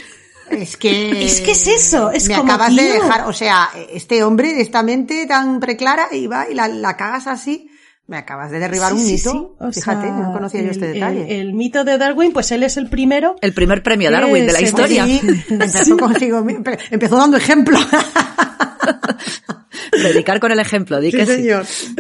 [0.51, 1.25] Es que...
[1.25, 4.83] Es que es eso, es me como, acabas de dejar, o sea, este hombre, esta
[4.83, 7.67] mente tan preclara, y va y la, la cagas así.
[8.07, 9.55] Me acabas de derribar Sí, un sí, mito.
[9.71, 9.79] sí.
[9.79, 11.39] Fíjate, sea, no conocía yo el- este el- detalle.
[11.39, 13.35] El, mito de Darwin, pues él es el primero.
[13.41, 15.05] El primer premio Darwin de la Sí, historia.
[15.05, 16.45] Sí, empezó consigo,
[16.89, 17.77] empezó dando ejemplo.
[19.91, 21.49] Predicar con el ejemplo, di que sí.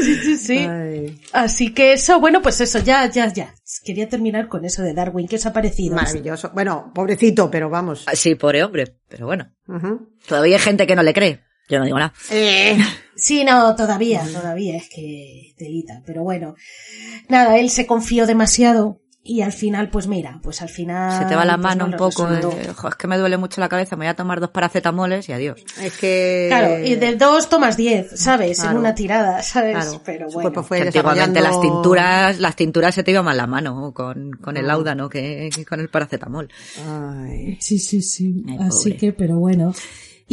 [0.01, 0.57] Sí, sí, sí.
[0.57, 3.53] Ay, Así que eso, bueno, pues eso, ya, ya, ya.
[3.83, 5.27] Quería terminar con eso de Darwin.
[5.27, 5.95] ¿Qué os ha parecido?
[5.95, 6.51] maravilloso.
[6.53, 8.03] Bueno, pobrecito, pero vamos.
[8.07, 9.51] Ah, Sí, pobre hombre, pero bueno.
[10.27, 11.41] Todavía hay gente que no le cree.
[11.69, 12.13] Yo no digo nada.
[12.29, 12.77] Eh,
[13.15, 16.01] Sí, no, todavía, todavía es que delita.
[16.05, 16.55] Pero bueno,
[17.29, 21.21] nada, él se confió demasiado y al final, pues mira, pues al final.
[21.21, 22.27] Se te va la pues mano no un poco.
[22.31, 23.95] eh, jo, es que me duele mucho la cabeza.
[23.95, 25.63] Me voy a tomar dos paracetamoles y adiós.
[25.79, 26.47] es que...
[26.49, 28.57] Claro, y de dos tomas diez, ¿sabes?
[28.59, 28.71] Claro.
[28.71, 29.75] En una tirada, ¿sabes?
[29.75, 30.63] Claro, Pero bueno.
[30.63, 34.31] fue Que antiguamente desarrollando- las tinturas, las tinturas se te iban más la mano con,
[34.31, 34.59] con Ah.
[34.59, 36.49] el láudano que, que con el paracetamol.
[36.87, 37.57] Ay.
[37.59, 38.43] Sí, sí, sí.
[38.49, 39.73] Ay, Así que, pero bueno.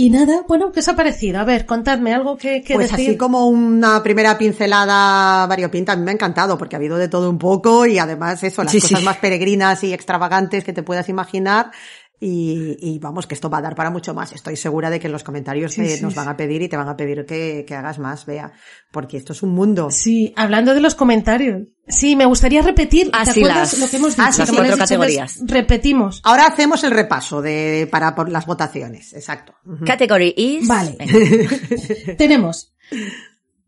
[0.01, 1.41] Y nada, bueno, ¿qué os ha parecido?
[1.41, 3.09] A ver, contadme algo que, que Pues decir.
[3.09, 7.09] así como una primera pincelada variopinta, a mí me ha encantado porque ha habido de
[7.09, 9.05] todo un poco y además eso, las Sí, cosas sí.
[9.05, 11.73] más peregrinas y extravagantes que te puedas imaginar.
[12.21, 14.33] Y, y vamos, que esto va a dar para mucho más.
[14.33, 16.69] Estoy segura de que en los comentarios Sí, eh, sí, nos van a pedir y
[16.69, 18.53] te van a pedir que, que hagas más, vea.
[18.93, 19.91] Porque esto es un mundo.
[19.91, 21.63] Sí, hablando de los comentarios.
[21.89, 23.11] Sí, me gustaría repetir.
[23.11, 24.33] ¿Te sí, acuerdas las- lo que hemos dicho?
[24.33, 24.53] sí, Que sí.
[24.53, 25.39] me lo has cuatro dicho, categorías.
[25.45, 26.21] Repetimos.
[26.25, 29.13] Ahora hacemos el repaso de, para por las votaciones.
[29.15, 29.55] Exacto.
[29.65, 29.85] Ujú.
[29.85, 30.69] Category is.
[30.69, 30.97] Vale.
[32.19, 32.75] Tenemos.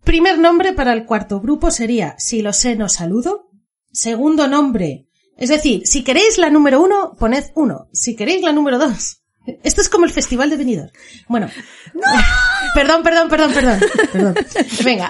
[0.05, 3.51] Primer nombre para el cuarto grupo sería Si lo sé, no saludo.
[3.93, 5.07] Segundo nombre.
[5.37, 7.89] Es decir, si queréis la número uno, poned uno.
[7.93, 9.23] Si queréis la número dos.
[9.63, 10.91] Esto es como el festival de Benidorm.
[11.29, 11.49] Bueno.
[12.75, 13.81] Perdón, perdón, perdón, perdón.
[14.13, 14.35] Perdón.
[14.85, 15.09] Venga.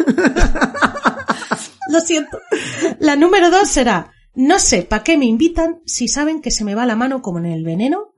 [1.90, 2.38] Lo siento.
[2.98, 6.74] La número dos será No sé para qué me invitan si saben que se me
[6.74, 8.14] va la mano como en el veneno.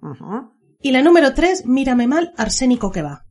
[0.81, 3.25] Y la número tres, Mírame mal, arsénico que va.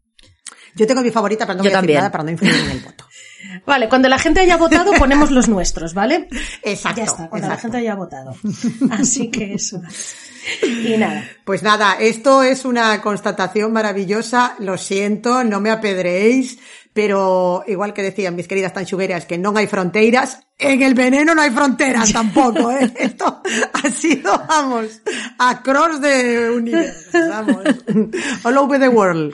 [0.75, 1.97] Yo tengo mi favorita, pero no Yo voy a decir también.
[1.97, 3.05] nada para no influir en el voto.
[3.65, 6.27] Vale, cuando la gente haya votado ponemos los nuestros, ¿vale?
[6.63, 6.97] Exacto.
[6.97, 8.35] Ya está, cuando la gente haya votado.
[8.91, 9.81] Así que eso.
[10.63, 11.23] Y nada.
[11.45, 14.55] Pues nada, esto es una constatación maravillosa.
[14.59, 16.57] Lo siento, no me apedreéis,
[16.93, 21.41] pero igual que decían mis queridas tanchugueras que no hay fronteras, en el veneno no
[21.41, 22.91] hay fronteras tampoco, ¿eh?
[22.97, 23.41] Esto
[23.73, 25.01] ha sido, vamos,
[25.37, 27.63] across the universe, vamos,
[28.43, 29.33] all over the world.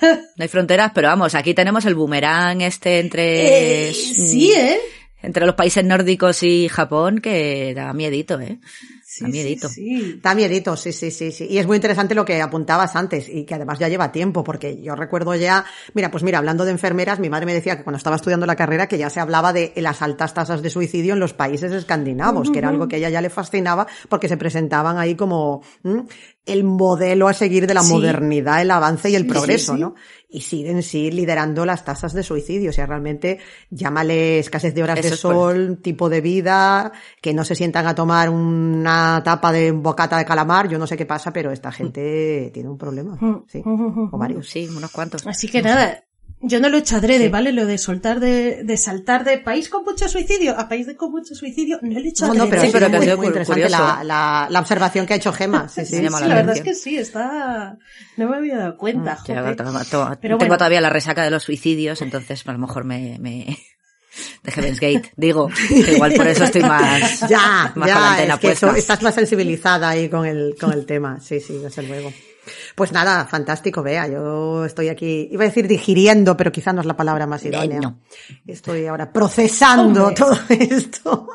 [0.00, 3.88] No hay fronteras, pero vamos, aquí tenemos el boomerang este entre...
[3.88, 4.78] Eh, sí, ¿eh?
[5.20, 8.60] Entre los países nórdicos y Japón que da miedito, ¿eh?
[9.04, 9.68] Sí, da miedito.
[9.68, 10.20] sí, sí.
[10.22, 11.48] Da miedito, sí, sí, sí, sí.
[11.50, 14.80] Y es muy interesante lo que apuntabas antes y que además ya lleva tiempo, porque
[14.80, 15.64] yo recuerdo ya,
[15.94, 18.54] mira, pues mira, hablando de enfermeras, mi madre me decía que cuando estaba estudiando la
[18.54, 22.50] carrera que ya se hablaba de las altas tasas de suicidio en los países escandinavos,
[22.50, 26.04] que era algo que a ella ya le fascinaba porque se presentaban ahí como ¿m?
[26.48, 27.92] El modelo a seguir de la Sí.
[27.92, 29.80] modernidad, el avance y el Sí, progreso, sí, sí.
[29.80, 29.94] ¿no?
[30.30, 33.38] Y siguen sí liderando las tasas de suicidio, o sea, realmente
[33.70, 36.92] llámale escasez de horas Eso de por- sol, tipo de vida,
[37.22, 40.96] que no se sientan a tomar una tapa de bocata de calamar, yo no sé
[40.96, 44.48] qué pasa, pero esta gente tiene un problema, sí, o varios.
[44.50, 45.26] Sí, unos cuantos.
[45.26, 46.04] Así que nada,
[46.40, 47.52] yo no lo he hecho adrede, ¿vale?
[47.52, 51.10] Lo de soltar de, de saltar de país con mucho suicidio a país de con
[51.10, 52.44] mucho suicidio, no lo he hecho No, adrede.
[52.44, 55.06] no, pero, Sí, pero es que ha muy, sido muy interesante la, la, la observación
[55.06, 55.96] que ha hecho Gema, sí, sí.
[55.96, 57.76] Sí, llama Sí, la la verdad es que sí, está...
[58.16, 59.56] No me había dado cuenta, joder.
[59.56, 60.58] to- to- Pero tengo bueno.
[60.58, 63.18] todavía la resaca de los suicidios, entonces a lo mejor me...
[63.18, 63.58] me...
[64.42, 68.10] De Heaven's Gate, digo, que igual por eso estoy más, Ya, más con la ya,
[68.12, 71.58] antena es que eso- estás más sensibilizada ahí con el, con el tema, sí, sí,
[71.58, 72.12] desde luego.
[72.74, 76.86] Pues nada, fantástico, vea, yo estoy aquí, iba a decir digiriendo, pero quizá no es
[76.86, 77.80] la palabra más idónea.
[77.80, 78.00] No.
[78.46, 80.14] Estoy ahora procesando Hombre.
[80.16, 81.28] todo esto.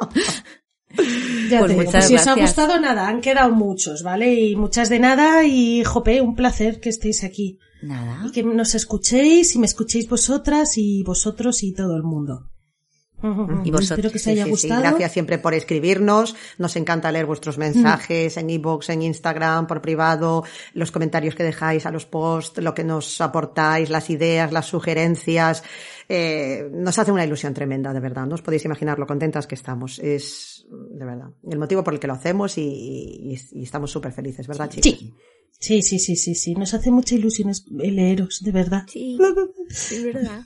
[1.49, 4.33] Ya Pues te digo, pues si os ha gustado nada, han quedado muchos, ¿vale?
[4.33, 7.57] Y muchas de nada y, jope, un placer que estéis aquí.
[7.81, 8.21] Nada.
[8.25, 12.52] Y que nos escuchéis y me escuchéis vosotras y vosotros y todo el mundo.
[13.63, 14.51] Y vosotros, Espero que os Sí, haya sí, sí.
[14.51, 14.81] gustado.
[14.81, 16.35] Gracias siempre por escribirnos.
[16.57, 20.43] Nos encanta leer vuestros mensajes en iBox, en Instagram, por privado,
[20.73, 25.63] los comentarios que dejáis a los posts, lo que nos aportáis, las ideas, las sugerencias.
[26.09, 28.25] Eh, nos hace una ilusión tremenda, de verdad.
[28.27, 29.99] No os podéis imaginar lo contentas que estamos.
[29.99, 34.11] Es, de verdad, el motivo por el que lo hacemos y, y- y estamos súper
[34.11, 34.99] felices, ¿verdad, chicos?
[34.99, 35.13] Sí.
[35.59, 36.55] Sí, sí, sí, sí, sí.
[36.55, 38.83] Nos hace mucha ilusión es- leeros, de verdad.
[38.87, 39.17] Sí,
[39.69, 40.41] es verdad.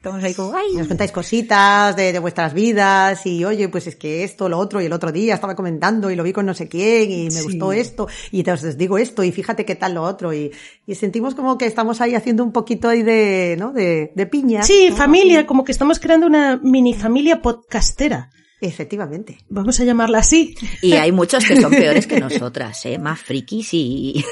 [0.00, 0.76] Estamos ahí como, ¡ay!
[0.78, 4.80] Nos contáis cositas de, de vuestras vidas y oye, pues es que esto, lo otro
[4.80, 7.30] y el otro día estaba comentando y lo vi con no sé quién y me
[7.32, 7.42] Sí.
[7.42, 10.52] gustó esto y entonces os digo esto y fíjate qué tal lo otro y,
[10.86, 13.72] y sentimos como que estamos ahí haciendo un poquito ahí de, ¿no?
[13.74, 14.62] De, de piña.
[14.62, 14.96] Sí, ¿no?
[14.96, 18.30] familia, como que estamos creando una mini familia podcastera.
[18.60, 19.38] Efectivamente.
[19.48, 20.54] Vamos a llamarla así.
[20.82, 22.98] Y hay muchos que son peores que nosotras, ¿eh?
[22.98, 24.24] Más frikis y...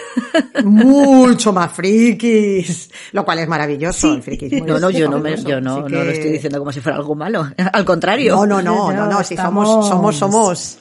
[0.64, 2.90] Mucho más frikis.
[3.12, 4.08] Lo cual es maravilloso.
[4.10, 4.16] Sí.
[4.16, 6.80] El frikismo No, no, yo no, me, yo no, no lo estoy diciendo como si
[6.80, 7.48] fuera algo malo.
[7.72, 8.34] Al contrario.
[8.34, 10.78] No, no, no, no, No, si estamos- somos, somos, somos,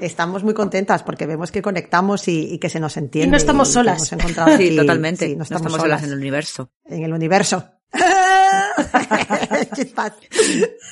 [0.00, 3.28] estamos muy contentas porque vemos que conectamos y, y que se nos entiende.
[3.28, 3.98] Y no estamos solas.
[3.98, 5.26] hemos encontrado Sí, aquí- totalmente.
[5.28, 6.70] sí, no, estamos solas en el universo.
[6.84, 7.64] en el universo.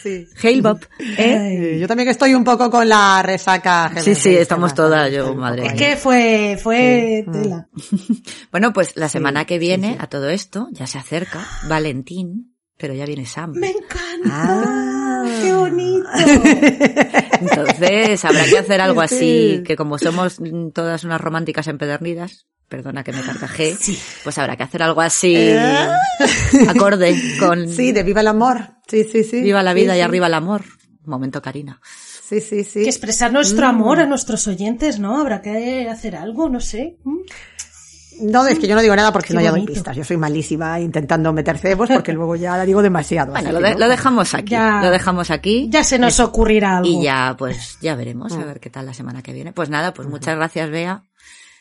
[0.03, 0.27] Sí.
[0.43, 0.81] Hail Bob,
[1.19, 1.79] ¿eh?
[1.81, 3.91] Yo también estoy un poco con la resaca.
[4.01, 5.67] Sí, sí, estamos todas, yo, madre.
[5.67, 7.69] Es que fue, fue tela.
[8.51, 9.97] Bueno, pues la semana Sí, que viene, sí.
[10.01, 13.53] a todo esto, ya se acerca Valentín, pero ya viene Sam.
[13.55, 14.31] Me encanta.
[14.31, 15.25] Ah.
[15.43, 16.09] Qué bonito.
[17.41, 19.63] Entonces habrá que hacer algo así, Sí.
[19.67, 20.39] que como somos
[20.73, 23.77] todas unas románticas empedernidas, perdona que me carcajé,
[24.25, 25.37] pues habrá que hacer algo así,
[26.69, 28.61] acorde con Sí, de viva el amor.
[28.89, 29.43] Sí, sí, sí.
[29.43, 30.05] Viva la vida Sí, y sí.
[30.05, 30.63] arriba el amor.
[31.05, 31.81] Momento, Karina.
[32.29, 32.83] Sí, sí, sí.
[32.83, 35.21] Que expresar nuestro amor a nuestros oyentes, ¿no?
[35.21, 36.97] Habrá que hacer algo, no sé.
[37.05, 37.19] ¿Mm?
[38.23, 39.95] No, es que yo no digo nada porque Qué no ya doy pistas.
[39.95, 43.33] Yo soy malísima intentando meter cebos porque luego ya la digo demasiado.
[43.33, 43.79] Bueno, así lo, que de- no.
[43.81, 44.51] lo dejamos aquí.
[44.53, 44.81] Ya.
[44.83, 45.69] Lo dejamos aquí.
[45.71, 46.89] Ya se nos ocurrirá algo.
[46.89, 49.53] Y ya, pues, ya veremos a ver qué tal la semana que viene.
[49.53, 51.05] Pues nada, pues muchas gracias, Bea,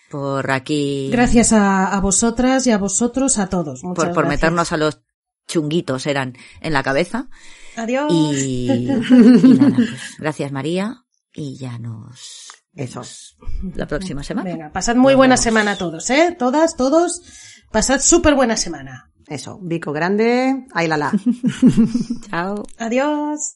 [0.10, 1.10] por aquí.
[1.12, 3.84] Gracias a, a vosotras y a vosotros, a todos.
[3.84, 4.42] Muchas por, por gracias.
[4.42, 5.02] meternos a los
[5.48, 7.28] chunguitos, eran, en la cabeza.
[7.76, 8.12] Adiós.
[8.12, 11.04] Y, y nada, pues, gracias, María.
[11.34, 12.50] Y ya nos.
[12.74, 13.02] Eso.
[13.76, 14.52] La próxima semana.
[14.52, 16.36] Venga, pasad muy buena semana a todos, ¿eh?
[16.38, 17.22] Todas, todos.
[17.72, 19.12] Pasad súper buena semana.
[19.28, 19.60] Eso.
[19.62, 20.66] Bico grande.
[20.74, 21.12] Ahí la la.
[22.30, 22.64] Chao.
[22.78, 23.56] Adiós.